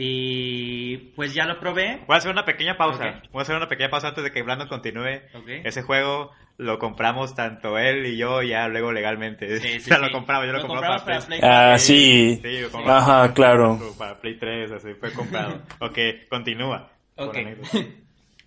y 0.00 0.96
pues 1.16 1.34
ya 1.34 1.44
lo 1.44 1.58
probé. 1.58 2.04
Voy 2.06 2.14
a 2.14 2.18
hacer 2.18 2.30
una 2.30 2.44
pequeña 2.44 2.76
pausa. 2.76 3.20
Voy 3.32 3.40
a 3.40 3.42
hacer 3.42 3.56
una 3.56 3.66
pequeña 3.66 3.90
pausa 3.90 4.06
antes 4.06 4.22
de 4.22 4.30
que 4.30 4.44
Brandon 4.44 4.68
continúe. 4.68 5.22
Ok. 5.34 5.48
Ese 5.64 5.82
juego 5.82 6.30
lo 6.56 6.78
compramos 6.78 7.34
tanto 7.34 7.76
él 7.78 8.06
y 8.06 8.16
yo 8.16 8.40
ya 8.42 8.68
luego 8.68 8.92
legalmente. 8.92 9.58
Sí, 9.58 9.68
sí, 9.80 9.90
ya 9.90 9.96
sí. 9.96 10.02
lo 10.02 10.12
compramos, 10.12 10.46
yo 10.46 10.52
lo, 10.52 10.60
compramos 10.68 11.02
para 11.02 11.18
Play. 11.18 11.40
Ah, 11.42 11.48
cuatro. 11.50 11.78
sí. 11.80 12.40
Sí, 12.40 12.60
lo 12.60 12.70
compramos 12.70 13.02
Ajá, 13.02 13.20
para- 13.22 13.34
claro. 13.34 13.80
Para 13.98 14.20
Play 14.20 14.38
3, 14.38 14.70
así 14.70 14.94
fue 14.94 15.12
comprado. 15.12 15.62
ok, 15.80 15.98
continúa. 16.30 16.92
Ok. 17.16 17.36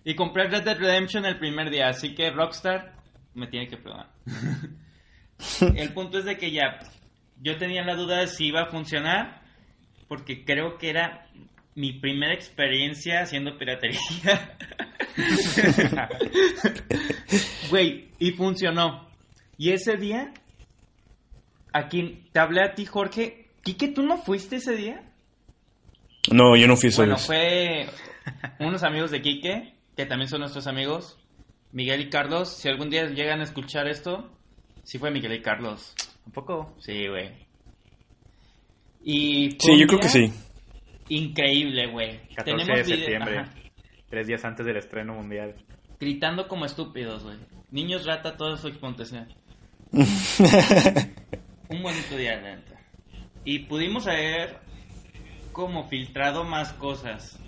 Y 0.04 0.16
compré 0.16 0.48
Red 0.48 0.64
Dead 0.64 0.78
Redemption 0.78 1.24
el 1.26 1.38
primer 1.38 1.70
día, 1.70 1.88
así 1.88 2.12
que 2.12 2.32
Rockstar 2.32 2.94
me 3.34 3.46
tiene 3.46 3.68
que 3.68 3.76
probar. 3.76 4.08
el 5.76 5.92
punto 5.92 6.18
es 6.18 6.24
de 6.24 6.36
que 6.36 6.50
ya 6.50 6.80
yo 7.40 7.56
tenía 7.56 7.84
la 7.84 7.94
duda 7.94 8.18
de 8.18 8.26
si 8.26 8.46
iba 8.46 8.62
a 8.62 8.66
funcionar 8.66 9.41
porque 10.12 10.44
creo 10.44 10.76
que 10.76 10.90
era 10.90 11.26
mi 11.74 11.94
primera 11.94 12.34
experiencia 12.34 13.22
haciendo 13.22 13.56
piratería. 13.56 14.58
Güey, 17.70 18.10
y 18.18 18.32
funcionó. 18.32 19.08
Y 19.56 19.70
ese 19.70 19.96
día, 19.96 20.34
aquí 21.72 22.28
te 22.30 22.40
hablé 22.40 22.62
a 22.62 22.74
ti, 22.74 22.84
Jorge. 22.84 23.48
Quique, 23.62 23.88
¿tú 23.88 24.02
no 24.02 24.18
fuiste 24.18 24.56
ese 24.56 24.76
día? 24.76 25.02
No, 26.30 26.56
yo 26.56 26.68
no 26.68 26.76
fui 26.76 26.90
esa 26.90 26.98
Bueno, 27.06 27.14
vez. 27.14 27.24
fue 27.26 27.86
unos 28.58 28.82
amigos 28.82 29.10
de 29.10 29.22
Quique, 29.22 29.72
que 29.96 30.04
también 30.04 30.28
son 30.28 30.40
nuestros 30.40 30.66
amigos, 30.66 31.18
Miguel 31.72 32.02
y 32.02 32.10
Carlos. 32.10 32.54
Si 32.54 32.68
algún 32.68 32.90
día 32.90 33.06
llegan 33.06 33.40
a 33.40 33.44
escuchar 33.44 33.88
esto, 33.88 34.30
sí 34.82 34.98
fue 34.98 35.10
Miguel 35.10 35.32
y 35.32 35.40
Carlos. 35.40 35.94
¿Un 36.26 36.32
poco? 36.32 36.76
Sí, 36.80 37.08
güey. 37.08 37.30
Y 39.04 39.56
Sí, 39.58 39.78
yo 39.78 39.86
creo 39.86 40.00
que 40.00 40.08
sí. 40.08 40.32
Increíble, 41.08 41.86
güey. 41.88 42.20
14 42.36 42.44
Tenemos 42.44 42.76
de 42.76 42.84
septiembre. 42.84 43.38
Ajá. 43.38 43.54
Tres 44.08 44.26
días 44.26 44.44
antes 44.44 44.64
del 44.66 44.76
estreno 44.76 45.14
mundial. 45.14 45.54
Gritando 45.98 46.48
como 46.48 46.64
estúpidos, 46.64 47.24
güey. 47.24 47.38
Niños 47.70 48.04
rata 48.04 48.36
toda 48.36 48.56
su 48.56 48.68
expontación. 48.68 49.28
Un 49.92 51.82
bonito 51.82 52.16
día, 52.16 52.40
neta. 52.40 52.78
Y 53.44 53.60
pudimos 53.60 54.06
haber 54.06 54.58
como 55.52 55.88
filtrado 55.88 56.44
más 56.44 56.72
cosas. 56.74 57.38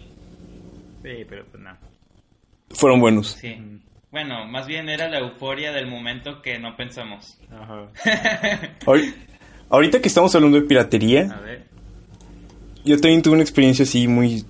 Sí, 1.03 1.25
pero 1.29 1.45
pues 1.47 1.63
nada. 1.63 1.79
Fueron 2.71 3.01
buenos. 3.01 3.33
Sí. 3.33 3.57
Bueno, 4.11 4.47
más 4.47 4.67
bien 4.67 4.89
era 4.89 5.09
la 5.09 5.19
euforia 5.19 5.73
del 5.73 5.87
momento 5.87 6.41
que 6.41 6.59
no 6.59 6.77
pensamos. 6.77 7.39
Ajá. 7.51 7.89
Ahori- 9.75 9.85
Ahorita 9.85 10.01
que 10.01 10.09
estamos 10.09 10.35
hablando 10.35 10.61
de 10.61 10.67
piratería, 10.67 11.33
A 11.37 11.41
ver. 11.41 11.63
yo 12.85 12.99
también 13.01 13.23
tuve 13.23 13.35
una 13.35 13.43
experiencia 13.43 13.83
así 13.85 14.07
muy, 14.09 14.45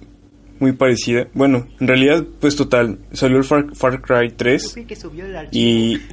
muy 0.61 0.73
parecida. 0.73 1.29
Bueno, 1.35 1.67
en 1.81 1.89
realidad, 1.89 2.25
pues 2.41 2.57
total, 2.57 2.99
salió 3.13 3.39
el 3.39 3.45
Far, 3.45 3.75
Far 3.75 4.01
Cry 4.03 4.31
3 4.37 4.77
que 4.87 4.97
subió 4.97 5.25
el 5.27 5.49
y... 5.53 6.01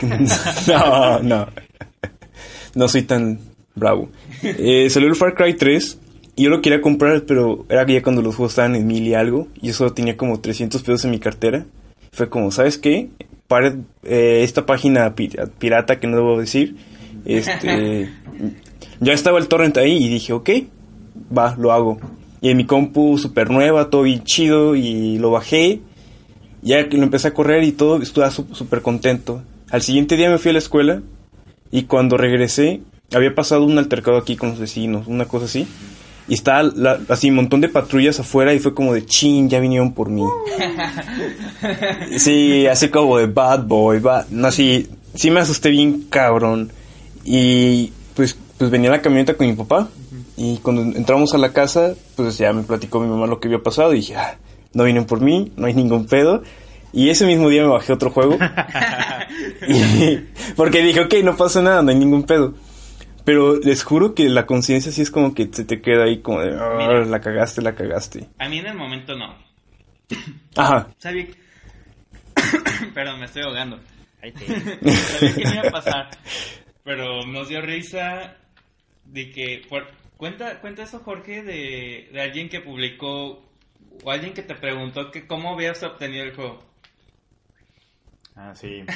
no, 0.68 1.20
no. 1.20 1.48
No 2.74 2.88
soy 2.88 3.02
tan 3.02 3.38
bravo. 3.74 4.10
Eh, 4.42 4.88
salió 4.90 5.08
el 5.08 5.14
Far 5.16 5.34
Cry 5.34 5.54
3 5.54 5.98
y 6.36 6.44
yo 6.44 6.50
lo 6.50 6.60
quería 6.60 6.80
comprar, 6.82 7.22
pero 7.26 7.64
era 7.68 7.86
ya 7.86 8.02
cuando 8.02 8.20
los 8.22 8.36
juegos 8.36 8.52
estaban 8.52 8.74
en 8.76 8.86
mil 8.86 9.06
y 9.06 9.14
algo. 9.14 9.48
Y 9.62 9.70
eso 9.70 9.90
tenía 9.92 10.16
como 10.16 10.40
300 10.40 10.82
pesos 10.82 11.04
en 11.06 11.10
mi 11.12 11.18
cartera. 11.18 11.64
Fue 12.12 12.28
como, 12.28 12.50
¿sabes 12.50 12.76
qué? 12.78 13.08
Para 13.48 13.74
eh, 14.02 14.40
esta 14.42 14.66
página 14.66 15.14
pi- 15.14 15.30
pirata 15.58 15.98
que 15.98 16.06
no 16.06 16.16
debo 16.16 16.38
decir. 16.38 16.76
Este, 17.26 18.08
ya 19.00 19.12
estaba 19.12 19.38
el 19.38 19.48
torrent 19.48 19.76
ahí 19.76 19.96
y 20.04 20.08
dije, 20.08 20.32
ok, 20.32 20.50
va, 21.36 21.54
lo 21.58 21.72
hago. 21.72 21.98
Y 22.40 22.50
en 22.50 22.56
mi 22.56 22.64
compu 22.66 23.18
super 23.18 23.50
nueva, 23.50 23.90
todo 23.90 24.02
bien 24.02 24.22
chido 24.24 24.76
y 24.76 25.18
lo 25.18 25.30
bajé. 25.32 25.80
Ya 26.62 26.88
que 26.88 26.96
lo 26.96 27.02
empecé 27.04 27.28
a 27.28 27.34
correr 27.34 27.62
y 27.64 27.72
todo, 27.72 28.00
estuve 28.02 28.30
súper 28.30 28.82
contento. 28.82 29.42
Al 29.70 29.82
siguiente 29.82 30.16
día 30.16 30.30
me 30.30 30.38
fui 30.38 30.50
a 30.50 30.52
la 30.52 30.58
escuela 30.58 31.02
y 31.70 31.82
cuando 31.84 32.16
regresé 32.16 32.80
había 33.14 33.34
pasado 33.34 33.64
un 33.64 33.78
altercado 33.78 34.16
aquí 34.16 34.36
con 34.36 34.50
los 34.50 34.58
vecinos, 34.58 35.06
una 35.06 35.26
cosa 35.26 35.46
así. 35.46 35.66
Y 36.28 36.34
estaba 36.34 36.62
la- 36.64 36.98
así 37.08 37.30
un 37.30 37.36
montón 37.36 37.60
de 37.60 37.68
patrullas 37.68 38.18
afuera 38.18 38.52
y 38.52 38.58
fue 38.58 38.74
como 38.74 38.92
de 38.94 39.04
chin, 39.06 39.48
ya 39.48 39.60
vinieron 39.60 39.92
por 39.92 40.08
mí. 40.10 40.22
Sí, 42.18 42.66
así 42.66 42.88
como 42.88 43.16
de 43.18 43.26
bad 43.26 43.64
boy, 43.64 44.00
bad. 44.00 44.26
No, 44.30 44.50
sí, 44.50 44.88
sí 45.14 45.30
me 45.30 45.40
asusté 45.40 45.70
bien 45.70 46.06
cabrón. 46.10 46.70
Y 47.28 47.92
pues, 48.14 48.38
pues 48.56 48.70
venía 48.70 48.88
la 48.90 49.02
camioneta 49.02 49.34
con 49.34 49.46
mi 49.46 49.52
papá. 49.54 49.88
Y 50.36 50.58
cuando 50.58 50.82
entramos 50.82 51.34
a 51.34 51.38
la 51.38 51.52
casa, 51.52 51.94
pues 52.14 52.38
ya 52.38 52.52
me 52.52 52.62
platicó 52.62 53.00
mi 53.00 53.08
mamá 53.08 53.26
lo 53.26 53.40
que 53.40 53.48
había 53.48 53.62
pasado. 53.62 53.92
Y 53.92 53.96
dije, 53.96 54.16
ah, 54.16 54.36
no 54.74 54.84
vienen 54.84 55.04
por 55.06 55.20
mí, 55.20 55.52
no 55.56 55.66
hay 55.66 55.74
ningún 55.74 56.06
pedo. 56.06 56.42
Y 56.92 57.10
ese 57.10 57.26
mismo 57.26 57.48
día 57.48 57.62
me 57.62 57.68
bajé 57.68 57.92
otro 57.92 58.10
juego. 58.10 58.38
Y- 59.68 60.18
porque 60.54 60.82
dije, 60.82 61.00
ok, 61.00 61.14
no 61.24 61.36
pasa 61.36 61.60
nada, 61.60 61.82
no 61.82 61.90
hay 61.90 61.96
ningún 61.96 62.22
pedo. 62.24 62.54
Pero 63.24 63.56
les 63.58 63.82
juro 63.82 64.14
que 64.14 64.28
la 64.28 64.46
conciencia 64.46 64.92
sí 64.92 65.02
es 65.02 65.10
como 65.10 65.34
que 65.34 65.48
se 65.52 65.64
te 65.64 65.80
queda 65.82 66.04
ahí 66.04 66.18
como 66.22 66.40
de, 66.40 66.56
"Ah, 66.56 66.74
Mira. 66.78 67.04
la 67.04 67.20
cagaste, 67.20 67.60
la 67.60 67.74
cagaste. 67.74 68.28
A 68.38 68.48
mí 68.48 68.58
en 68.58 68.66
el 68.66 68.74
momento 68.76 69.14
no. 69.16 69.34
Ajá. 70.56 70.88
Sabía 70.98 71.26
que... 71.26 71.34
Perdón, 72.94 73.18
me 73.18 73.26
estoy 73.26 73.42
ahogando. 73.42 73.78
Sabía 74.20 75.34
que 75.34 75.44
me 75.44 75.54
iba 75.54 75.68
a 75.68 75.70
pasar. 75.72 76.08
Pero 76.86 77.26
nos 77.26 77.48
dio 77.50 77.60
risa 77.60 78.38
de 79.04 79.30
que... 79.30 79.66
por- 79.68 79.92
Cuenta, 80.16 80.60
cuenta 80.62 80.84
eso, 80.84 81.00
Jorge, 81.00 81.42
de, 81.42 82.08
de 82.10 82.22
alguien 82.22 82.48
que 82.48 82.60
publicó 82.62 83.44
o 84.02 84.10
alguien 84.10 84.32
que 84.32 84.40
te 84.42 84.54
preguntó 84.54 85.10
que 85.10 85.26
cómo 85.26 85.52
habías 85.52 85.82
obtenido 85.82 86.24
el 86.24 86.34
juego. 86.34 86.64
Ah, 88.34 88.54
sí. 88.54 88.82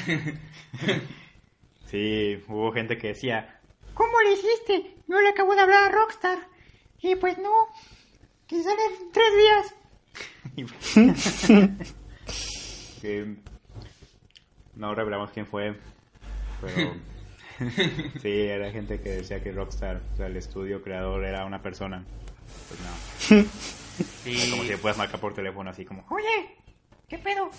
Sí, 1.85 2.41
hubo 2.47 2.71
gente 2.71 2.97
que 2.97 3.09
decía, 3.09 3.59
¿Cómo 3.93 4.19
le 4.21 4.31
hiciste? 4.31 4.95
Yo 5.09 5.19
le 5.19 5.27
acabo 5.29 5.53
de 5.53 5.59
hablar 5.61 5.83
a 5.83 5.93
Rockstar. 5.93 6.39
Y 7.01 7.15
pues 7.17 7.37
no. 7.37 7.67
Que 8.47 8.63
sale 8.63 8.81
en 8.85 9.11
tres 9.11 9.33
días. 10.55 11.75
que 13.01 13.35
no 14.75 14.95
revelamos 14.95 15.31
quién 15.31 15.45
fue, 15.45 15.75
pero 16.61 16.95
sí, 18.21 18.29
era 18.29 18.71
gente 18.71 18.99
que 19.01 19.09
decía 19.09 19.41
que 19.41 19.51
Rockstar, 19.51 20.01
o 20.13 20.15
sea, 20.17 20.27
el 20.27 20.37
estudio 20.37 20.81
creador 20.81 21.25
era 21.25 21.45
una 21.45 21.61
persona. 21.61 22.03
Pues 22.67 22.79
no, 22.81 23.43
Sí. 24.23 24.49
como 24.51 24.63
si 24.63 24.75
puedas 24.77 24.97
marcar 24.97 25.19
por 25.19 25.33
teléfono 25.33 25.69
así 25.69 25.85
como, 25.85 26.05
Oye, 26.09 26.55
¿qué 27.07 27.17
pedo? 27.17 27.49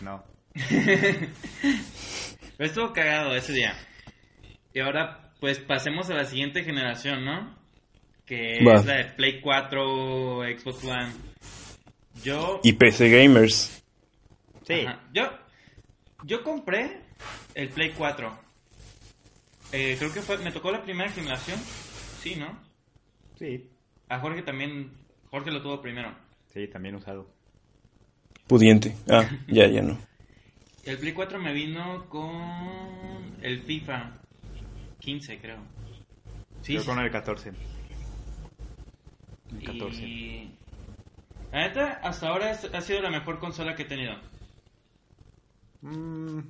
no. 0.00 0.22
Pero 2.56 2.68
estuvo 2.68 2.92
cagado 2.92 3.34
ese 3.34 3.52
día. 3.52 3.74
Y 4.74 4.80
ahora, 4.80 5.32
pues 5.40 5.58
pasemos 5.58 6.10
a 6.10 6.14
la 6.14 6.24
siguiente 6.24 6.62
generación, 6.62 7.24
¿no? 7.24 7.56
Que 8.26 8.58
Va. 8.64 8.74
es 8.74 8.84
la 8.86 8.96
de 8.96 9.04
Play 9.06 9.40
4, 9.40 10.42
Xbox 10.58 10.84
One. 10.84 11.12
Yo. 12.22 12.60
Y 12.62 12.72
PC 12.74 13.08
Gamers. 13.10 13.82
Sí, 14.66 14.84
Ajá. 14.86 15.00
Yo, 15.12 15.24
yo 16.24 16.42
compré 16.44 17.00
el 17.54 17.68
Play 17.70 17.90
4. 17.96 18.38
Eh, 19.72 19.96
creo 19.98 20.12
que 20.12 20.22
fue, 20.22 20.38
me 20.38 20.52
tocó 20.52 20.70
la 20.70 20.82
primera 20.82 21.10
generación. 21.10 21.58
Sí, 22.20 22.36
¿no? 22.36 22.56
sí, 23.38 23.68
A 24.08 24.18
Jorge 24.20 24.42
también. 24.42 24.92
Jorge 25.30 25.50
lo 25.50 25.62
tuvo 25.62 25.80
primero. 25.80 26.14
sí, 26.52 26.68
también 26.68 26.94
usado. 26.94 27.26
Pudiente. 28.46 28.94
Ah, 29.08 29.28
ya, 29.48 29.66
ya 29.66 29.82
no. 29.82 29.98
El 30.84 30.98
Play 30.98 31.12
4 31.12 31.38
me 31.38 31.52
vino 31.54 32.06
con 32.08 33.38
el 33.40 33.62
FIFA 33.62 34.12
15, 35.00 35.38
creo. 35.40 35.58
Sí, 36.60 36.74
Yo 36.74 36.84
con 36.84 36.98
el 36.98 37.10
14. 37.10 37.48
El 39.52 39.62
Y 39.62 39.64
14. 39.64 40.48
La 41.52 41.68
neta, 41.68 41.92
hasta 42.02 42.28
ahora 42.28 42.50
es- 42.50 42.72
ha 42.72 42.80
sido 42.80 43.00
la 43.00 43.10
mejor 43.10 43.38
consola 43.38 43.74
que 43.74 43.82
he 43.82 43.86
tenido. 43.86 44.14
Mm, 45.80 46.40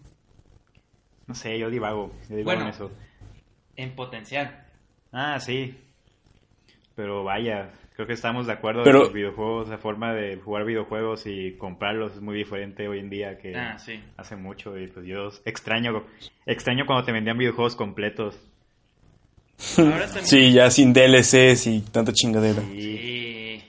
no 1.27 1.35
sé, 1.35 1.59
yo 1.59 1.71
divago, 1.71 2.13
yo 2.29 2.37
divago 2.37 2.45
Bueno. 2.45 2.63
en 2.63 2.69
eso. 2.69 2.91
En 3.77 3.95
potencial. 3.95 4.65
Ah, 5.13 5.39
sí. 5.41 5.75
Pero 6.95 7.25
vaya, 7.25 7.71
creo 7.95 8.07
que 8.07 8.13
estamos 8.13 8.47
de 8.47 8.53
acuerdo 8.53 8.83
Pero- 8.85 8.99
que 9.01 9.05
los 9.05 9.13
videojuegos, 9.15 9.69
la 9.69 9.79
forma 9.79 10.13
de 10.15 10.37
jugar 10.37 10.65
videojuegos 10.65 11.27
y 11.27 11.53
comprarlos 11.57 12.15
es 12.15 12.21
muy 12.21 12.37
diferente 12.37 12.87
hoy 12.89 12.99
en 12.99 13.09
día 13.11 13.39
que 13.39 13.57
Ah, 13.57 13.79
sí. 13.79 14.03
hace 14.17 14.37
mucho 14.37 14.79
y 14.79 14.89
pues 14.89 15.07
yo 15.07 15.29
extraño 15.45 16.05
extraño 16.47 16.85
cuando 16.87 17.05
te 17.05 17.13
vendían 17.13 17.39
videojuegos 17.39 17.77
completos. 17.77 18.39
Ahora 19.79 20.07
también. 20.07 20.27
Sí, 20.27 20.53
ya 20.53 20.71
sin 20.71 20.93
DLCs 20.93 21.67
y 21.69 21.81
tanta 21.83 22.13
chingadera. 22.13 22.61
Sí. 22.63 23.63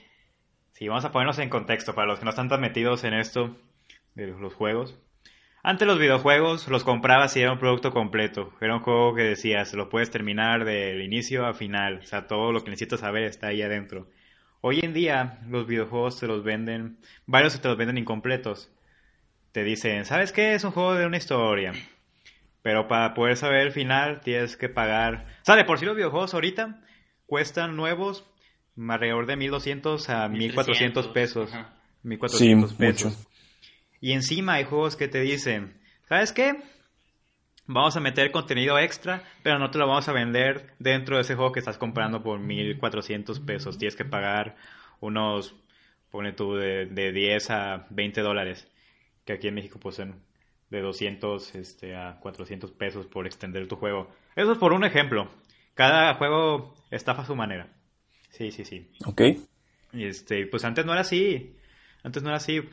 sí, 0.73 0.87
vamos 0.87 1.05
a 1.05 1.11
ponernos 1.11 1.39
en 1.39 1.49
contexto 1.49 1.93
para 1.95 2.07
los 2.07 2.19
que 2.19 2.25
no 2.25 2.31
están 2.31 2.49
tan 2.49 2.59
metidos 2.61 3.03
en 3.03 3.13
esto 3.13 3.55
de 4.15 4.27
los 4.27 4.53
juegos. 4.53 4.97
Antes 5.65 5.87
los 5.87 5.97
videojuegos 5.97 6.67
los 6.67 6.83
comprabas 6.83 7.35
y 7.37 7.41
era 7.41 7.53
un 7.53 7.57
producto 7.59 7.91
completo. 7.91 8.51
Era 8.59 8.75
un 8.75 8.81
juego 8.81 9.15
que 9.15 9.23
decías, 9.23 9.73
lo 9.73 9.87
puedes 9.89 10.11
terminar 10.11 10.65
del 10.65 11.01
inicio 11.01 11.45
a 11.45 11.53
final. 11.53 11.99
O 12.03 12.05
sea, 12.05 12.27
todo 12.27 12.51
lo 12.51 12.63
que 12.63 12.69
necesitas 12.69 12.99
saber 12.99 13.23
está 13.23 13.47
ahí 13.47 13.61
adentro. 13.61 14.07
Hoy 14.59 14.81
en 14.83 14.93
día 14.93 15.39
los 15.49 15.65
videojuegos 15.65 16.19
te 16.19 16.27
los 16.27 16.43
venden, 16.43 16.97
varios 17.25 17.59
te 17.61 17.67
los 17.67 17.77
venden 17.77 17.97
incompletos. 17.97 18.69
Te 19.53 19.63
dicen, 19.63 20.03
¿sabes 20.03 20.33
qué? 20.33 20.53
Es 20.53 20.65
un 20.65 20.71
juego 20.71 20.95
de 20.95 21.05
una 21.05 21.17
historia. 21.17 21.71
Pero 22.61 22.87
para 22.89 23.13
poder 23.13 23.37
saber 23.37 23.61
el 23.61 23.71
final 23.71 24.19
tienes 24.21 24.57
que 24.57 24.67
pagar... 24.67 25.27
Sale, 25.43 25.63
por 25.63 25.79
si 25.79 25.85
los 25.85 25.95
videojuegos 25.95 26.33
ahorita 26.33 26.81
cuestan 27.25 27.75
nuevos 27.77 28.25
alrededor 28.77 29.27
de 29.27 29.35
1200 29.37 30.09
a 30.09 30.27
1400 30.27 31.07
pesos. 31.09 31.53
Ajá. 31.53 31.73
1400 32.03 32.69
Sí, 32.71 32.75
pesos. 32.75 33.05
mucho. 33.17 33.29
Y 34.03 34.11
encima 34.11 34.55
hay 34.55 34.65
juegos 34.65 34.97
que 34.97 35.07
te 35.07 35.21
dicen, 35.21 35.79
¿sabes 36.09 36.33
qué? 36.33 36.61
Vamos 37.67 37.95
a 37.95 38.01
meter 38.01 38.31
contenido 38.31 38.77
extra, 38.77 39.23
pero 39.43 39.59
no 39.59 39.71
te 39.71 39.77
lo 39.77 39.87
vamos 39.87 40.09
a 40.09 40.11
vender 40.11 40.73
dentro 40.77 41.15
de 41.15 41.21
ese 41.21 41.35
juego 41.35 41.53
que 41.53 41.61
estás 41.61 41.77
comprando 41.77 42.21
por 42.21 42.37
1400 42.37 43.39
pesos. 43.39 43.77
Tienes 43.77 43.95
que 43.95 44.03
pagar 44.03 44.57
unos, 44.99 45.55
pone 46.11 46.33
tú, 46.33 46.55
de, 46.55 46.85
de 46.87 47.13
10 47.13 47.49
a 47.51 47.87
20 47.91 48.19
dólares. 48.19 48.67
Que 49.23 49.31
aquí 49.31 49.47
en 49.47 49.55
México 49.55 49.79
pues 49.79 49.95
son 49.95 50.21
de 50.69 50.81
200 50.81 51.55
este, 51.55 51.95
a 51.95 52.19
400 52.19 52.73
pesos 52.73 53.05
por 53.05 53.25
extender 53.25 53.69
tu 53.69 53.77
juego. 53.77 54.13
Eso 54.35 54.51
es 54.51 54.57
por 54.57 54.73
un 54.73 54.83
ejemplo. 54.83 55.31
Cada 55.75 56.13
juego 56.15 56.75
estafa 56.91 57.21
a 57.21 57.25
su 57.25 57.37
manera. 57.37 57.69
Sí, 58.31 58.51
sí, 58.51 58.65
sí. 58.65 58.91
¿Ok? 59.05 59.21
Y 59.93 60.03
este, 60.03 60.45
pues 60.47 60.65
antes 60.65 60.85
no 60.85 60.91
era 60.91 61.03
así. 61.03 61.55
Antes 62.03 62.21
no 62.21 62.27
era 62.27 62.37
así. 62.37 62.63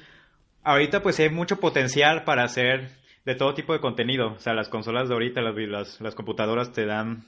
Ahorita 0.62 1.02
pues 1.02 1.18
hay 1.20 1.30
mucho 1.30 1.58
potencial 1.60 2.24
para 2.24 2.44
hacer 2.44 2.90
de 3.24 3.34
todo 3.34 3.54
tipo 3.54 3.72
de 3.72 3.80
contenido. 3.80 4.32
O 4.32 4.38
sea, 4.38 4.54
las 4.54 4.68
consolas 4.68 5.08
de 5.08 5.14
ahorita, 5.14 5.40
las, 5.40 5.54
las, 5.56 6.00
las 6.00 6.14
computadoras 6.14 6.72
te 6.72 6.86
dan, 6.86 7.24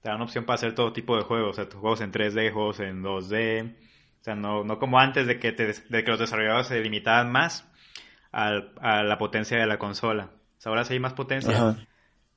te 0.00 0.08
dan 0.08 0.20
opción 0.20 0.44
para 0.44 0.54
hacer 0.56 0.74
todo 0.74 0.92
tipo 0.92 1.16
de 1.16 1.22
juegos. 1.22 1.58
O 1.58 1.64
sea, 1.64 1.70
juegos 1.78 2.00
en 2.00 2.12
3D, 2.12 2.52
juegos 2.52 2.80
en 2.80 3.02
2D. 3.02 3.74
O 4.20 4.24
sea, 4.24 4.34
no, 4.34 4.64
no 4.64 4.78
como 4.78 4.98
antes 4.98 5.26
de 5.26 5.38
que, 5.38 5.52
te, 5.52 5.66
de 5.72 6.04
que 6.04 6.10
los 6.10 6.20
desarrolladores 6.20 6.68
se 6.68 6.80
limitaban 6.80 7.30
más 7.32 7.68
al- 8.30 8.72
a 8.80 9.02
la 9.02 9.18
potencia 9.18 9.58
de 9.58 9.66
la 9.66 9.78
consola. 9.78 10.30
O 10.58 10.60
sea, 10.60 10.70
ahora 10.70 10.84
sí 10.84 10.94
hay 10.94 11.00
más 11.00 11.14
potencia 11.14 11.56
Ajá. 11.56 11.76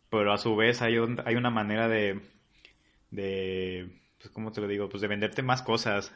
pero 0.09 0.33
a 0.33 0.37
su 0.37 0.55
vez 0.55 0.81
hay, 0.81 0.97
un- 0.97 1.21
hay 1.25 1.35
una 1.35 1.49
manera 1.51 1.87
de, 1.87 2.21
de, 3.11 3.99
pues, 4.19 4.31
¿cómo 4.33 4.51
te 4.51 4.61
lo 4.61 4.67
digo? 4.67 4.89
Pues 4.89 5.01
de 5.01 5.07
venderte 5.07 5.41
más 5.43 5.61
cosas. 5.61 6.13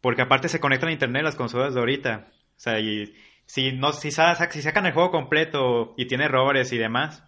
Porque 0.00 0.22
aparte 0.22 0.48
se 0.48 0.60
conectan 0.60 0.90
a 0.90 0.92
internet 0.92 1.22
las 1.22 1.36
consolas 1.36 1.74
de 1.74 1.80
ahorita. 1.80 2.28
O 2.64 2.70
sea, 2.70 2.80
y 2.80 3.14
si, 3.44 3.72
no, 3.72 3.92
si, 3.92 4.10
si 4.10 4.62
sacan 4.62 4.86
el 4.86 4.94
juego 4.94 5.10
completo 5.10 5.92
y 5.98 6.06
tiene 6.06 6.24
errores 6.24 6.72
y 6.72 6.78
demás, 6.78 7.22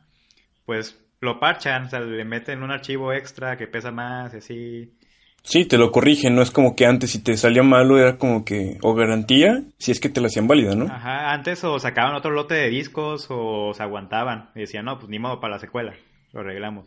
pues 0.65 0.99
lo 1.21 1.39
parchan, 1.39 1.85
o 1.85 1.89
sea, 1.91 2.01
le 2.01 2.25
meten 2.25 2.63
un 2.63 2.71
archivo 2.71 3.13
extra 3.13 3.59
que 3.59 3.67
pesa 3.67 3.91
más 3.91 4.33
y 4.33 4.37
así. 4.39 4.99
Sí, 5.43 5.67
te 5.67 5.77
lo 5.77 5.93
corrigen, 5.93 6.35
no 6.35 6.41
es 6.41 6.51
como 6.51 6.75
que 6.75 6.87
antes 6.87 7.11
si 7.11 7.23
te 7.23 7.37
salía 7.37 7.63
malo 7.63 7.99
era 7.99 8.17
como 8.17 8.47
que 8.47 8.79
o 8.81 8.95
garantía, 8.95 9.63
si 9.77 9.93
es 9.93 10.01
que 10.01 10.09
te 10.09 10.23
la 10.23 10.29
hacían 10.29 10.49
válida, 10.49 10.75
¿no? 10.75 10.87
Ajá, 10.87 11.35
antes 11.35 11.63
o 11.65 11.79
sacaban 11.79 12.15
otro 12.15 12.31
lote 12.31 12.55
de 12.55 12.71
discos 12.71 13.27
o 13.29 13.75
se 13.75 13.83
aguantaban 13.83 14.49
y 14.55 14.61
decían, 14.61 14.87
no, 14.87 14.99
pues 14.99 15.11
ni 15.11 15.19
modo 15.19 15.39
para 15.39 15.57
la 15.57 15.61
secuela, 15.61 15.95
lo 16.33 16.41
arreglamos. 16.41 16.87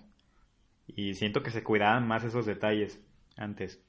Y 0.87 1.13
siento 1.13 1.43
que 1.43 1.51
se 1.51 1.61
cuidaban 1.61 2.07
más 2.07 2.23
esos 2.23 2.47
detalles 2.47 2.99
antes. 3.37 3.79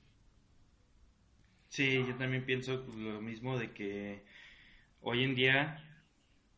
Sí, 1.70 2.04
yo 2.06 2.14
también 2.16 2.44
pienso 2.44 2.84
lo 2.98 3.22
mismo 3.22 3.58
de 3.58 3.70
que 3.72 4.22
hoy 5.02 5.24
en 5.24 5.34
día 5.34 5.82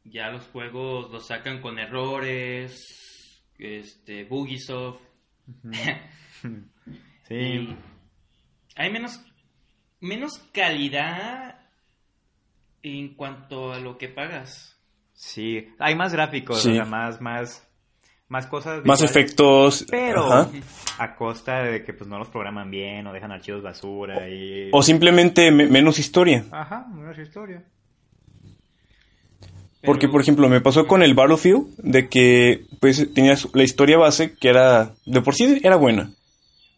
ya 0.04 0.30
los 0.30 0.44
juegos 0.48 1.10
los 1.10 1.26
sacan 1.26 1.60
con 1.60 1.78
errores, 1.78 3.44
este, 3.58 4.24
Bugisoft. 4.24 5.00
Sí, 7.28 7.34
y 7.36 7.76
hay 8.76 8.90
menos, 8.90 9.20
menos 10.00 10.38
calidad 10.52 11.56
en 12.82 13.14
cuanto 13.14 13.72
a 13.72 13.78
lo 13.78 13.96
que 13.96 14.08
pagas. 14.08 14.76
sí, 15.12 15.68
hay 15.78 15.94
más 15.94 16.12
gráficos, 16.12 16.60
Sí. 16.62 16.70
o 16.70 16.74
sea, 16.74 16.84
más, 16.84 17.20
más, 17.20 17.66
más 18.28 18.46
cosas. 18.48 18.84
Más 18.84 19.00
visuales, 19.00 19.10
efectos. 19.10 19.86
Pero 19.88 20.32
ajá. 20.32 20.50
a 20.98 21.14
costa 21.14 21.62
de 21.62 21.84
que 21.84 21.92
pues 21.94 22.08
no 22.10 22.18
los 22.18 22.28
programan 22.28 22.70
bien 22.70 23.06
o 23.06 23.12
dejan 23.12 23.30
archivos 23.30 23.62
basura 23.62 24.28
y... 24.28 24.68
O 24.72 24.82
simplemente 24.82 25.50
me- 25.52 25.68
menos 25.68 25.98
historia. 26.00 26.44
Ajá, 26.50 26.86
no 26.92 27.08
es 27.12 27.16
Porque, 29.84 30.08
por 30.08 30.20
ejemplo, 30.20 30.48
me 30.48 30.60
pasó 30.60 30.86
con 30.86 31.02
el 31.02 31.14
Battlefield 31.14 31.66
de 31.78 32.08
que 32.08 32.64
pues 32.80 33.12
tenías 33.14 33.48
la 33.52 33.64
historia 33.64 33.98
base 33.98 34.34
que 34.38 34.48
era, 34.48 34.94
de 35.06 35.20
por 35.22 35.34
sí 35.34 35.60
era 35.62 35.76
buena. 35.76 36.12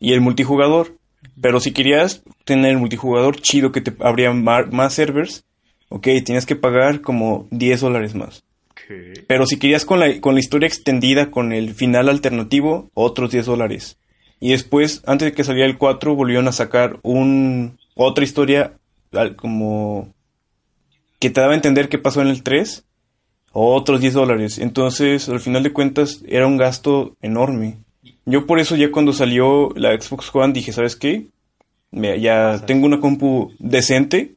Y 0.00 0.12
el 0.12 0.20
multijugador. 0.20 0.96
Pero 1.40 1.61
si 1.61 1.72
querías 1.72 2.22
tener 2.44 2.70
el 2.72 2.78
multijugador 2.78 3.36
chido 3.40 3.72
que 3.72 3.80
te 3.80 3.92
abría 4.05 4.32
ma- 4.32 4.66
más 4.70 4.94
servers, 4.94 5.44
ok, 5.88 6.07
tenías 6.24 6.46
que 6.46 6.57
pagar 6.57 7.00
como 7.00 7.46
10 7.50 7.80
dólares 7.80 8.14
más. 8.14 8.42
Pero 9.26 9.46
si 9.46 9.59
querías 9.59 9.84
con 9.84 10.00
la, 10.00 10.20
con 10.20 10.34
la 10.34 10.40
historia 10.40 10.66
extendida, 10.66 11.30
con 11.30 11.52
el 11.52 11.74
final 11.74 12.09
alternativo, 12.09 12.90
otros 12.94 13.30
10 13.32 13.46
dólares. 13.46 13.96
Y 14.40 14.50
después, 14.50 15.02
antes 15.07 15.26
de 15.26 15.32
que 15.32 15.44
saliera 15.44 15.68
el 15.68 15.78
4, 15.78 16.14
volvieron 16.14 16.48
a 16.48 16.52
sacar 16.52 16.98
un, 17.02 17.78
otra 17.94 18.24
historia 18.24 18.74
como 19.36 20.12
que 21.18 21.30
te 21.30 21.40
daba 21.40 21.52
a 21.52 21.57
entender 21.57 21.88
qué 21.88 21.98
pasó 21.98 22.20
en 22.20 22.28
el 22.28 22.42
3, 22.42 22.84
otros 23.55 24.00
10 24.00 24.14
dólares. 24.14 24.59
Entonces, 24.59 25.28
al 25.28 25.40
final 25.40 25.62
de 25.62 25.72
cuentas, 25.72 26.22
era 26.26 26.46
un 26.46 26.57
gasto 26.57 27.16
enorme. 27.22 27.78
Yo 28.26 28.46
por 28.46 28.59
eso 28.59 28.74
ya 28.76 28.90
cuando 28.90 29.12
salió 29.12 29.70
la 29.76 29.98
Xbox 29.98 30.34
One 30.34 30.52
dije, 30.52 30.72
¿sabes 30.72 30.96
qué? 30.96 31.28
Me- 31.90 32.20
ya 32.20 32.64
tengo 32.66 32.86
una 32.86 33.00
compu 33.00 33.52
decente, 33.59 34.34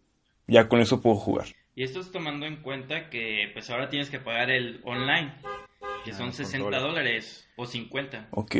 ya 0.47 0.67
con 0.67 0.79
eso 0.81 1.01
puedo 1.01 1.15
jugar. 1.15 1.47
Y 1.75 1.83
esto 1.83 1.99
es 2.01 2.11
tomando 2.11 2.45
en 2.45 2.57
cuenta 2.57 3.09
que 3.09 3.49
pues 3.53 3.69
ahora 3.69 3.89
tienes 3.89 4.09
que 4.09 4.19
pagar 4.19 4.49
el 4.51 4.81
online, 4.83 5.33
que 6.05 6.11
Ah, 6.11 6.15
son 6.15 6.27
con 6.27 6.33
60 6.33 6.65
dólar. 6.65 6.81
dólares 6.81 7.47
o 7.55 7.65
50. 7.65 8.27
Ok, 8.31 8.55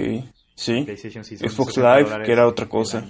sí, 0.55 0.83
PlayStation 0.83 1.23
sí 1.23 1.37
son 1.37 1.49
Xbox 1.49 1.73
60 1.75 1.97
Live, 1.99 2.25
que 2.25 2.31
era 2.31 2.47
otra 2.47 2.67
cosa. 2.67 3.05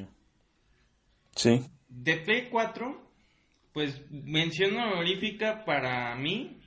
sí. 1.36 1.62
De 1.89 2.18
Play 2.18 2.48
4, 2.52 3.02
pues 3.74 4.02
mención 4.12 4.76
honorífica 4.78 5.64
para 5.66 6.16
mí, 6.16 6.60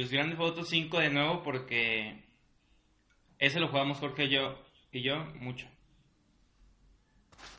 pues 0.00 0.12
Grande 0.12 0.36
Auto 0.38 0.64
5 0.64 0.98
de 0.98 1.10
nuevo 1.10 1.42
porque 1.42 2.24
ese 3.38 3.60
lo 3.60 3.68
jugamos 3.68 3.98
Jorge 3.98 4.24
y 4.24 4.30
yo, 4.30 4.58
y 4.92 5.02
yo 5.02 5.26
mucho. 5.40 5.66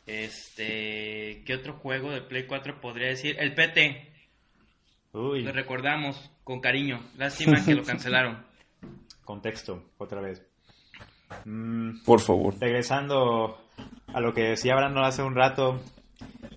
Este, 0.06 1.44
¿qué 1.46 1.54
otro 1.54 1.74
juego 1.74 2.10
de 2.10 2.20
Play 2.20 2.46
4 2.46 2.80
podría 2.80 3.08
decir? 3.08 3.36
El 3.38 3.54
PT, 3.54 4.12
Uy, 5.12 5.42
lo 5.42 5.52
recordamos 5.52 6.32
con 6.42 6.60
cariño. 6.60 7.00
Lástima 7.16 7.64
que 7.64 7.76
lo 7.76 7.84
cancelaron. 7.84 8.44
contexto, 9.24 9.92
otra 9.98 10.20
vez. 10.20 10.44
Mm, 11.44 12.02
Por 12.04 12.18
favor. 12.18 12.54
regresando 12.60 13.56
a 14.12 14.20
lo 14.20 14.34
que 14.34 14.42
decía 14.42 14.74
Brandon 14.74 15.04
hace 15.04 15.22
un 15.22 15.36
rato 15.36 15.80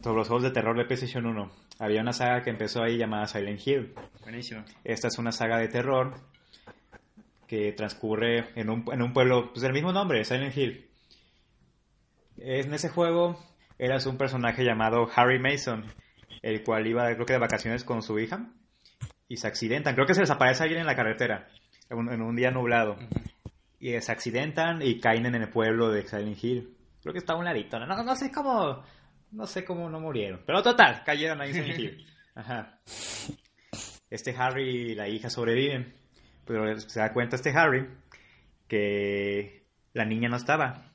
sobre 0.02 0.18
los 0.18 0.28
juegos 0.28 0.44
de 0.44 0.52
terror 0.52 0.76
de 0.76 0.86
PlayStation 0.86 1.28
1. 1.28 1.52
Había 1.78 2.02
una 2.02 2.14
saga 2.14 2.42
que 2.42 2.50
empezó 2.50 2.82
ahí 2.82 2.98
llamada 2.98 3.28
Silent 3.28 3.68
Hill. 3.68 3.94
Buenísimo. 4.26 4.66
Esta 4.84 5.08
es 5.08 5.20
una 5.20 5.32
saga 5.32 5.60
de 5.60 5.68
terror 5.68 6.16
que 7.48 7.74
transcurre 7.74 8.50
en 8.60 8.72
un, 8.72 8.84
en 8.92 9.04
un 9.04 9.14
pueblo 9.14 9.52
pues, 9.52 9.62
del 9.62 9.72
mismo 9.72 9.94
nombre, 9.94 10.26
Silent 10.26 10.58
Hill. 10.58 10.90
En 12.38 12.74
ese 12.74 12.90
juego 12.90 13.40
eras 13.78 14.08
un 14.08 14.18
personaje 14.18 14.64
llamado 14.64 15.08
Harry 15.16 15.38
Mason, 15.38 15.86
el 16.42 16.64
cual 16.64 16.88
iba, 16.88 17.14
creo 17.14 17.26
que 17.28 17.34
de 17.34 17.40
vacaciones 17.40 17.84
con 17.84 18.02
su 18.02 18.18
hija, 18.18 18.50
y 19.28 19.38
se 19.38 19.48
accidentan. 19.48 19.94
Creo 19.94 20.08
que 20.08 20.16
se 20.16 20.22
les 20.22 20.32
aparece 20.32 20.64
alguien 20.64 20.82
en 20.82 20.88
la 20.88 20.96
carretera, 20.96 21.48
en 21.92 21.98
un, 22.00 22.12
en 22.12 22.22
un 22.24 22.36
día 22.36 22.50
nublado. 22.50 22.98
Y 23.80 24.02
se 24.02 24.12
accidentan 24.12 24.82
y 24.82 25.00
caen 25.00 25.28
en 25.28 25.36
el 25.36 25.50
pueblo 25.50 25.92
de 25.92 26.08
Silent 26.08 26.44
Hill. 26.44 26.76
Creo 27.04 27.14
que 27.14 27.20
está 27.20 27.34
a 27.34 27.38
un 27.38 27.46
ladito. 27.46 27.78
No, 27.78 28.04
no 28.04 28.16
sé 28.16 28.32
cómo. 28.32 28.84
No 29.32 29.46
sé 29.46 29.64
cómo 29.64 29.88
no 29.88 30.00
murieron. 30.00 30.42
Pero 30.48 30.64
total, 30.64 31.04
cayeron 31.06 31.40
ahí 31.42 31.50
en 31.50 31.56
Silent 31.56 31.80
Hill. 31.80 32.08
Ajá. 32.36 32.80
Este 34.16 34.36
Harry 34.38 34.92
y 34.92 34.96
la 34.96 35.08
hija 35.08 35.30
sobreviven. 35.30 35.94
Pero 36.46 36.80
se 36.80 37.00
da 37.00 37.14
cuenta 37.14 37.36
este 37.36 37.52
Harry 37.52 37.88
que 38.68 39.64
la 39.94 40.06
niña 40.06 40.30
no 40.30 40.38
estaba. 40.38 40.92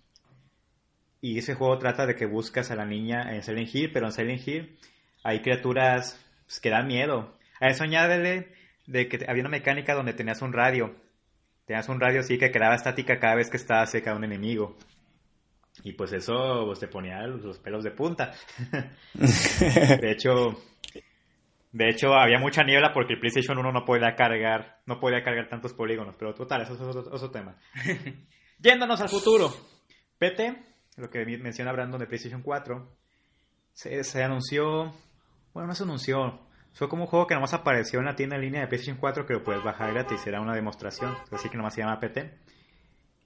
Y 1.21 1.39
ese 1.39 1.55
juego 1.55 1.79
trata 1.79 2.07
de 2.07 2.17
que 2.17 2.27
buscas 2.27 2.71
a 2.71 2.77
la 2.77 2.87
niña 2.87 3.35
en 3.35 3.43
Silent 3.43 3.75
Hill, 3.75 3.93
pero 3.93 4.07
en 4.07 4.13
Silent 4.13 4.47
Hill 4.47 4.79
hay 5.23 5.41
criaturas 5.43 6.19
pues, 6.47 6.61
que 6.61 6.71
dan 6.71 6.87
miedo. 6.87 7.37
A 7.61 7.69
eso 7.69 7.85
añádele 7.85 8.53
de 8.87 9.09
que 9.09 9.25
había 9.29 9.43
una 9.43 9.51
mecánica 9.51 9.95
donde 9.95 10.15
tenías 10.15 10.43
un 10.43 10.53
radio. 10.53 10.95
Tenías 11.67 11.89
un 11.89 12.01
radio 12.01 12.21
así 12.21 12.39
que 12.39 12.51
quedaba 12.51 12.75
estática 12.75 13.19
cada 13.19 13.35
vez 13.35 13.51
que 13.51 13.59
estaba 13.59 13.87
cerca 13.87 14.11
de 14.11 14.17
un 14.17 14.25
enemigo. 14.25 14.77
Y 15.85 15.93
pues 15.93 16.13
eso 16.13 16.65
pues, 16.67 16.81
te 16.81 16.89
ponía 16.89 17.27
los 17.27 17.59
pelos 17.59 17.85
de 17.85 17.91
punta. 17.91 18.33
de 19.15 20.11
hecho, 20.11 20.59
de 21.73 21.89
hecho 21.89 22.15
había 22.15 22.39
mucha 22.39 22.65
niebla 22.65 22.93
porque 22.93 23.15
el 23.15 23.21
PlayStation 23.21 23.57
1 23.59 23.73
no 23.73 23.85
podía 23.85 24.15
cargar, 24.17 24.81
no 24.87 24.99
podía 24.99 25.23
cargar 25.23 25.49
tantos 25.49 25.73
polígonos, 25.73 26.17
pero 26.19 26.35
total, 26.35 26.63
eso 26.63 26.75
es 26.75 26.81
otro, 26.81 27.13
otro 27.13 27.31
tema. 27.31 27.57
Yéndonos 28.59 29.01
al 29.01 29.09
futuro. 29.09 29.51
PT, 30.19 30.63
lo 30.97 31.09
que 31.09 31.25
menciona 31.39 31.73
Brandon 31.73 32.01
de 32.01 32.07
PlayStation 32.07 32.43
4, 32.43 32.97
se, 33.73 34.05
se 34.05 34.23
anunció, 34.23 34.93
bueno, 35.55 35.69
no 35.69 35.75
se 35.75 35.85
anunció, 35.85 36.41
fue 36.73 36.89
como 36.89 37.05
un 37.05 37.09
juego 37.09 37.27
que 37.27 37.35
nomás 37.35 37.55
apareció 37.55 38.01
en 38.01 38.07
la 38.07 38.17
tienda 38.17 38.37
en 38.37 38.43
línea 38.43 38.61
de 38.63 38.67
PlayStation 38.67 38.99
4 38.99 39.25
que 39.25 39.35
lo 39.35 39.45
puedes 39.45 39.63
bajar 39.63 39.93
gratis, 39.93 40.27
era 40.27 40.41
una 40.41 40.55
demostración, 40.55 41.17
así 41.31 41.49
que 41.49 41.57
nomás 41.57 41.75
se 41.75 41.83
llama 41.83 42.01
PT, 42.01 42.39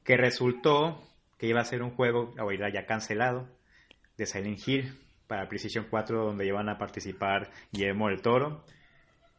que 0.05 0.17
resultó 0.17 1.03
que 1.39 1.47
iba 1.47 1.61
a 1.61 1.65
ser 1.65 1.83
un 1.83 1.91
juego, 1.91 2.35
ahorita 2.39 2.69
ya 2.73 2.87
cancelado, 2.87 3.49
de 4.17 4.27
Silent 4.27 4.69
Hill 4.69 5.04
para 5.35 5.49
PlayStation 5.49 5.87
4 5.91 6.27
donde 6.27 6.47
iban 6.47 6.69
a 6.69 6.79
participar 6.79 7.51
Guillermo 7.73 8.09
del 8.09 8.23
Toro, 8.23 8.65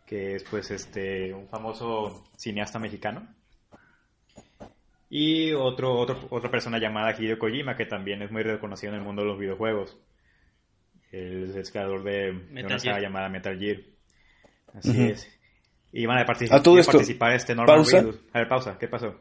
que 0.05 0.35
es 0.35 0.43
pues 0.43 0.69
este 0.71 1.33
un 1.33 1.47
famoso 1.47 2.25
cineasta 2.35 2.79
mexicano. 2.79 3.25
Y 5.09 5.53
otro, 5.53 5.93
otro, 5.97 6.27
otra 6.31 6.51
persona 6.51 6.79
llamada 6.79 7.15
Hideo 7.17 7.39
Kojima, 7.39 7.77
que 7.77 7.85
también 7.85 8.21
es 8.21 8.31
muy 8.31 8.43
reconocido 8.43 8.91
en 8.91 8.99
el 8.99 9.05
mundo 9.05 9.21
de 9.21 9.29
los 9.29 9.39
videojuegos. 9.39 9.97
Él 11.11 11.51
es 11.51 11.55
el 11.55 11.71
creador 11.71 12.03
de, 12.03 12.31
una 12.51 12.77
saga 12.77 12.99
llamada 12.99 13.29
Metal 13.29 13.57
Gear. 13.57 13.77
Así 14.73 15.01
es. 15.01 15.39
Y 15.93 16.01
iban 16.01 16.17
a, 16.17 16.25
partici- 16.25 16.51
A 16.51 16.61
todo 16.61 16.73
iba 16.73 16.79
a 16.79 16.81
esto, 16.81 16.91
participar 16.91 17.31
este 17.31 17.55
Norman 17.55 17.77
pausa. 17.77 18.01
Reedus. 18.01 18.19
A 18.33 18.39
ver, 18.39 18.49
pausa, 18.49 18.77
¿qué 18.77 18.89
pasó? 18.89 19.15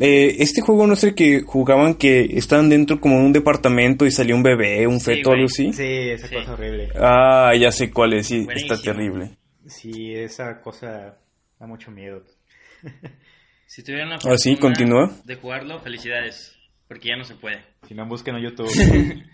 Eh, 0.00 0.36
este 0.40 0.60
juego 0.60 0.86
no 0.86 0.94
es 0.94 1.02
el 1.04 1.14
que 1.14 1.42
jugaban 1.42 1.94
que 1.94 2.20
estaban 2.38 2.68
dentro 2.68 3.00
como 3.00 3.16
de 3.18 3.24
un 3.26 3.32
departamento 3.32 4.06
y 4.06 4.10
salía 4.12 4.34
un 4.34 4.42
bebé, 4.44 4.86
un 4.86 5.00
Sí, 5.00 5.06
feto, 5.16 5.32
algo 5.32 5.46
así. 5.46 5.72
Sí, 5.72 5.82
esa 5.84 6.28
Sí. 6.28 6.34
cosa 6.36 6.52
horrible. 6.52 6.88
Ah, 6.94 7.52
ya 7.58 7.72
sé 7.72 7.90
cuál 7.90 8.12
es, 8.14 8.26
sí, 8.28 8.44
Buenísimo. 8.44 8.74
está 8.74 8.92
terrible. 8.92 9.30
Sí, 9.66 10.14
esa 10.14 10.60
cosa 10.60 11.18
da 11.58 11.66
mucho 11.66 11.90
miedo. 11.90 12.22
Si 13.70 13.82
tuvieran 13.82 14.08
la 14.08 14.18
sí, 14.18 14.26
fortuna 14.56 14.58
continúa. 14.60 15.12
de 15.26 15.34
jugarlo, 15.36 15.78
felicidades, 15.80 16.56
porque 16.88 17.08
ya 17.08 17.16
no 17.16 17.24
se 17.24 17.34
puede. 17.34 17.58
Si 17.86 17.92
no, 17.94 18.06
busquen 18.06 18.36
en 18.36 18.44
YouTube. 18.44 18.66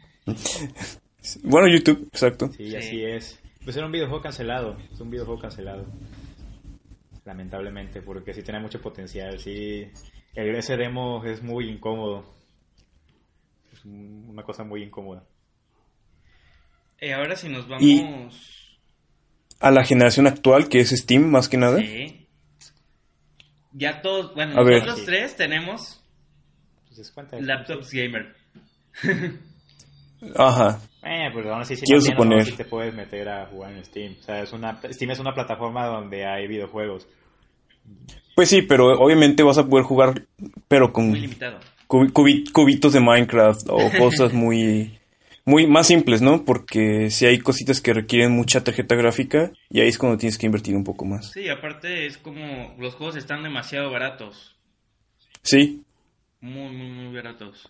Bueno, 1.45 1.69
YouTube, 1.69 2.09
exacto. 2.13 2.51
Sí, 2.53 2.69
Sí. 2.71 2.77
así 2.77 3.05
es. 3.05 3.41
Pues 3.65 3.77
era 3.77 3.87
un 3.87 3.93
videojuego 3.93 4.23
cancelado. 4.23 4.77
Es 4.93 5.01
un 5.01 5.09
videojuego 5.11 5.41
cancelado. 5.41 5.87
Lamentablemente, 7.25 8.03
porque 8.03 8.35
sí 8.35 8.43
tiene 8.43 8.61
mucho 8.61 8.81
potencial. 8.81 9.39
Sí, 9.39 9.87
ese 10.35 10.77
demo 10.77 11.25
es 11.25 11.43
muy 11.43 11.69
incómodo. 11.71 12.33
es 13.73 13.85
un- 13.85 14.27
una 14.31 14.43
cosa 14.45 14.63
muy 14.65 14.83
incómoda. 14.83 15.25
Eh, 16.99 17.13
ahora 17.13 17.35
si 17.37 17.49
nos 17.49 17.67
Y- 17.81 18.03
vamos... 18.03 18.79
A 19.61 19.71
la 19.71 19.85
generación 19.85 20.27
actual, 20.27 20.69
que 20.69 20.81
es 20.81 20.91
Steam, 20.91 21.31
más 21.31 21.49
que 21.49 21.57
nada. 21.57 21.79
Sí. 21.79 22.27
Ya 23.73 24.01
todos, 24.03 24.35
bueno, 24.35 24.61
A 24.61 24.65
nosotros 24.65 25.05
tres 25.05 25.37
tenemos 25.37 26.01
cuenta 27.15 27.41
laptops 27.41 27.91
gamer. 27.91 28.37
Ajá. 30.37 30.81
Eh, 31.03 31.29
pero 31.35 31.53
aún 31.53 31.63
así, 31.63 31.77
si 31.77 31.83
Quiero 31.85 32.01
no 32.01 32.07
suponer. 32.07 32.39
así 32.41 32.53
te 32.53 32.65
puedes 32.65 32.95
meter 32.95 33.29
a 33.29 33.47
jugar 33.47 33.73
en 33.73 33.85
Steam. 33.85 34.17
O 34.21 34.23
sea, 34.23 34.43
es 34.43 34.53
una, 34.53 34.81
Steam 34.93 35.11
es 35.11 35.19
una 35.19 35.35
plataforma 35.35 35.87
donde 35.87 36.25
hay 36.25 36.47
videojuegos. 36.47 37.07
Pues 38.35 38.49
sí, 38.49 38.63
pero 38.63 38.99
obviamente 39.01 39.43
vas 39.43 39.59
a 39.59 39.67
poder 39.67 39.85
jugar, 39.85 40.27
pero 40.69 40.93
con 40.93 41.11
Muy 41.11 41.21
limitado. 41.21 41.61
cubi- 41.89 42.13
cubi- 42.13 42.51
cubitos 42.53 42.93
de 42.93 43.01
Minecraft 43.01 43.67
o 43.71 43.91
cosas 43.99 44.33
muy, 44.33 44.99
muy 45.45 45.67
más 45.67 45.87
simples, 45.87 46.21
¿no? 46.21 46.45
Porque 46.45 47.11
si 47.11 47.27
hay 47.27 47.39
cositas 47.39 47.81
que 47.81 47.93
requieren 47.93 48.33
mucha 48.33 48.65
tarjeta 48.65 48.97
gráfica 48.97 49.53
y 49.71 49.81
ahí 49.81 49.89
es 49.89 49.99
cuando 49.99 50.19
tienes 50.19 50.37
que 50.39 50.47
invertir 50.47 50.75
un 50.77 50.85
poco 50.85 51.05
más. 51.05 51.31
Sí, 51.33 51.49
aparte 51.49 52.07
es 52.07 52.19
como 52.19 52.75
los 52.79 52.95
juegos 52.95 53.17
están 53.17 53.43
demasiado 53.43 53.91
baratos. 53.91 54.57
Sí, 55.43 55.83
Muy, 56.41 56.75
muy, 56.75 56.89
muy 56.91 57.15
baratos. 57.15 57.69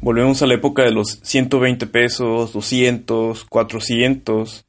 volvemos 0.00 0.42
a 0.42 0.46
la 0.46 0.54
época 0.54 0.82
de 0.84 0.90
los 0.92 1.18
120 1.22 1.86
pesos, 1.86 2.52
200, 2.52 3.44
400. 3.44 4.64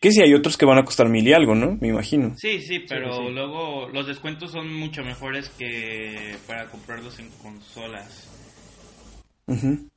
Que 0.00 0.10
sí, 0.12 0.22
hay 0.22 0.32
otros 0.32 0.56
que 0.56 0.64
van 0.64 0.78
a 0.78 0.84
costar 0.84 1.08
mil 1.10 1.26
y 1.28 1.32
algo, 1.34 1.54
¿no? 1.54 1.76
Me 1.80 1.88
imagino. 1.88 2.34
Sí, 2.38 2.62
sí, 2.62 2.78
pero 2.88 3.12
sí. 3.16 3.32
luego 3.32 3.88
los 3.90 4.06
descuentos 4.06 4.50
son 4.50 4.72
mucho 4.72 5.02
mejores 5.02 5.50
que 5.50 6.36
para 6.46 6.66
comprarlos 6.66 7.18
en 7.18 7.28
consolas. 7.42 8.26
Ujú. 9.46 9.88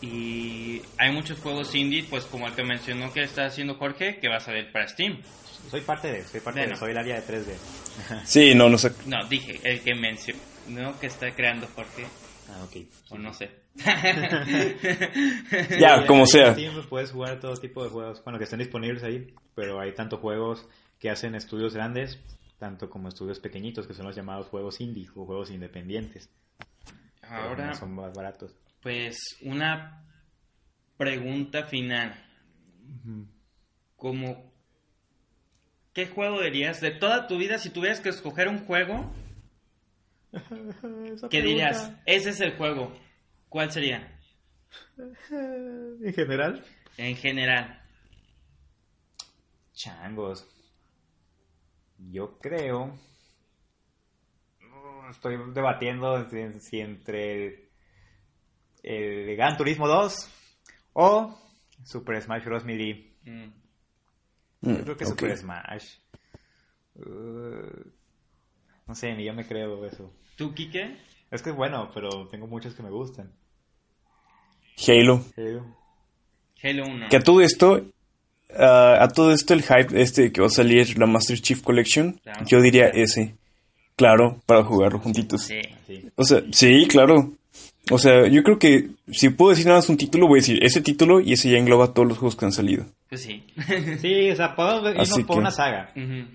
Y 0.00 0.80
hay 0.98 1.12
muchos 1.12 1.38
juegos 1.40 1.74
indie, 1.74 2.04
pues 2.08 2.24
como 2.24 2.46
el 2.46 2.54
que 2.54 2.62
mencionó 2.64 3.12
que 3.12 3.22
está 3.24 3.46
haciendo 3.46 3.74
Jorge, 3.76 4.18
que 4.20 4.28
va 4.28 4.36
a 4.36 4.40
salir 4.40 4.70
para 4.72 4.88
Steam. 4.88 5.20
Soy 5.70 5.80
parte 5.82 6.12
de, 6.12 6.24
soy 6.24 6.40
parte 6.40 6.60
Bueno. 6.60 6.74
de, 6.74 6.78
soy 6.80 6.90
el 6.92 6.98
área 6.98 7.20
de 7.20 7.26
3D. 7.26 7.54
Sí, 8.24 8.54
no, 8.54 8.68
no 8.68 8.78
sé. 8.78 8.92
No, 9.06 9.26
dije, 9.28 9.58
el 9.64 9.80
que 9.80 9.94
mencionó 9.94 10.98
que 11.00 11.06
está 11.08 11.30
creando 11.34 11.66
Jorge, 11.74 12.04
Ah, 12.48 12.64
ok. 12.64 12.76
o 13.10 13.18
no 13.18 13.32
sé. 13.34 13.50
Ya, 15.78 16.06
como 16.06 16.20
En 16.20 16.26
sea. 16.26 16.52
Steam 16.52 16.74
pues, 16.74 16.86
puedes 16.86 17.12
jugar 17.12 17.40
todo 17.40 17.54
tipo 17.56 17.84
de 17.84 17.90
juegos, 17.90 18.22
bueno, 18.24 18.38
que 18.38 18.44
estén 18.44 18.58
disponibles 18.58 19.02
ahí, 19.02 19.34
pero 19.54 19.80
hay 19.80 19.94
tanto 19.94 20.18
juegos 20.18 20.66
que 20.98 21.10
hacen 21.10 21.34
estudios 21.34 21.74
grandes, 21.74 22.18
tanto 22.58 22.88
como 22.88 23.08
estudios 23.08 23.40
pequeñitos, 23.40 23.86
que 23.86 23.94
son 23.94 24.06
los 24.06 24.16
llamados 24.16 24.46
juegos 24.48 24.80
indie 24.80 25.08
o 25.14 25.26
juegos 25.26 25.50
independientes. 25.50 26.30
Ahora, 27.22 27.66
no 27.66 27.74
son 27.74 27.94
más 27.94 28.14
baratos. 28.14 28.54
pues 28.82 29.36
una 29.42 30.04
pregunta 30.96 31.64
final. 31.64 32.14
Como, 33.96 34.52
¿qué 35.92 36.06
juego 36.06 36.40
dirías 36.40 36.80
de 36.80 36.92
toda 36.92 37.26
tu 37.26 37.36
vida 37.36 37.58
si 37.58 37.70
tuvieras 37.70 38.00
que 38.00 38.10
escoger 38.10 38.48
un 38.48 38.64
juego? 38.64 39.12
¿Qué 41.30 41.42
dirías? 41.42 41.92
Ese 42.04 42.30
es 42.30 42.40
el 42.40 42.56
juego. 42.56 42.92
¿Cuál 43.48 43.70
sería? 43.72 44.18
En 44.98 46.12
general, 46.14 46.64
En 46.96 47.16
general. 47.16 47.82
changos. 49.72 50.46
Yo 51.98 52.38
creo. 52.38 52.98
Mm, 54.60 55.10
Estoy 55.10 55.36
debatiendo 55.52 56.28
si, 56.60 56.80
entre 56.80 57.46
el, 57.46 57.68
el 58.82 59.36
Gran 59.36 59.56
Turismo 59.56 59.86
2 59.88 60.30
o 60.94 61.38
Super 61.84 62.20
Smash 62.22 62.44
Bros. 62.44 62.64
Melee. 62.64 63.16
Mm. 63.24 63.44
Mm, 64.62 64.76
Yo 64.76 64.82
creo 64.84 64.96
que 64.96 65.04
ok. 65.04 65.10
Super 65.10 65.36
Smash. 65.38 65.98
Uh, 66.94 67.90
no 68.86 68.94
sé, 68.94 69.14
ni 69.14 69.24
yo 69.24 69.34
me 69.34 69.46
creo 69.46 69.84
eso. 69.86 70.12
¿Tú, 70.36 70.54
Kike? 70.54 70.96
Es 71.36 71.42
que 71.42 71.50
es 71.50 71.56
bueno, 71.56 71.90
pero 71.94 72.26
tengo 72.28 72.46
muchos 72.46 72.74
que 72.74 72.82
me 72.82 72.90
gustan. 72.90 73.30
Halo. 74.86 75.24
Halo. 75.36 75.64
Halo 76.62 76.86
1. 76.86 77.08
Que 77.08 77.16
a 77.16 77.20
todo 77.20 77.40
esto, 77.40 77.82
ah, 78.58 78.98
a 79.00 79.08
todo 79.08 79.32
esto 79.32 79.54
el 79.54 79.62
hype 79.62 80.00
este 80.00 80.32
que 80.32 80.40
va 80.40 80.46
a 80.48 80.50
salir 80.50 80.98
la 80.98 81.06
Master 81.06 81.38
Chief 81.40 81.62
Collection, 81.62 82.12
Claro. 82.22 82.44
yo 82.46 82.60
diría 82.60 82.86
ese. 82.88 83.36
Claro, 83.96 84.42
para 84.46 84.62
jugarlo 84.64 84.98
juntitos. 84.98 85.42
Sí. 85.42 85.60
Sí. 85.86 86.08
O 86.16 86.24
sea, 86.24 86.42
sí, 86.52 86.86
claro. 86.88 87.32
O 87.90 87.98
sea, 87.98 88.26
yo 88.26 88.42
creo 88.42 88.58
que 88.58 88.90
si 89.12 89.28
puedo 89.30 89.50
decir 89.50 89.66
nada 89.66 89.78
más 89.78 89.88
un 89.88 89.96
título, 89.96 90.26
voy 90.26 90.38
a 90.38 90.42
decir 90.42 90.62
ese 90.62 90.80
título 90.80 91.20
y 91.20 91.32
ese 91.34 91.50
ya 91.50 91.56
engloba 91.58 91.94
todos 91.94 92.08
los 92.08 92.18
juegos 92.18 92.36
que 92.36 92.44
han 92.44 92.52
salido. 92.52 92.84
Pues 93.08 93.22
sí. 93.22 93.44
Sí, 94.00 94.30
o 94.30 94.36
sea, 94.36 94.54
podemos 94.56 94.90
irnos 94.90 95.10
Así 95.10 95.22
por 95.24 95.36
que- 95.36 95.40
una 95.40 95.50
saga. 95.50 95.90
Ujú. 95.94 96.28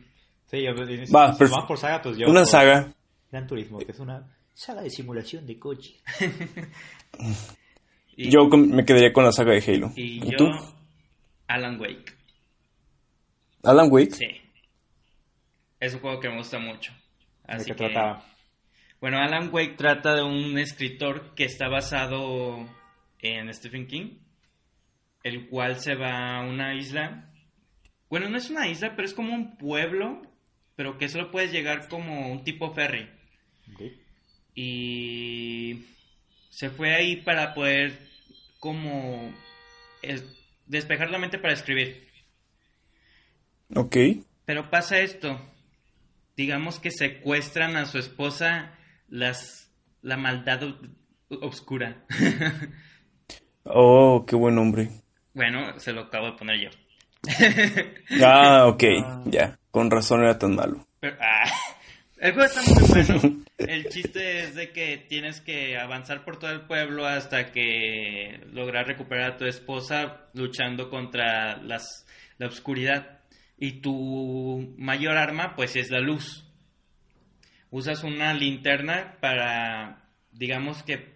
Sí, 0.50 0.64
yo, 0.64 0.74
si, 0.86 1.12
Va, 1.12 1.34
si 1.34 1.44
perf- 1.44 1.50
vamos 1.52 1.66
por 1.68 1.78
saga, 1.78 2.02
pues 2.02 2.18
yo. 2.18 2.28
Una 2.30 2.46
saga. 2.46 2.88
Gran 3.32 3.48
Turismo, 3.48 3.80
que 3.80 3.92
es 3.92 4.00
una 4.00 4.24
saga 4.66 4.82
de 4.82 4.90
simulación 4.90 5.46
de 5.46 5.58
coche. 5.60 5.96
Y, 8.18 8.30
Yo 8.30 8.50
con- 8.50 8.70
me 8.70 8.84
quedaría 8.86 9.14
con 9.14 9.24
la 9.24 9.32
saga 9.32 9.54
de 9.54 9.62
Halo. 9.66 9.92
y 9.96 10.18
¿Y 10.18 10.32
yo, 10.32 10.38
tú? 10.38 10.46
Alan 11.48 11.80
Wake. 11.80 12.14
Alan 13.64 13.88
Wake. 13.90 14.12
Sí. 14.12 14.26
Es 15.80 15.94
un 15.94 16.02
juego 16.02 16.20
que 16.20 16.30
me 16.30 16.38
gusta 16.38 16.60
mucho. 16.60 16.92
¿De 17.48 17.54
Así 17.56 17.66
qué 17.66 17.72
que, 17.72 17.78
trataba? 17.86 18.26
Bueno, 19.00 19.18
Alan 19.18 19.50
Wake 19.52 19.76
trata 19.78 20.14
de 20.14 20.24
un 20.24 20.58
escritor 20.60 21.34
que 21.36 21.46
está 21.46 21.70
basado 21.70 22.68
en 23.20 23.52
Stephen 23.54 23.88
King, 23.88 24.18
el 25.24 25.48
cual 25.48 25.80
se 25.80 25.96
va 25.96 26.38
a 26.38 26.42
una 26.44 26.76
isla. 26.76 27.32
Bueno, 28.10 28.30
no 28.30 28.38
es 28.38 28.50
una 28.50 28.68
isla, 28.68 28.94
pero 28.96 29.06
es 29.08 29.14
como 29.14 29.34
un 29.34 29.56
pueblo, 29.58 30.22
pero 30.76 30.98
que 30.98 31.08
solo 31.08 31.32
puedes 31.32 31.52
llegar 31.52 31.88
como 31.88 32.30
un 32.32 32.44
tipo 32.44 32.72
ferry. 32.74 33.10
Ok. 33.74 33.82
Y 34.56 35.86
se 36.50 36.70
fue 36.70 36.94
ahí 36.94 37.18
para 37.18 37.54
poder 37.54 37.98
como 38.60 39.34
es- 40.02 40.26
despejar 40.68 41.10
la 41.10 41.18
mente 41.18 41.38
para 41.40 41.54
escribir. 41.54 42.08
Ok. 43.76 43.96
Pero 44.46 44.70
pasa 44.70 45.00
esto. 45.00 45.40
Digamos 46.36 46.80
que 46.80 46.92
secuestran 46.92 47.76
a 47.78 47.86
su 47.86 47.98
esposa 47.98 48.78
las 49.08 49.72
la 50.02 50.18
maldad 50.18 50.64
o- 50.64 50.78
oscura. 51.42 52.06
Oh, 53.64 54.26
qué 54.28 54.36
buen 54.36 54.58
hombre. 54.58 54.90
bueno, 55.36 55.80
se 55.80 55.94
lo 55.94 56.02
acabo 56.02 56.26
de 56.32 56.32
poner 56.34 56.60
yo. 56.62 56.70
Ah, 58.26 58.66
ok. 58.70 58.84
Ya. 59.26 59.60
Con 59.70 59.92
razón 59.92 60.22
era 60.24 60.40
tan 60.40 60.56
malo. 60.56 60.88
Pero, 61.00 61.16
ah, 61.22 61.46
el 62.22 62.34
juego 62.34 62.48
está 62.48 62.62
muy 62.62 62.88
bueno. 62.88 63.42
El 63.58 63.90
chiste 63.90 64.40
es 64.40 64.56
de 64.56 64.72
que 64.72 64.98
tienes 64.98 65.42
que 65.42 65.78
avanzar 65.78 66.24
por 66.24 66.38
todo 66.38 66.52
el 66.52 66.62
pueblo 66.62 67.06
hasta 67.06 67.52
que 67.52 68.40
lograr 68.52 68.88
recuperar 68.88 69.32
a 69.32 69.38
tu 69.38 69.46
esposa 69.46 70.30
luchando 70.34 70.90
contra 70.90 71.58
las, 71.58 72.08
la 72.38 72.48
oscuridad. 72.48 73.20
Y 73.58 73.82
tu 73.82 74.74
mayor 74.78 75.18
arma, 75.18 75.56
pues, 75.56 75.76
es 75.76 75.92
la 75.92 76.00
luz. 76.00 76.48
Usas 77.70 78.04
una 78.04 78.34
linterna 78.34 79.18
para, 79.20 80.10
digamos 80.32 80.82
que, 80.84 81.14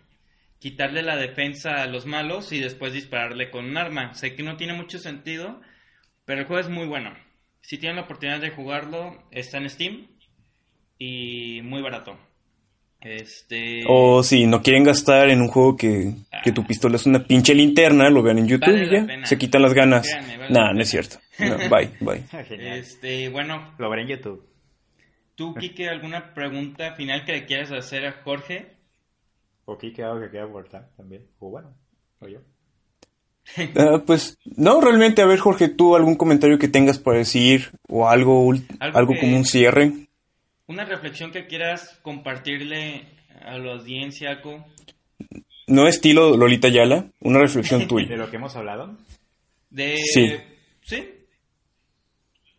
quitarle 0.60 1.02
la 1.04 1.18
defensa 1.18 1.82
a 1.82 1.88
los 1.88 2.06
malos 2.06 2.52
y 2.52 2.60
después 2.60 2.94
dispararle 2.94 3.50
con 3.50 3.66
un 3.66 3.78
arma. 3.78 4.14
Sé 4.14 4.36
que 4.36 4.44
no 4.44 4.58
tiene 4.58 4.74
mucho 4.74 5.00
sentido, 5.00 5.62
pero 6.26 6.42
el 6.42 6.48
juego 6.48 6.62
es 6.62 6.70
muy 6.70 6.88
bueno. 6.88 7.16
Si 7.62 7.78
tienen 7.78 7.96
la 7.96 8.04
oportunidad 8.04 8.40
de 8.40 8.52
jugarlo, 8.52 9.28
está 9.32 9.58
en 9.58 9.70
Steam 9.70 10.15
y 10.98 11.62
muy 11.64 11.82
barato. 11.82 12.18
Este. 13.02 13.84
O 13.88 14.24
si 14.24 14.48
no 14.48 14.64
quieren 14.64 14.84
gastar 14.84 15.30
en 15.30 15.42
un 15.42 15.48
juego 15.48 15.76
que, 15.78 16.16
que 16.44 16.52
tu 16.52 16.66
pistola 16.66 16.96
es 16.96 17.06
una 17.06 17.24
pinche 17.24 17.54
linterna, 17.54 18.10
lo 18.10 18.24
vean 18.24 18.40
en 18.40 18.48
YouTube 18.48 18.72
Vale 18.72 18.86
y 18.86 18.90
ya. 19.02 19.06
pena. 19.06 19.26
Se 19.28 19.38
quitan 19.38 19.62
las 19.62 19.74
ganas. 19.76 20.08
Créanme, 20.08 20.38
vale 20.38 20.52
nah, 20.54 20.66
la 20.68 20.74
no 20.74 20.82
es 20.82 20.90
cierto. 20.90 21.18
No, 21.40 21.58
bye, 21.70 21.92
bye. 22.00 22.24
Genial. 22.46 22.80
Este, 22.80 23.30
bueno, 23.30 23.74
Lo 23.78 23.90
veré 23.90 24.04
en 24.04 24.08
YouTube. 24.08 24.48
tú, 25.36 25.54
Kike, 25.60 25.90
¿alguna 25.90 26.34
pregunta 26.34 26.94
final 26.96 27.26
que 27.26 27.34
le 27.34 27.46
quieras 27.46 27.72
hacer 27.72 28.06
a 28.08 28.14
Jorge? 28.24 28.74
O 29.66 29.78
Kike, 29.78 30.02
algo 30.04 30.22
que 30.22 30.30
quiera 30.30 30.46
aportar 30.46 30.90
también. 30.98 31.28
O 31.40 31.50
bueno, 31.50 31.76
o 32.20 32.28
yo. 32.28 32.40
Ah, 33.76 34.02
pues, 34.04 34.38
no, 34.58 34.82
realmente, 34.82 35.22
a 35.22 35.28
ver, 35.28 35.38
Jorge, 35.38 35.70
tú 35.70 35.96
algún 35.96 36.16
comentario 36.16 36.58
que 36.58 36.68
tengas 36.68 36.98
para 36.98 37.20
decir 37.20 37.70
o 37.88 38.08
algo, 38.10 38.52
Algo 38.80 38.98
algo, 38.98 39.14
que- 39.14 39.20
como 39.20 39.38
un 39.38 39.46
cierre. 39.46 39.92
Una 40.68 40.86
reflexión 40.86 41.32
que 41.32 41.46
quieras 41.48 42.00
compartirle 42.02 43.06
a 43.44 43.58
la 43.58 43.74
audiencia, 43.74 44.42
Co. 44.42 44.66
No 45.68 45.88
estilo 45.88 46.36
Lolita 46.38 46.70
Yala, 46.70 47.08
una 47.22 47.40
reflexión 47.40 47.82
De 47.82 47.88
tuya. 47.88 48.16
lo 48.16 48.30
que 48.30 48.38
hemos 48.38 48.56
hablado. 48.56 48.98
De. 49.70 49.98
Sí. 49.98 50.36
Sí. 50.82 51.10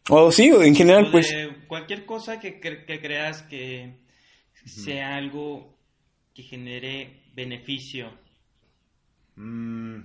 O 0.08 0.30
sí, 0.30 0.52
o 0.52 0.62
en 0.62 0.74
general, 0.76 1.06
o 1.06 1.10
pues, 1.10 1.28
de 1.30 1.50
cualquier 1.66 2.06
cosa 2.06 2.38
que, 2.38 2.60
cre- 2.60 2.84
que 2.86 3.00
creas 3.00 3.42
que 3.42 3.96
sea 4.64 5.16
algo 5.16 5.76
que 6.34 6.42
genere 6.42 7.22
beneficio 7.34 8.10
Mm, 9.38 10.00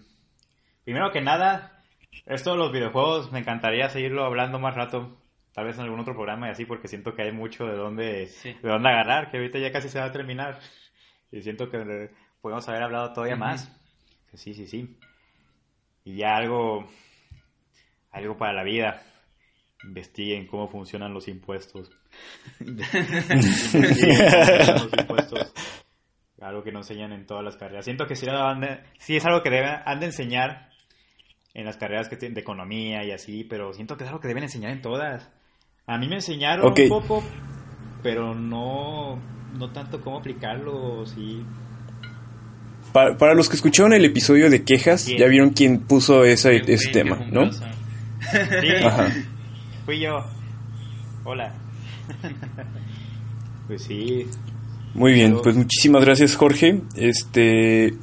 primero 0.84 1.10
que 1.12 1.22
nada, 1.22 1.84
esto 2.26 2.52
de 2.52 2.58
los 2.58 2.72
videojuegos 2.74 3.32
me 3.32 3.40
encantaría 3.40 3.88
seguirlo 3.90 4.26
hablando 4.26 4.60
más 4.60 4.76
rato. 4.76 5.21
Tal 5.54 5.66
vez 5.66 5.76
en 5.78 5.84
algún 5.84 6.00
otro 6.00 6.14
programa 6.14 6.48
y 6.48 6.52
así, 6.52 6.66
porque 6.66 6.88
siento 6.88 7.14
que 7.14 7.24
hay 7.24 7.32
mucho 7.32 7.66
de 7.66 7.76
dónde, 7.76 8.28
Sí. 8.28 8.54
de 8.62 8.70
dónde 8.70 8.90
agarrar, 8.90 9.30
que 9.30 9.38
ahorita 9.38 9.60
ya 9.60 9.72
casi 9.72 9.90
se 9.90 10.00
va 10.00 10.06
a 10.06 10.12
terminar. 10.12 10.60
Y 11.32 11.42
siento 11.42 11.70
que 11.70 12.10
podemos 12.42 12.68
haber 12.70 12.84
hablado 12.84 13.14
todavía 13.14 13.36
más. 13.36 13.70
Sí, 14.34 14.54
sí, 14.54 14.66
sí. 14.68 14.98
Y 16.06 16.16
ya 16.16 16.38
algo, 16.38 16.88
algo 18.12 18.38
para 18.38 18.54
la 18.54 18.64
vida. 18.64 19.02
Investiguen 19.84 20.48
cómo 20.48 20.68
funcionan 20.70 21.14
los 21.14 21.28
impuestos. 21.28 21.92
Investiguen 22.60 23.26
cómo 23.28 24.46
funcionan 24.46 24.84
los 24.84 24.94
impuestos. 25.00 25.54
Algo 26.40 26.64
que 26.64 26.72
no 26.72 26.80
enseñan 26.80 27.12
en 27.14 27.26
todas 27.26 27.44
las 27.44 27.56
carreras. 27.58 27.86
Siento 27.86 28.08
que 28.08 28.16
sí, 28.16 28.26
sí 29.00 29.16
es 29.18 29.26
algo 29.26 29.44
que 29.44 29.50
deben, 29.50 29.76
han 29.86 30.00
de 30.00 30.08
enseñar 30.08 30.70
en 31.54 31.66
las 31.66 31.78
carreras 31.78 32.10
que 32.10 32.16
tienen 32.18 32.34
de 32.36 32.42
economía 32.42 33.04
y 33.04 33.12
así, 33.12 33.44
pero 33.44 33.74
siento 33.74 33.96
que 33.98 34.06
es 34.06 34.10
algo 34.10 34.22
que 34.22 34.28
deben 34.28 34.44
enseñar 34.44 34.72
en 34.72 34.82
todas. 34.82 35.30
A 35.92 35.98
mí 35.98 36.08
me 36.08 36.16
enseñaron 36.16 36.68
un 36.68 36.88
poco, 36.88 37.22
pero 38.02 38.34
no, 38.34 39.20
no 39.60 39.70
tanto 39.72 40.00
cómo 40.00 40.20
aplicarlo, 40.20 41.06
sí. 41.06 41.44
Para, 42.94 43.18
para 43.18 43.34
los 43.34 43.50
que 43.50 43.58
escucharon 43.58 43.92
el 43.92 44.06
episodio 44.06 44.50
de 44.50 44.64
quejas, 44.64 45.06
Bien. 45.06 45.20
ya 45.20 45.28
vieron 45.28 45.50
quién 45.50 45.80
puso 45.82 46.24
ese, 46.24 46.62
Qué 46.62 46.76
ese 46.76 46.92
tema, 46.92 47.18
qué 47.20 47.32
¿no? 47.32 47.52
Sí, 47.52 48.86
Ajá. 48.86 49.10
fui 49.86 50.00
yo. 50.00 50.24
Hola. 51.26 51.56
pues 53.68 53.84
sí, 53.84 54.28
Muy 54.94 55.12
bien, 55.12 55.40
pues 55.44 55.58
muchísimas 55.58 56.06
gracias 56.06 56.38
Jorge. 56.38 56.84
Este, 56.96 57.96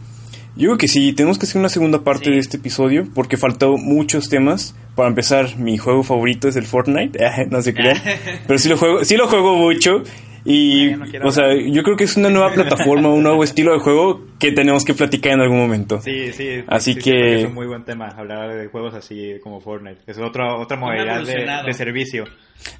yo 0.59 0.69
creo 0.69 0.79
que 0.79 0.89
sí, 0.89 1.13
tenemos 1.15 1.39
que 1.39 1.47
hacer 1.47 1.59
una 1.59 1.69
segunda 1.71 2.03
parte 2.05 2.27
Sí. 2.27 2.31
de 2.33 2.39
este 2.39 2.57
episodio 2.59 3.07
porque 3.15 3.37
faltó 3.37 3.77
muchos 3.79 4.29
temas. 4.29 4.75
Para 4.95 5.09
empezar, 5.09 5.57
mi 5.59 5.79
juego 5.79 6.03
favorito 6.03 6.49
es 6.49 6.57
el 6.57 6.67
Fortnite, 6.67 7.19
no 7.51 7.63
se 7.63 7.73
crean, 7.73 7.97
pero 8.47 8.59
sí 8.59 8.69
lo 8.69 8.77
juego, 8.77 9.05
sí 9.05 9.17
lo 9.17 9.29
juego 9.29 9.57
mucho 9.57 10.03
y, 10.51 10.91
Ah, 10.93 10.97
no 10.97 11.29
o 11.29 11.31
sea, 11.31 11.45
hablar. 11.45 11.67
yo 11.71 11.83
creo 11.83 11.97
que 11.97 12.05
es 12.05 12.17
una 12.17 12.31
nueva 12.31 12.53
plataforma, 12.55 13.11
un 13.11 13.23
nuevo 13.23 13.45
estilo 13.45 13.73
de 13.75 13.81
juego 13.81 14.25
que 14.39 14.51
tenemos 14.53 14.83
que 14.85 14.95
platicar 14.95 15.33
en 15.35 15.41
algún 15.41 15.59
momento. 15.59 16.01
sí, 16.01 16.33
sí. 16.33 16.63
Así 16.67 16.95
sí, 16.95 17.01
que- 17.01 17.41
es 17.41 17.45
un 17.45 17.55
muy 17.55 17.67
buen 17.67 17.85
tema 17.85 18.07
hablar 18.09 18.57
de 18.57 18.67
juegos 18.69 18.95
así 18.95 19.35
como 19.43 19.61
Fortnite. 19.61 20.01
Es 20.07 20.17
otra, 20.19 20.57
otra 20.57 20.79
modalidad 20.79 21.65
de, 21.67 21.73
servicio. 21.75 22.25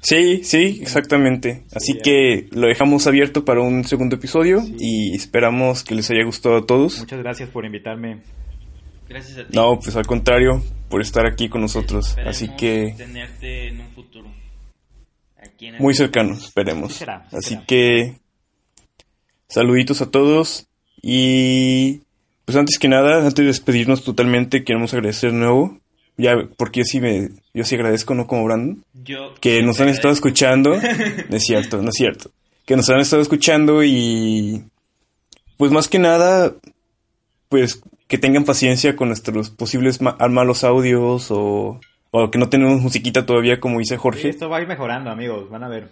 Sí, 0.01 0.41
sí, 0.43 0.79
exactamente. 0.81 1.63
Así 1.73 1.97
que 2.03 2.47
lo 2.51 2.67
dejamos 2.67 3.05
abierto 3.07 3.45
para 3.45 3.61
un 3.61 3.83
segundo 3.85 4.15
episodio 4.15 4.61
y 4.79 5.15
esperamos 5.15 5.83
que 5.83 5.93
les 5.95 6.09
haya 6.11 6.23
gustado 6.25 6.57
a 6.57 6.65
todos. 6.65 6.99
Muchas 6.99 7.19
gracias 7.19 7.49
por 7.49 7.65
invitarme. 7.65 8.21
Gracias 9.07 9.37
a 9.37 9.47
ti. 9.47 9.55
No, 9.55 9.79
pues 9.79 9.95
al 9.95 10.05
contrario, 10.05 10.61
por 10.89 11.01
estar 11.01 11.25
aquí 11.25 11.49
con 11.49 11.61
nosotros. 11.61 12.09
Esperemos 12.09 12.35
Así 12.35 12.49
que 12.57 12.93
tenerte 12.97 13.67
en 13.69 13.79
un 13.81 13.87
futuro. 13.89 14.27
Aquí 15.37 15.45
en 15.45 15.45
el- 15.45 15.48
muy 15.79 15.93
cercano, 15.93 16.33
esperemos. 16.33 16.93
Sí 16.93 16.99
será, 16.99 17.27
sí 17.29 17.35
Así 17.37 17.49
será. 17.49 17.65
que 17.65 18.15
saluditos 19.47 20.01
a 20.01 20.09
todos 20.11 20.67
y 21.01 22.01
pues 22.45 22.57
antes 22.57 22.79
que 22.79 22.87
nada, 22.87 23.17
antes 23.19 23.35
de 23.35 23.45
despedirnos 23.45 24.03
totalmente, 24.03 24.63
queremos 24.63 24.93
agradecer 24.93 25.31
de 25.31 25.37
nuevo. 25.37 25.79
Ya, 26.17 26.35
porque 26.57 26.81
yo 26.81 26.83
sí 26.85 26.99
me, 26.99 27.29
yo 27.53 27.63
sí 27.63 27.75
agradezco, 27.75 28.13
no 28.13 28.27
como 28.27 28.43
Brandon, 28.43 28.83
Yo 28.93 29.33
que 29.39 29.61
nos 29.63 29.79
han 29.79 29.87
estado 29.87 30.13
escuchando. 30.13 30.71
No 30.75 31.35
es 31.37 31.43
cierto, 31.43 31.81
no 31.81 31.89
es 31.89 31.95
cierto. 31.95 32.31
Que 32.65 32.75
nos 32.75 32.89
han 32.89 32.99
estado 32.99 33.21
escuchando 33.21 33.83
y 33.83 34.63
pues 35.57 35.71
más 35.71 35.87
que 35.87 35.97
nada, 35.99 36.53
pues 37.47 37.81
que 38.07 38.17
tengan 38.17 38.43
paciencia 38.43 38.95
con 38.97 39.07
nuestros 39.09 39.49
posibles 39.51 40.01
ma- 40.01 40.17
malos 40.29 40.63
audios 40.65 41.27
o, 41.31 41.79
o 42.11 42.29
que 42.31 42.39
no 42.39 42.49
tenemos 42.49 42.81
musiquita 42.81 43.25
todavía, 43.25 43.59
como 43.59 43.79
dice 43.79 43.95
Sí, 43.95 44.01
Jorge. 44.01 44.29
esto 44.29 44.49
va 44.49 44.57
a 44.57 44.61
ir 44.61 44.67
mejorando, 44.67 45.09
amigos. 45.09 45.49
Van 45.49 45.63
a 45.63 45.69
ver. 45.69 45.89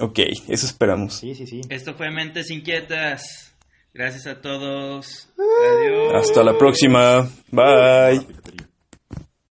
Ok, 0.00 0.18
eso 0.48 0.66
esperamos. 0.66 1.14
Sí, 1.14 1.34
sí, 1.34 1.46
sí. 1.46 1.60
Esto 1.68 1.94
fue 1.94 2.10
Mentes 2.10 2.50
Inquietas. 2.50 3.54
Gracias 3.92 4.26
a 4.26 4.40
todos. 4.40 5.28
Adiós. 5.38 6.14
Hasta 6.14 6.42
la 6.42 6.56
próxima. 6.58 7.28
Bye. 7.50 8.65